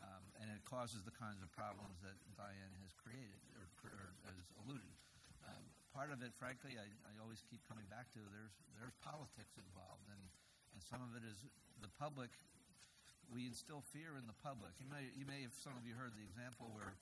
um, 0.00 0.24
and 0.40 0.48
it 0.48 0.64
causes 0.64 1.04
the 1.04 1.12
kinds 1.12 1.44
of 1.44 1.52
problems 1.52 2.00
that 2.00 2.16
Dian 2.32 2.72
has 2.80 2.96
created 2.96 3.36
or, 3.52 3.68
or 3.84 4.16
has 4.32 4.48
alluded 4.64 4.96
part 5.94 6.10
of 6.10 6.20
it, 6.26 6.34
frankly, 6.34 6.74
I, 6.74 6.84
I 6.84 7.12
always 7.22 7.38
keep 7.46 7.62
coming 7.70 7.86
back 7.86 8.10
to 8.18 8.20
there's 8.34 8.52
there's 8.74 8.98
politics 9.06 9.54
involved, 9.54 10.10
and 10.10 10.22
and 10.74 10.82
some 10.82 10.98
of 11.00 11.14
it 11.14 11.22
is 11.22 11.38
the 11.78 11.88
public. 12.02 12.34
We 13.30 13.48
instill 13.48 13.80
fear 13.94 14.18
in 14.20 14.26
the 14.26 14.36
public. 14.42 14.74
You 14.82 14.90
may 14.90 15.06
you 15.14 15.24
may 15.24 15.46
have 15.46 15.54
some 15.54 15.72
of 15.78 15.86
you 15.86 15.94
heard 15.94 16.12
the 16.18 16.26
example 16.26 16.68
where 16.74 16.98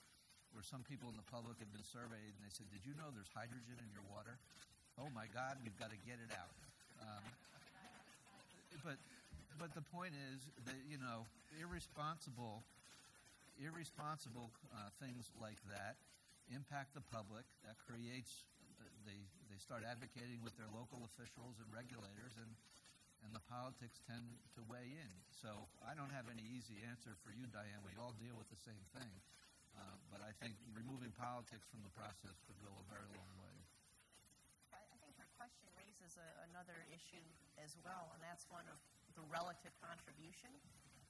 where 0.53 0.61
some 0.61 0.85
people 0.85 1.09
in 1.09 1.17
the 1.17 1.25
public 1.25 1.57
have 1.57 1.73
been 1.73 1.83
surveyed 1.83 2.37
and 2.37 2.41
they 2.45 2.53
said, 2.53 2.69
"Did 2.69 2.85
you 2.85 2.93
know 2.93 3.09
there's 3.09 3.33
hydrogen 3.33 3.81
in 3.81 3.89
your 3.91 4.05
water?" 4.13 4.37
Oh 5.01 5.09
my 5.09 5.25
God, 5.33 5.57
we've 5.65 5.75
got 5.81 5.89
to 5.89 5.99
get 6.05 6.21
it 6.21 6.29
out. 6.37 6.53
Um, 7.01 7.23
but 8.85 9.01
but 9.57 9.73
the 9.73 9.83
point 9.89 10.13
is 10.33 10.45
that 10.69 10.77
you 10.85 11.01
know 11.01 11.25
irresponsible 11.57 12.61
irresponsible 13.57 14.49
uh, 14.73 14.89
things 14.97 15.29
like 15.37 15.57
that 15.69 15.97
impact 16.53 16.93
the 16.93 17.05
public. 17.13 17.45
That 17.65 17.77
creates 17.85 18.52
they, 19.05 19.19
they 19.51 19.59
start 19.59 19.83
advocating 19.85 20.41
with 20.43 20.55
their 20.59 20.69
local 20.71 21.03
officials 21.07 21.59
and 21.59 21.67
regulators, 21.71 22.35
and, 22.39 22.51
and 23.23 23.31
the 23.31 23.43
politics 23.47 23.99
tend 24.07 24.23
to 24.55 24.61
weigh 24.67 24.91
in. 24.95 25.11
So 25.31 25.67
I 25.83 25.95
don't 25.95 26.11
have 26.11 26.27
any 26.27 26.43
easy 26.43 26.81
answer 26.83 27.15
for 27.23 27.31
you, 27.31 27.47
Dian. 27.51 27.83
We 27.83 27.95
all 27.99 28.15
deal 28.19 28.35
with 28.35 28.49
the 28.51 28.59
same 28.59 28.83
thing. 28.95 29.13
Uh, 29.73 29.97
but 30.13 30.21
I 30.21 30.29
think 30.37 30.53
removing 30.77 31.09
politics 31.17 31.65
from 31.73 31.81
the 31.81 31.93
process 31.97 32.37
could 32.45 32.57
go 32.61 32.69
a 32.69 32.85
very 32.93 33.09
long 33.17 33.33
way. 33.41 33.57
I 34.69 34.97
think 35.01 35.17
her 35.17 35.25
question 35.33 35.65
raises 35.73 36.13
a, 36.21 36.29
another 36.53 36.85
issue 36.93 37.25
as 37.57 37.73
well, 37.81 38.13
and 38.13 38.21
that's 38.21 38.45
one 38.53 38.65
of 38.69 38.77
the 39.17 39.25
relative 39.33 39.73
contribution 39.81 40.53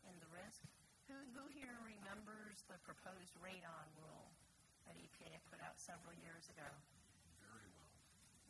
and 0.08 0.16
the 0.24 0.32
risk. 0.32 0.64
Who, 1.12 1.20
who 1.36 1.44
here 1.52 1.76
remembers 1.84 2.64
the 2.72 2.80
proposed 2.88 3.36
radon 3.44 3.88
rule 4.00 4.32
that 4.88 4.96
EPA 4.96 5.44
put 5.52 5.60
out 5.60 5.76
several 5.76 6.16
years 6.24 6.48
ago? 6.48 6.68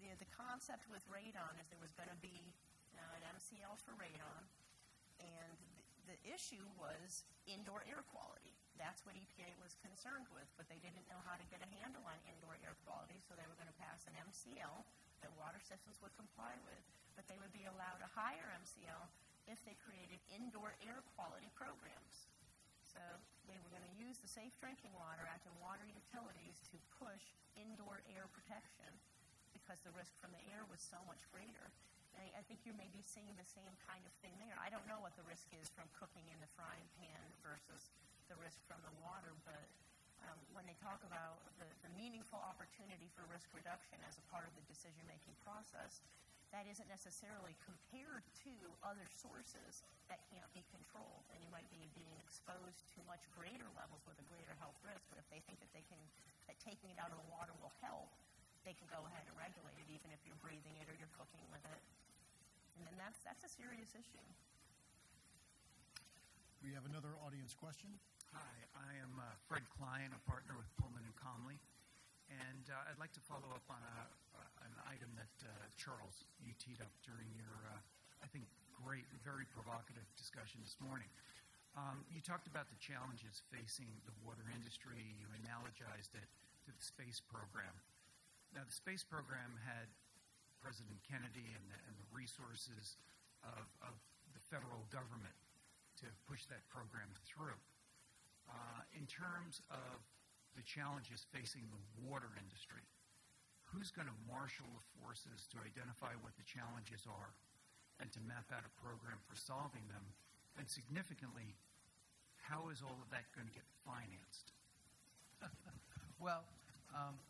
The, 0.03 0.11
the 0.19 0.31
concept 0.35 0.83
with 0.91 0.99
radon 1.07 1.55
is 1.63 1.71
there 1.71 1.79
was 1.79 1.95
going 1.95 2.11
to 2.11 2.19
be 2.19 2.51
uh, 2.99 3.15
an 3.15 3.23
MCL 3.39 3.79
for 3.87 3.95
radon, 3.95 4.43
and 5.23 5.55
the, 6.03 6.11
the 6.11 6.19
issue 6.27 6.67
was 6.75 7.23
indoor 7.47 7.87
air 7.87 8.03
quality. 8.11 8.51
That's 8.75 8.99
what 9.07 9.15
EPA 9.15 9.55
was 9.63 9.79
concerned 9.79 10.27
with, 10.35 10.49
but 10.59 10.67
they 10.67 10.81
didn't 10.83 11.07
know 11.07 11.21
how 11.23 11.39
to 11.39 11.45
get 11.47 11.63
a 11.63 11.69
handle 11.79 12.03
on 12.03 12.19
indoor 12.27 12.59
air 12.59 12.75
quality, 12.83 13.23
so 13.23 13.37
they 13.39 13.47
were 13.47 13.55
going 13.55 13.71
to 13.71 13.79
pass 13.79 14.03
an 14.03 14.15
MCL 14.27 14.83
that 15.23 15.31
water 15.39 15.63
systems 15.63 16.03
would 16.03 16.11
comply 16.19 16.51
with, 16.67 16.83
but 17.15 17.23
they 17.31 17.39
would 17.39 17.55
be 17.55 17.63
allowed 17.63 18.03
a 18.03 18.11
higher 18.11 18.51
MCL 18.59 19.07
if 19.47 19.63
they 19.63 19.79
created 19.79 20.19
indoor 20.27 20.75
air 20.83 20.99
quality 21.15 21.47
programs. 21.55 22.27
So 22.91 22.99
they 23.47 23.55
were 23.63 23.71
going 23.71 23.87
to 23.87 23.95
use 23.95 24.19
the 24.19 24.29
Safe 24.29 24.51
Drinking 24.59 24.91
Water 24.99 25.23
Act 25.31 25.47
and 25.47 25.55
water 25.63 25.87
utilities 25.87 26.59
to 26.69 26.77
push 26.99 27.23
indoor 27.55 28.03
air 28.11 28.27
protection 28.35 28.91
because 29.63 29.79
the 29.87 29.95
risk 29.95 30.11
from 30.19 30.35
the 30.35 30.43
air 30.51 30.67
was 30.67 30.83
so 30.83 30.99
much 31.07 31.23
greater. 31.31 31.71
I, 32.19 32.27
I 32.35 32.41
think 32.45 32.67
you 32.67 32.75
may 32.75 32.91
be 32.91 32.99
seeing 32.99 33.31
the 33.39 33.47
same 33.47 33.71
kind 33.87 34.03
of 34.03 34.11
thing 34.19 34.35
there. 34.43 34.59
I 34.59 34.67
don't 34.67 34.83
know 34.85 34.99
what 34.99 35.15
the 35.15 35.23
risk 35.23 35.47
is 35.55 35.71
from 35.71 35.87
cooking 35.95 36.27
in 36.27 36.37
the 36.43 36.51
frying 36.53 36.85
pan 36.99 37.23
versus 37.39 37.89
the 38.27 38.35
risk 38.43 38.59
from 38.67 38.83
the 38.83 38.93
water, 38.99 39.31
but 39.47 39.65
um, 40.27 40.39
when 40.51 40.67
they 40.67 40.75
talk 40.83 40.99
about 41.07 41.39
the, 41.59 41.67
the 41.83 41.91
meaningful 41.95 42.43
opportunity 42.43 43.07
for 43.15 43.23
risk 43.31 43.47
reduction 43.55 43.99
as 44.03 44.19
a 44.19 44.25
part 44.27 44.43
of 44.43 44.53
the 44.59 44.63
decision 44.67 45.03
making 45.07 45.35
process, 45.47 46.03
that 46.53 46.69
isn't 46.69 46.85
necessarily 46.85 47.57
compared 47.65 48.21
to 48.45 48.53
other 48.85 49.09
sources 49.09 49.81
that 50.05 50.21
can't 50.29 50.47
be 50.53 50.61
controlled. 50.69 51.25
And 51.33 51.41
you 51.41 51.49
might 51.49 51.65
be 51.73 51.89
being 51.97 52.13
exposed 52.21 52.85
to 52.93 52.99
much 53.09 53.25
greater 53.33 53.65
levels 53.73 54.05
with 54.05 54.21
a 54.21 54.27
greater 54.29 54.53
health 54.61 54.77
risk, 54.85 55.01
but 55.09 55.17
if 55.17 55.25
they 55.33 55.41
think 55.49 55.57
that 55.65 55.73
they 55.73 55.81
can, 55.89 55.97
that 56.45 56.61
taking 56.61 56.93
it 56.93 57.01
out 57.01 57.09
of 57.09 57.17
the 57.17 57.29
water 57.33 57.57
will 57.57 57.73
help, 57.81 58.13
they 58.63 58.75
can 58.75 58.87
go 58.87 59.03
ahead 59.03 59.23
and 59.27 59.35
regulate 59.35 59.75
it 59.75 59.87
even 59.91 60.09
if 60.15 60.23
you're 60.23 60.39
breathing 60.39 60.75
it 60.79 60.87
or 60.87 60.95
you're 60.95 61.11
cooking 61.15 61.43
with 61.51 61.63
it. 61.67 61.81
And 62.79 62.87
then 62.87 62.95
that's, 62.95 63.19
that's 63.27 63.43
a 63.43 63.51
serious 63.51 63.91
issue. 63.91 64.23
We 66.63 66.71
have 66.71 66.87
another 66.87 67.11
audience 67.27 67.51
question. 67.51 67.91
Hi, 68.31 68.55
I 68.79 68.91
am 69.03 69.19
uh, 69.19 69.27
Fred 69.51 69.67
Klein, 69.75 70.15
a 70.15 70.21
partner 70.25 70.55
with 70.55 70.65
Pullman 70.79 71.03
and 71.03 71.15
Comley. 71.19 71.59
And 72.31 72.65
uh, 72.71 72.87
I'd 72.89 72.97
like 72.97 73.11
to 73.19 73.23
follow 73.27 73.51
up 73.51 73.67
on 73.67 73.83
a, 73.83 73.97
uh, 74.33 74.65
an 74.65 74.73
item 74.87 75.11
that 75.19 75.35
uh, 75.43 75.51
Charles, 75.75 76.23
you 76.39 76.55
teed 76.57 76.79
up 76.79 76.89
during 77.03 77.27
your, 77.35 77.53
uh, 77.67 77.77
I 78.23 78.27
think, 78.31 78.47
great, 78.73 79.05
very 79.21 79.45
provocative 79.51 80.07
discussion 80.15 80.63
this 80.63 80.79
morning. 80.79 81.11
Um, 81.75 82.07
you 82.09 82.23
talked 82.23 82.47
about 82.47 82.71
the 82.71 82.79
challenges 82.79 83.43
facing 83.51 83.91
the 84.07 84.15
water 84.23 84.47
industry. 84.55 85.13
You 85.19 85.27
analogized 85.45 86.15
it 86.15 86.29
to 86.65 86.69
the 86.71 86.81
space 86.81 87.19
program. 87.19 87.75
Now, 88.53 88.61
the 88.61 88.73
space 88.73 89.01
program 89.01 89.57
had 89.65 89.89
President 90.61 91.01
Kennedy 91.01 91.49
and 91.57 91.65
the, 91.67 91.77
and 91.89 91.93
the 91.97 92.09
resources 92.13 93.01
of, 93.43 93.65
of, 93.83 93.93
the 94.33 94.41
federal 94.49 94.81
government 94.89 95.37
to 96.01 96.09
push 96.25 96.49
that 96.49 96.65
program 96.65 97.05
through. 97.21 97.53
Uh, 98.49 98.81
in 98.97 99.05
terms 99.05 99.61
of 99.69 100.01
the 100.57 100.65
challenges 100.65 101.21
facing 101.29 101.69
the 101.69 101.81
water 102.01 102.33
industry, 102.41 102.81
who's 103.69 103.93
going 103.93 104.09
to 104.09 104.17
marshal 104.25 104.65
the 104.73 104.85
forces 104.97 105.45
to 105.53 105.61
identify 105.61 106.17
what 106.25 106.33
the 106.33 106.45
challenges 106.49 107.05
are 107.05 107.37
and 108.01 108.09
to 108.09 108.21
map 108.25 108.49
out 108.49 108.65
a 108.65 108.73
program 108.81 109.21
for 109.29 109.37
solving 109.37 109.85
them? 109.89 110.01
And 110.57 110.65
significantly, 110.65 111.53
how 112.41 112.73
is 112.73 112.81
all 112.81 112.97
of 113.01 113.09
that 113.13 113.29
going 113.37 113.45
to 113.45 113.53
get 113.53 113.69
financed? 113.85 114.53
well, 116.25 116.41
um, 116.93 117.21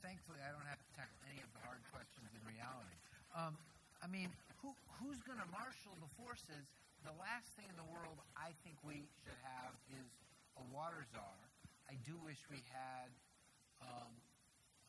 thankfully, 0.00 0.38
I 0.42 0.50
don't 0.54 0.66
have 0.66 0.80
to 0.80 0.90
tackle 0.94 1.18
any 1.28 1.42
of 1.42 1.50
the 1.54 1.62
hard 1.66 1.82
questions 1.90 2.30
in 2.34 2.42
reality. 2.46 2.96
Um, 3.34 3.58
I 4.02 4.06
mean, 4.06 4.30
who, 4.62 4.74
who's 4.98 5.18
going 5.26 5.38
to 5.42 5.48
marshal 5.50 5.94
the 5.98 6.10
forces? 6.18 6.70
The 7.06 7.14
last 7.18 7.54
thing 7.54 7.66
in 7.70 7.78
the 7.78 7.88
world 7.90 8.18
I 8.34 8.54
think 8.66 8.78
we 8.82 9.06
should 9.22 9.38
have 9.42 9.74
is 9.94 10.08
a 10.58 10.64
water 10.74 11.02
czar. 11.14 11.38
I 11.86 11.96
do 12.02 12.18
wish 12.20 12.38
we 12.50 12.60
had 12.70 13.10
um, 13.80 14.12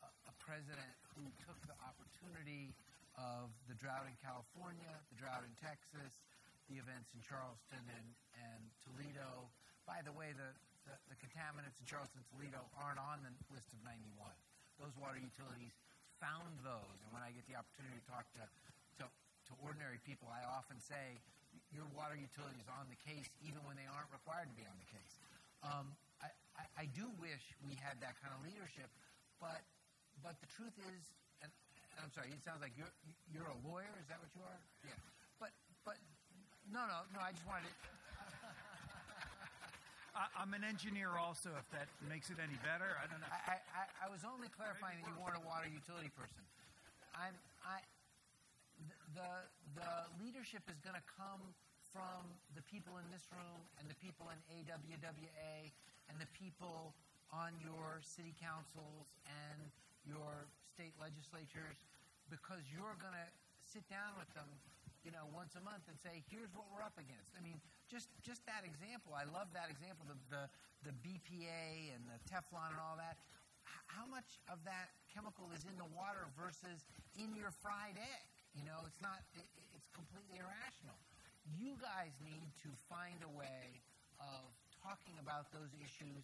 a, 0.02 0.10
a 0.30 0.34
president 0.42 0.94
who 1.14 1.24
took 1.42 1.58
the 1.66 1.78
opportunity 1.86 2.74
of 3.18 3.50
the 3.70 3.76
drought 3.78 4.06
in 4.06 4.14
California, 4.18 4.90
the 5.10 5.18
drought 5.18 5.46
in 5.46 5.52
Texas, 5.58 6.22
the 6.70 6.78
events 6.78 7.10
in 7.14 7.20
Charleston 7.22 7.82
and, 7.82 8.08
and 8.38 8.62
Toledo. 8.82 9.50
By 9.86 10.02
the 10.06 10.14
way, 10.14 10.30
the, 10.34 10.50
the, 10.86 10.94
the 11.10 11.16
contaminants 11.18 11.78
in 11.82 11.86
Charleston 11.86 12.22
Toledo 12.30 12.62
aren't 12.78 13.02
on 13.02 13.22
the 13.26 13.32
list 13.50 13.74
of 13.74 13.82
91. 13.82 14.06
Those 14.80 14.96
water 14.96 15.20
utilities 15.20 15.76
found 16.16 16.56
those. 16.64 16.96
And 17.04 17.08
when 17.12 17.20
I 17.20 17.30
get 17.36 17.44
the 17.44 17.56
opportunity 17.60 18.00
to 18.00 18.06
talk 18.08 18.24
to, 18.40 18.44
to, 19.00 19.04
to 19.04 19.52
ordinary 19.60 20.00
people, 20.08 20.32
I 20.32 20.40
often 20.48 20.80
say, 20.80 21.20
your 21.74 21.86
water 21.94 22.14
utility 22.18 22.58
is 22.58 22.70
on 22.70 22.86
the 22.90 22.98
case 23.02 23.26
even 23.42 23.62
when 23.66 23.78
they 23.78 23.86
aren't 23.86 24.10
required 24.10 24.50
to 24.50 24.56
be 24.56 24.66
on 24.66 24.74
the 24.78 24.88
case. 24.90 25.14
Um, 25.62 25.86
I, 26.22 26.28
I, 26.56 26.64
I, 26.82 26.84
do 26.96 27.04
wish 27.20 27.42
we 27.66 27.76
had 27.78 27.98
that 28.00 28.16
kind 28.22 28.32
of 28.32 28.40
leadership, 28.46 28.88
but 29.42 29.60
but 30.24 30.38
the 30.40 30.48
truth 30.56 30.72
is, 30.94 31.02
and, 31.44 31.50
I'm 32.00 32.10
sorry, 32.16 32.32
it 32.32 32.40
sounds 32.42 32.64
like 32.64 32.72
you're 32.80 32.90
you're 33.28 33.50
a 33.50 33.60
lawyer. 33.66 33.92
Is 34.00 34.08
that 34.08 34.18
what 34.22 34.30
you 34.32 34.42
are? 34.42 34.60
Yeah. 34.86 34.96
But 35.36 35.52
but 35.84 36.00
no 36.72 36.80
no 36.86 37.04
no. 37.12 37.20
I 37.20 37.34
just 37.36 37.44
wanted 37.44 37.68
to. 37.68 37.99
I'm 40.36 40.52
an 40.52 40.64
engineer 40.66 41.16
also, 41.16 41.54
if 41.56 41.68
that 41.72 41.88
makes 42.04 42.28
it 42.28 42.36
any 42.36 42.58
better. 42.60 42.98
I 43.00 43.08
don't 43.08 43.20
know. 43.22 43.30
I, 43.30 43.56
I, 43.72 43.84
I 44.04 44.08
was 44.12 44.26
only 44.26 44.52
clarifying 44.52 45.00
that 45.00 45.06
you 45.08 45.16
weren't 45.16 45.38
a 45.38 45.46
water 45.46 45.68
utility 45.70 46.12
person. 46.12 46.44
I'm, 47.16 47.32
I, 47.64 47.80
the, 49.16 49.30
the 49.76 49.92
leadership 50.20 50.64
is 50.68 50.76
going 50.84 50.96
to 50.96 51.06
come 51.16 51.40
from 51.90 52.26
the 52.52 52.64
people 52.68 53.00
in 53.00 53.06
this 53.10 53.24
room 53.32 53.60
and 53.80 53.88
the 53.88 53.98
people 53.98 54.30
in 54.30 54.38
AWWA 54.60 55.72
and 56.12 56.14
the 56.20 56.30
people 56.36 56.94
on 57.32 57.54
your 57.62 58.02
city 58.02 58.34
councils 58.38 59.14
and 59.26 59.70
your 60.06 60.46
state 60.70 60.94
legislatures 60.98 61.78
because 62.30 62.62
you're 62.70 62.98
going 62.98 63.14
to 63.14 63.28
sit 63.62 63.86
down 63.90 64.14
with 64.18 64.30
them 64.34 64.46
you 65.04 65.12
know, 65.12 65.24
once 65.32 65.56
a 65.56 65.62
month 65.64 65.88
and 65.88 65.96
say, 65.96 66.20
here's 66.28 66.52
what 66.52 66.68
we're 66.68 66.84
up 66.84 66.96
against. 67.00 67.32
I 67.32 67.40
mean, 67.40 67.56
just 67.90 68.08
just 68.22 68.46
that 68.46 68.62
example. 68.62 69.12
I 69.12 69.26
love 69.26 69.50
that 69.52 69.66
example. 69.66 70.06
The 70.06 70.16
the, 70.30 70.42
the 70.86 70.94
BPA 71.02 71.90
and 71.92 72.06
the 72.06 72.18
Teflon 72.30 72.70
and 72.70 72.80
all 72.80 72.94
that. 72.96 73.18
How 73.90 74.06
much 74.06 74.38
of 74.46 74.62
that 74.62 74.94
chemical 75.10 75.50
is 75.50 75.66
in 75.66 75.74
the 75.74 75.90
water 75.98 76.30
versus 76.38 76.86
in 77.18 77.34
your 77.34 77.50
fried 77.50 77.98
egg? 77.98 78.26
You 78.54 78.62
know, 78.62 78.86
it's 78.86 79.02
not. 79.02 79.18
It, 79.34 79.44
it's 79.74 79.90
completely 79.90 80.38
irrational. 80.38 80.96
You 81.58 81.74
guys 81.82 82.14
need 82.22 82.46
to 82.62 82.70
find 82.86 83.18
a 83.26 83.32
way 83.34 83.82
of 84.22 84.46
talking 84.78 85.18
about 85.18 85.50
those 85.50 85.74
issues. 85.82 86.22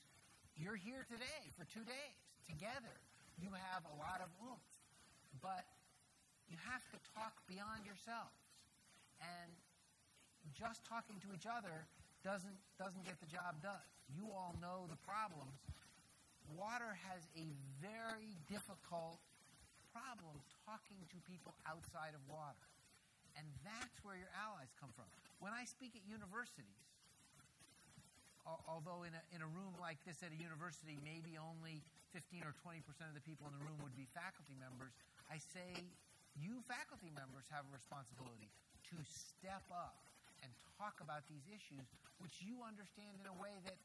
You're 0.54 0.78
here 0.78 1.02
today 1.10 1.50
for 1.58 1.66
two 1.66 1.82
days 1.82 2.16
together. 2.46 2.94
You 3.36 3.50
have 3.52 3.84
a 3.90 3.94
lot 3.98 4.22
of 4.22 4.30
oomph, 4.40 4.70
but 5.42 5.66
you 6.48 6.56
have 6.62 6.84
to 6.94 6.98
talk 7.12 7.34
beyond 7.50 7.84
yourselves 7.84 8.38
and 9.20 9.50
just 10.54 10.84
talking 10.86 11.18
to 11.24 11.28
each 11.34 11.48
other 11.48 11.86
doesn't 12.22 12.58
doesn't 12.78 13.04
get 13.06 13.18
the 13.22 13.30
job 13.30 13.58
done. 13.62 13.86
You 14.10 14.30
all 14.30 14.54
know 14.62 14.86
the 14.86 14.98
problems. 15.02 15.58
Water 16.54 16.94
has 17.10 17.26
a 17.34 17.50
very 17.82 18.38
difficult 18.46 19.18
problem 19.90 20.38
talking 20.62 21.02
to 21.10 21.18
people 21.26 21.56
outside 21.66 22.14
of 22.14 22.22
water. 22.30 22.66
And 23.34 23.44
that's 23.66 23.98
where 24.06 24.14
your 24.16 24.30
allies 24.32 24.70
come 24.78 24.94
from. 24.94 25.10
When 25.42 25.52
I 25.52 25.66
speak 25.66 25.92
at 25.98 26.06
universities, 26.06 26.86
although 28.46 29.02
in 29.02 29.12
a, 29.12 29.22
in 29.34 29.42
a 29.42 29.50
room 29.50 29.74
like 29.82 29.98
this 30.06 30.22
at 30.22 30.30
a 30.30 30.38
university, 30.38 30.96
maybe 31.02 31.36
only 31.36 31.82
15 32.14 32.46
or 32.46 32.54
20% 32.62 32.80
of 33.10 33.12
the 33.18 33.24
people 33.26 33.44
in 33.50 33.52
the 33.58 33.62
room 33.66 33.76
would 33.82 33.98
be 33.98 34.06
faculty 34.14 34.54
members, 34.56 34.94
I 35.28 35.42
say, 35.42 35.68
you 36.38 36.62
faculty 36.64 37.10
members 37.12 37.44
have 37.50 37.66
a 37.66 37.72
responsibility 37.74 38.48
to 38.94 38.96
step 39.04 39.66
up 39.74 40.05
and 40.46 40.54
talk 40.78 41.02
about 41.02 41.26
these 41.26 41.42
issues, 41.50 41.90
which 42.22 42.38
you 42.38 42.62
understand 42.62 43.18
in 43.18 43.26
a 43.26 43.36
way 43.42 43.58
that 43.66 43.78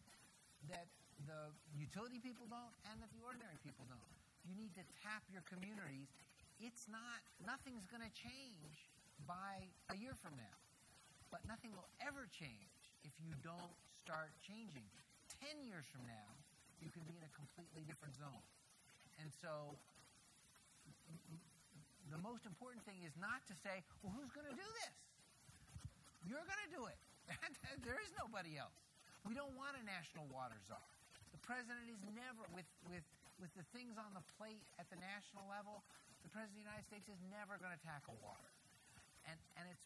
that 0.70 0.86
the 1.26 1.50
utility 1.74 2.22
people 2.22 2.46
don't 2.46 2.74
and 2.86 3.02
that 3.02 3.10
the 3.10 3.22
ordinary 3.26 3.58
people 3.66 3.90
don't. 3.90 4.14
You 4.46 4.54
need 4.54 4.78
to 4.78 4.86
tap 5.02 5.26
your 5.34 5.42
communities. 5.50 6.14
It's 6.62 6.86
not 6.86 7.26
nothing's 7.42 7.90
going 7.90 8.06
to 8.06 8.14
change 8.14 8.94
by 9.26 9.66
a 9.90 9.98
year 9.98 10.14
from 10.14 10.38
now. 10.38 10.58
But 11.34 11.42
nothing 11.50 11.74
will 11.74 11.90
ever 12.04 12.30
change 12.30 12.94
if 13.02 13.14
you 13.18 13.34
don't 13.42 13.74
start 13.90 14.30
changing. 14.46 14.86
10 15.42 15.66
years 15.66 15.88
from 15.90 16.06
now, 16.06 16.30
you 16.84 16.94
can 16.94 17.02
be 17.10 17.18
in 17.18 17.24
a 17.26 17.34
completely 17.34 17.82
different 17.90 18.14
zone. 18.14 18.46
And 19.18 19.32
so 19.34 19.74
the 22.12 22.20
most 22.20 22.44
important 22.46 22.84
thing 22.84 23.00
is 23.08 23.16
not 23.18 23.42
to 23.48 23.56
say, 23.64 23.82
well, 24.04 24.12
who's 24.14 24.30
going 24.36 24.50
to 24.50 24.58
do 24.58 24.70
this? 24.86 24.96
You're 26.26 26.46
going 26.46 26.64
to 26.70 26.72
do 26.72 26.84
it. 26.90 27.00
there 27.86 27.98
is 28.02 28.12
nobody 28.18 28.58
else. 28.58 28.76
We 29.26 29.38
don't 29.38 29.54
want 29.54 29.78
a 29.78 29.84
national 29.86 30.26
water 30.30 30.58
czar. 30.66 30.82
The 31.34 31.42
president 31.42 31.86
is 31.90 32.02
never, 32.12 32.44
with, 32.52 32.68
with, 32.90 33.06
with 33.38 33.54
the 33.54 33.66
things 33.72 33.98
on 33.98 34.12
the 34.18 34.26
plate 34.38 34.66
at 34.82 34.90
the 34.90 34.98
national 34.98 35.46
level, 35.48 35.86
the 36.26 36.32
president 36.34 36.58
of 36.58 36.60
the 36.62 36.66
United 36.68 36.86
States 36.90 37.08
is 37.10 37.22
never 37.30 37.58
going 37.62 37.74
to 37.74 37.82
tackle 37.82 38.18
water. 38.22 38.50
And, 39.30 39.38
and 39.58 39.66
it's, 39.70 39.86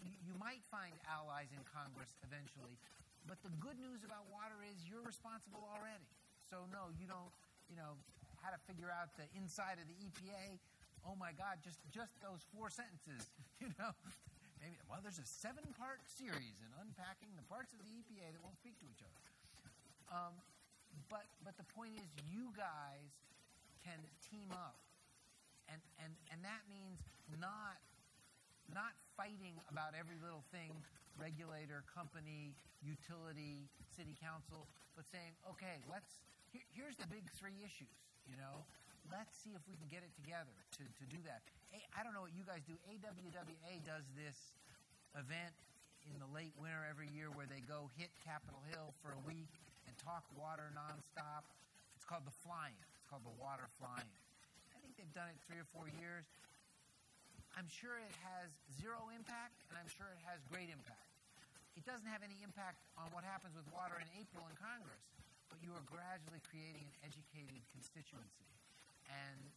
you, 0.00 0.12
you 0.20 0.34
might 0.36 0.62
find 0.68 0.92
allies 1.08 1.52
in 1.52 1.60
Congress 1.64 2.12
eventually, 2.24 2.76
but 3.24 3.40
the 3.44 3.52
good 3.60 3.76
news 3.80 4.04
about 4.04 4.28
water 4.28 4.60
is 4.64 4.76
you're 4.84 5.04
responsible 5.04 5.64
already. 5.68 6.08
So 6.48 6.68
no, 6.72 6.92
you 6.96 7.08
don't, 7.08 7.32
you 7.68 7.76
know, 7.76 7.96
how 8.40 8.54
to 8.54 8.60
figure 8.64 8.88
out 8.88 9.12
the 9.18 9.28
inside 9.36 9.80
of 9.80 9.88
the 9.88 9.96
EPA 10.00 10.60
oh 11.06 11.14
my 11.18 11.32
God, 11.32 11.62
just 11.62 11.78
just 11.88 12.12
those 12.20 12.42
four 12.54 12.70
sentences, 12.70 13.28
you 13.60 13.72
know. 13.78 13.92
Maybe 14.58 14.76
well, 14.90 14.98
there's 15.02 15.22
a 15.22 15.26
seven-part 15.26 16.02
series 16.04 16.56
in 16.62 16.70
unpacking 16.82 17.30
the 17.38 17.46
parts 17.46 17.70
of 17.74 17.80
the 17.82 17.90
EPA 17.90 18.34
that 18.34 18.40
won't 18.42 18.58
speak 18.58 18.78
to 18.82 18.86
each 18.90 19.02
other. 19.02 19.22
Um, 20.10 20.34
but 21.06 21.28
but 21.44 21.54
the 21.56 21.68
point 21.76 21.94
is, 21.94 22.08
you 22.26 22.50
guys 22.56 23.12
can 23.84 24.00
team 24.26 24.50
up, 24.50 24.78
and 25.70 25.78
and 26.02 26.12
and 26.32 26.40
that 26.42 26.66
means 26.66 26.98
not 27.38 27.78
not 28.72 28.92
fighting 29.16 29.56
about 29.70 29.96
every 29.96 30.18
little 30.20 30.44
thing, 30.52 30.74
regulator, 31.16 31.86
company, 31.88 32.52
utility, 32.82 33.68
city 33.94 34.16
council, 34.18 34.68
but 34.96 35.06
saying, 35.08 35.32
okay, 35.48 35.80
let's. 35.88 36.20
Here, 36.48 36.64
here's 36.72 36.96
the 36.96 37.04
big 37.12 37.28
three 37.36 37.60
issues. 37.60 37.92
You 38.24 38.40
know, 38.40 38.64
let's 39.12 39.36
see 39.36 39.52
if 39.52 39.60
we 39.68 39.76
can 39.76 39.88
get 39.92 40.00
it 40.00 40.12
together 40.16 40.56
to, 40.80 40.82
to 40.84 41.04
do 41.08 41.20
that. 41.28 41.44
I 41.98 42.06
don't 42.06 42.14
know 42.14 42.22
what 42.22 42.32
you 42.32 42.46
guys 42.46 42.62
do. 42.64 42.78
AWWA 42.88 43.72
does 43.82 44.06
this 44.14 44.38
event 45.18 45.52
in 46.06 46.16
the 46.22 46.30
late 46.30 46.54
winter 46.56 46.86
every 46.86 47.10
year 47.10 47.28
where 47.34 47.50
they 47.50 47.60
go 47.66 47.90
hit 47.98 48.08
Capitol 48.22 48.62
Hill 48.72 48.94
for 49.02 49.12
a 49.12 49.22
week 49.28 49.50
and 49.84 49.92
talk 49.98 50.24
water 50.38 50.70
nonstop. 50.72 51.44
It's 51.98 52.06
called 52.06 52.24
the 52.24 52.36
fly-in. 52.46 52.78
It's 52.96 53.08
called 53.10 53.26
the 53.26 53.36
water 53.36 53.66
fly-in. 53.76 54.14
I 54.72 54.78
think 54.80 54.94
they've 54.96 55.10
done 55.12 55.28
it 55.28 55.36
three 55.44 55.58
or 55.60 55.68
four 55.74 55.90
years. 56.00 56.24
I'm 57.58 57.66
sure 57.66 57.98
it 57.98 58.14
has 58.22 58.54
zero 58.78 59.10
impact, 59.10 59.58
and 59.68 59.74
I'm 59.74 59.90
sure 59.90 60.06
it 60.14 60.22
has 60.30 60.38
great 60.46 60.70
impact. 60.70 61.10
It 61.74 61.82
doesn't 61.82 62.06
have 62.06 62.22
any 62.22 62.38
impact 62.46 62.78
on 62.94 63.10
what 63.10 63.26
happens 63.26 63.58
with 63.58 63.66
water 63.74 63.98
in 63.98 64.06
April 64.14 64.46
in 64.46 64.54
Congress, 64.54 65.02
but 65.50 65.58
you 65.58 65.74
are 65.74 65.82
gradually 65.90 66.38
creating 66.46 66.86
an 66.86 66.94
educated 67.02 67.58
constituency. 67.74 68.46
And, 69.10 69.50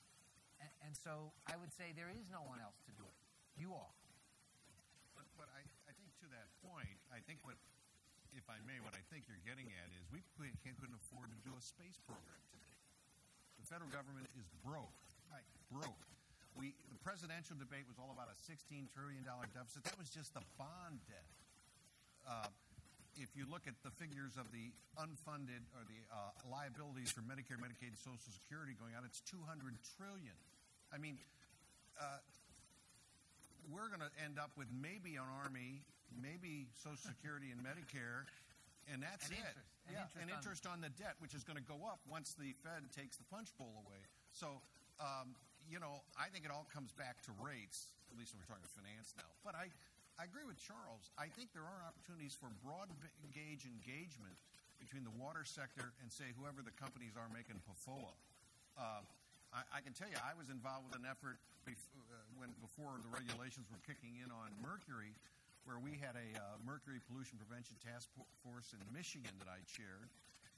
and 0.86 0.93
so 0.93 1.32
I 1.47 1.55
would 1.57 1.72
say 1.74 1.93
there 1.95 2.12
is 2.12 2.28
no 2.30 2.43
one 2.45 2.59
else 2.62 2.78
to 2.86 2.91
do 2.93 3.03
it. 3.05 3.18
You 3.57 3.74
all. 3.74 3.95
But, 5.16 5.26
but 5.38 5.47
I, 5.53 5.62
I 5.89 5.93
think 5.95 6.12
to 6.26 6.28
that 6.34 6.47
point, 6.66 6.97
I 7.14 7.20
think 7.24 7.43
what, 7.43 7.57
if 8.34 8.45
I 8.47 8.57
may, 8.66 8.80
what 8.82 8.95
I 8.97 9.03
think 9.14 9.28
you're 9.28 9.41
getting 9.45 9.70
at 9.72 9.88
is 9.95 10.03
we 10.09 10.24
couldn't 10.38 10.97
afford 10.97 11.30
to 11.30 11.39
do 11.45 11.53
a 11.53 11.64
space 11.64 11.99
program 12.03 12.41
today. 12.49 12.76
The 13.62 13.68
federal 13.70 13.91
government 13.93 14.28
is 14.38 14.47
broke. 14.66 14.97
Right. 15.30 15.45
Broke. 15.70 16.03
We, 16.57 16.76
the 16.91 16.99
presidential 16.99 17.55
debate 17.55 17.88
was 17.88 17.95
all 17.95 18.12
about 18.12 18.28
a 18.28 18.36
$16 18.36 18.91
trillion 18.91 19.24
deficit. 19.24 19.88
That 19.88 19.95
was 19.95 20.12
just 20.12 20.36
the 20.36 20.43
bond 20.59 20.99
debt. 21.07 21.32
Uh, 22.28 22.51
if 23.20 23.32
you 23.36 23.47
look 23.47 23.68
at 23.68 23.76
the 23.84 23.91
figures 23.91 24.39
of 24.39 24.47
the 24.51 24.72
unfunded 24.99 25.64
or 25.76 25.84
the 25.88 26.01
uh, 26.12 26.32
liabilities 26.47 27.12
for 27.12 27.24
Medicare, 27.24 27.59
Medicaid, 27.59 27.95
Social 27.99 28.32
Security 28.32 28.76
going 28.76 28.95
out, 28.95 29.03
it's 29.03 29.20
200 29.28 29.76
trillion. 29.95 30.36
I 30.94 30.98
mean, 31.00 31.18
uh, 32.00 32.20
we're 33.72 33.88
going 33.88 34.04
to 34.04 34.12
end 34.24 34.36
up 34.39 34.52
with 34.60 34.68
maybe 34.72 35.16
an 35.16 35.28
army, 35.44 35.82
maybe 36.12 36.68
Social 36.76 37.00
Security 37.00 37.52
and 37.56 37.64
Medicare 37.64 38.28
and 38.89 39.00
that's 39.02 39.30
And 39.30 39.38
it. 39.38 39.46
interest. 39.46 39.70
And 39.88 39.94
yeah, 39.94 40.04
interest 40.04 40.18
and 40.22 40.28
on- 40.32 40.38
interest 40.38 40.64
on 40.68 40.78
the 40.82 40.92
debt, 40.98 41.16
which 41.22 41.34
is 41.38 41.44
going 41.46 41.58
to 41.58 41.64
go 41.64 41.86
up 41.86 42.02
once 42.10 42.34
the 42.34 42.52
Fed 42.66 42.86
takes 42.92 43.16
the 43.18 43.24
punch 43.30 43.54
bowl 43.58 43.82
away. 43.86 44.02
So, 44.34 44.62
um, 45.00 45.38
you 45.70 45.78
know, 45.80 46.02
I 46.18 46.28
think 46.34 46.44
it 46.46 46.52
all 46.52 46.66
comes 46.74 46.92
back 46.94 47.22
to 47.30 47.32
rates. 47.39 47.94
At 48.12 48.20
least 48.20 48.34
when 48.36 48.44
we're 48.44 48.52
talking 48.52 48.68
finance 48.76 49.16
now. 49.16 49.30
But 49.46 49.56
I, 49.56 49.72
I 50.20 50.28
agree 50.28 50.44
with 50.44 50.60
Charles. 50.60 51.08
I 51.16 51.32
think 51.32 51.56
there 51.56 51.64
are 51.64 51.80
opportunities 51.88 52.36
for 52.36 52.52
broad 52.60 52.92
engage 53.24 53.64
engagement 53.64 54.36
between 54.84 55.08
the 55.08 55.14
water 55.16 55.48
sector 55.48 55.94
and 56.04 56.12
say 56.12 56.36
whoever 56.36 56.60
the 56.60 56.76
companies 56.76 57.16
are 57.16 57.32
making 57.32 57.62
PFOA. 57.64 58.12
Uh, 58.76 59.06
I, 59.52 59.68
I 59.68 59.80
can 59.84 59.91
tell 59.91 60.08
you, 60.08 60.16
I 60.24 60.32
was 60.39 60.47
involved 60.47 60.88
with 60.88 60.95
an 60.95 61.04
effort 61.04 61.36
bef- 61.68 61.91
uh, 62.08 62.16
when 62.39 62.56
before 62.64 62.95
the 63.04 63.12
regulations 63.12 63.68
were 63.68 63.84
kicking 63.84 64.16
in 64.24 64.32
on 64.32 64.47
mercury, 64.64 65.12
where 65.68 65.78
we 65.78 65.99
had 65.99 66.16
a 66.16 66.30
uh, 66.39 66.58
mercury 66.64 67.04
pollution 67.12 67.36
prevention 67.38 67.76
task 67.84 68.10
force 68.41 68.72
in 68.72 68.82
Michigan 68.95 69.32
that 69.43 69.52
I 69.52 69.60
chaired, 69.68 70.10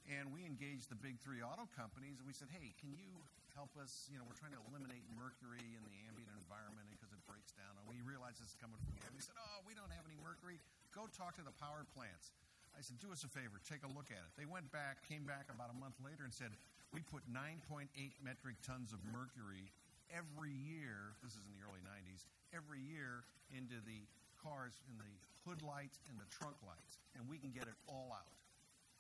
and 0.07 0.29
we 0.29 0.45
engaged 0.45 0.93
the 0.93 0.99
big 0.99 1.17
three 1.19 1.41
auto 1.41 1.65
companies, 1.73 2.21
and 2.21 2.25
we 2.29 2.37
said, 2.37 2.53
"Hey, 2.53 2.71
can 2.77 2.93
you 2.93 3.09
help 3.57 3.73
us? 3.81 4.07
You 4.13 4.21
know, 4.21 4.25
we're 4.29 4.37
trying 4.37 4.55
to 4.55 4.61
eliminate 4.69 5.03
mercury 5.17 5.65
in 5.73 5.83
the 5.83 5.95
ambient 6.07 6.31
environment 6.37 6.85
because 6.93 7.11
it 7.11 7.19
breaks 7.25 7.51
down." 7.57 7.73
And 7.81 7.85
we 7.89 7.99
realized 8.05 8.39
this 8.39 8.53
is 8.53 8.59
coming 8.61 8.77
from. 8.77 8.93
And 9.03 9.11
we 9.17 9.25
said, 9.25 9.35
"Oh, 9.41 9.65
we 9.65 9.73
don't 9.73 9.91
have 9.91 10.05
any 10.05 10.15
mercury. 10.21 10.61
Go 10.93 11.09
talk 11.11 11.35
to 11.41 11.43
the 11.43 11.55
power 11.57 11.83
plants." 11.97 12.31
I 12.77 12.81
said, 12.85 13.01
"Do 13.01 13.09
us 13.09 13.25
a 13.25 13.31
favor, 13.33 13.57
take 13.65 13.81
a 13.81 13.91
look 13.91 14.13
at 14.13 14.21
it." 14.21 14.31
They 14.37 14.47
went 14.47 14.69
back, 14.69 15.01
came 15.09 15.25
back 15.25 15.49
about 15.49 15.73
a 15.73 15.77
month 15.77 15.97
later, 16.01 16.23
and 16.23 16.33
said, 16.33 16.53
"We 16.93 17.01
put 17.01 17.25
9.8 17.27 17.89
metric 18.21 18.61
tons 18.61 18.93
of 18.93 19.01
mercury 19.09 19.73
every 20.13 20.53
year. 20.53 21.17
This 21.25 21.33
is 21.33 21.43
in 21.49 21.57
the 21.57 21.65
early 21.65 21.81
90s. 21.81 22.29
Every 22.53 22.79
year 22.79 23.25
into 23.49 23.81
the 23.81 24.05
cars 24.37 24.79
in 24.87 24.95
the 25.01 25.09
hood 25.43 25.65
lights 25.65 25.99
and 26.07 26.15
the 26.21 26.29
trunk 26.29 26.55
lights, 26.63 27.01
and 27.17 27.27
we 27.27 27.41
can 27.41 27.51
get 27.51 27.65
it 27.65 27.75
all 27.89 28.13
out." 28.13 28.31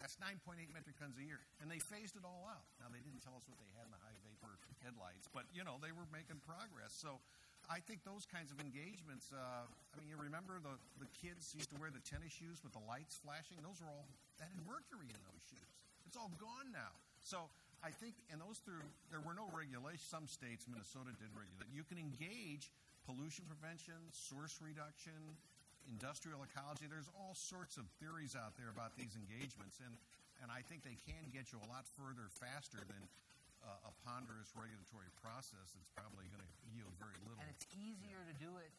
That's 0.03 0.19
9.8 0.19 0.67
metric 0.75 0.99
tons 0.99 1.15
a 1.15 1.23
year. 1.23 1.39
And 1.63 1.71
they 1.71 1.79
phased 1.79 2.19
it 2.19 2.27
all 2.27 2.43
out. 2.43 2.67
Now, 2.83 2.91
they 2.91 2.99
didn't 2.99 3.23
tell 3.23 3.39
us 3.39 3.47
what 3.47 3.55
they 3.55 3.71
had 3.79 3.87
in 3.87 3.95
the 3.95 4.03
high 4.03 4.19
vapor 4.19 4.59
headlights, 4.83 5.31
but, 5.31 5.47
you 5.55 5.63
know, 5.63 5.79
they 5.79 5.95
were 5.95 6.03
making 6.11 6.43
progress. 6.43 6.91
So 6.91 7.23
I 7.71 7.79
think 7.79 8.03
those 8.03 8.27
kinds 8.27 8.51
of 8.51 8.59
engagements, 8.59 9.31
uh, 9.31 9.63
I 9.63 9.93
mean, 9.95 10.11
you 10.11 10.19
remember 10.19 10.59
the, 10.59 10.75
the 10.99 11.07
kids 11.15 11.55
used 11.55 11.71
to 11.71 11.79
wear 11.79 11.87
the 11.87 12.03
tennis 12.03 12.35
shoes 12.35 12.59
with 12.59 12.75
the 12.75 12.83
lights 12.83 13.15
flashing? 13.15 13.63
Those 13.63 13.79
were 13.79 13.87
all, 13.87 14.03
that 14.43 14.51
had 14.51 14.59
mercury 14.67 15.07
in 15.07 15.21
those 15.23 15.39
shoes. 15.47 15.71
It's 16.03 16.19
all 16.19 16.35
gone 16.35 16.75
now. 16.75 16.91
So 17.23 17.47
I 17.83 17.91
think, 17.91 18.15
and 18.31 18.39
those 18.39 18.63
through, 18.63 18.79
there 19.11 19.19
were 19.19 19.35
no 19.35 19.51
regulations. 19.51 20.07
Some 20.07 20.23
states, 20.23 20.71
Minnesota 20.71 21.11
did 21.19 21.27
regulate. 21.35 21.67
You 21.75 21.83
can 21.83 21.99
engage 21.99 22.71
pollution 23.03 23.43
prevention, 23.43 23.99
source 24.15 24.63
reduction, 24.63 25.19
industrial 25.91 26.39
ecology. 26.47 26.87
There's 26.87 27.11
all 27.19 27.35
sorts 27.35 27.75
of 27.75 27.83
theories 27.99 28.39
out 28.39 28.55
there 28.55 28.71
about 28.71 28.95
these 28.95 29.19
engagements, 29.19 29.83
and, 29.83 29.91
and 30.39 30.47
I 30.47 30.63
think 30.63 30.87
they 30.87 30.95
can 31.03 31.27
get 31.35 31.51
you 31.51 31.59
a 31.59 31.67
lot 31.67 31.83
further 31.99 32.31
faster 32.31 32.79
than 32.87 33.03
uh, 33.67 33.91
a 33.91 33.93
ponderous 34.07 34.55
regulatory 34.55 35.11
process 35.19 35.75
that's 35.75 35.91
probably 35.91 36.27
going 36.31 36.43
to 36.43 36.51
yield 36.71 36.91
very 36.99 37.19
little. 37.27 37.39
And 37.43 37.51
it's 37.51 37.67
easier 37.75 38.23
to 38.23 38.35
do 38.39 38.55
it 38.63 38.71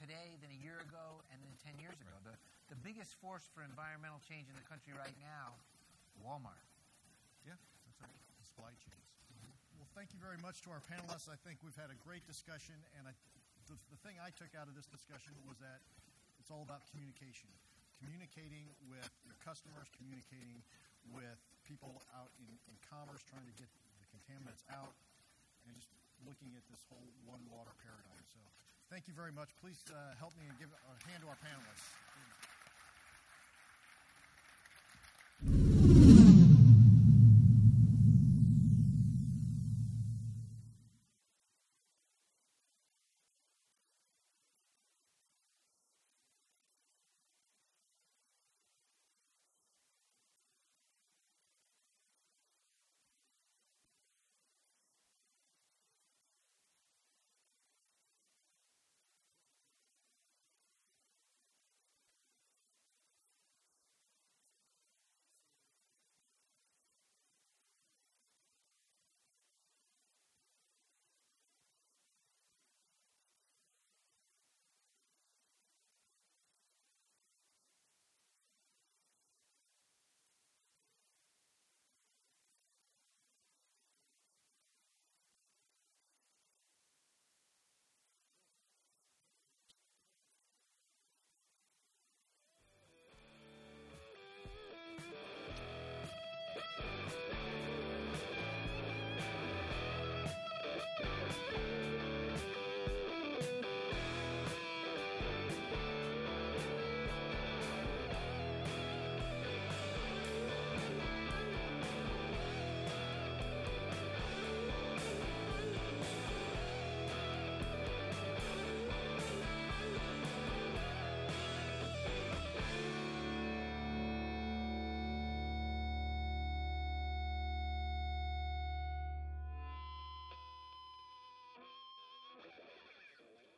today 0.00 0.40
than 0.40 0.48
a 0.48 0.60
year 0.64 0.80
ago 0.80 1.20
and 1.28 1.36
than 1.44 1.52
10 1.60 1.76
years 1.76 1.96
ago. 2.00 2.16
The, 2.24 2.32
the 2.72 2.78
biggest 2.80 3.12
force 3.20 3.44
for 3.52 3.60
environmental 3.60 4.20
change 4.24 4.48
in 4.48 4.56
the 4.56 4.64
country 4.64 4.96
right 4.96 5.16
now, 5.20 5.60
Walmart. 6.24 6.69
Supply 8.60 8.76
chains. 8.76 9.08
Well, 9.80 9.88
thank 9.96 10.12
you 10.12 10.20
very 10.20 10.36
much 10.44 10.60
to 10.68 10.68
our 10.68 10.84
panelists. 10.84 11.32
I 11.32 11.40
think 11.48 11.64
we've 11.64 11.80
had 11.80 11.88
a 11.88 11.96
great 12.04 12.20
discussion, 12.28 12.76
and 12.92 13.08
I, 13.08 13.16
the, 13.72 13.80
the 13.88 13.96
thing 14.04 14.20
I 14.20 14.28
took 14.36 14.52
out 14.52 14.68
of 14.68 14.76
this 14.76 14.84
discussion 14.84 15.32
was 15.48 15.56
that 15.64 15.80
it's 16.36 16.52
all 16.52 16.60
about 16.60 16.84
communication. 16.92 17.48
Communicating 18.04 18.68
with 18.84 19.08
your 19.24 19.40
customers, 19.40 19.88
communicating 19.96 20.60
with 21.08 21.40
people 21.64 22.04
out 22.12 22.28
in, 22.36 22.52
in 22.68 22.76
commerce, 22.84 23.24
trying 23.24 23.48
to 23.48 23.56
get 23.56 23.72
the 23.96 24.06
contaminants 24.12 24.60
out, 24.68 24.92
and 25.64 25.72
just 25.72 25.88
looking 26.28 26.52
at 26.52 26.64
this 26.68 26.84
whole 26.92 27.08
one 27.24 27.40
water 27.48 27.72
paradigm. 27.80 28.24
So, 28.28 28.44
thank 28.92 29.08
you 29.08 29.16
very 29.16 29.32
much. 29.32 29.56
Please 29.64 29.80
uh, 29.88 30.12
help 30.20 30.36
me 30.36 30.44
and 30.52 30.56
give 30.60 30.68
a 30.68 30.94
hand 31.08 31.24
to 31.24 31.32
our 31.32 31.40
panelists. 31.40 31.88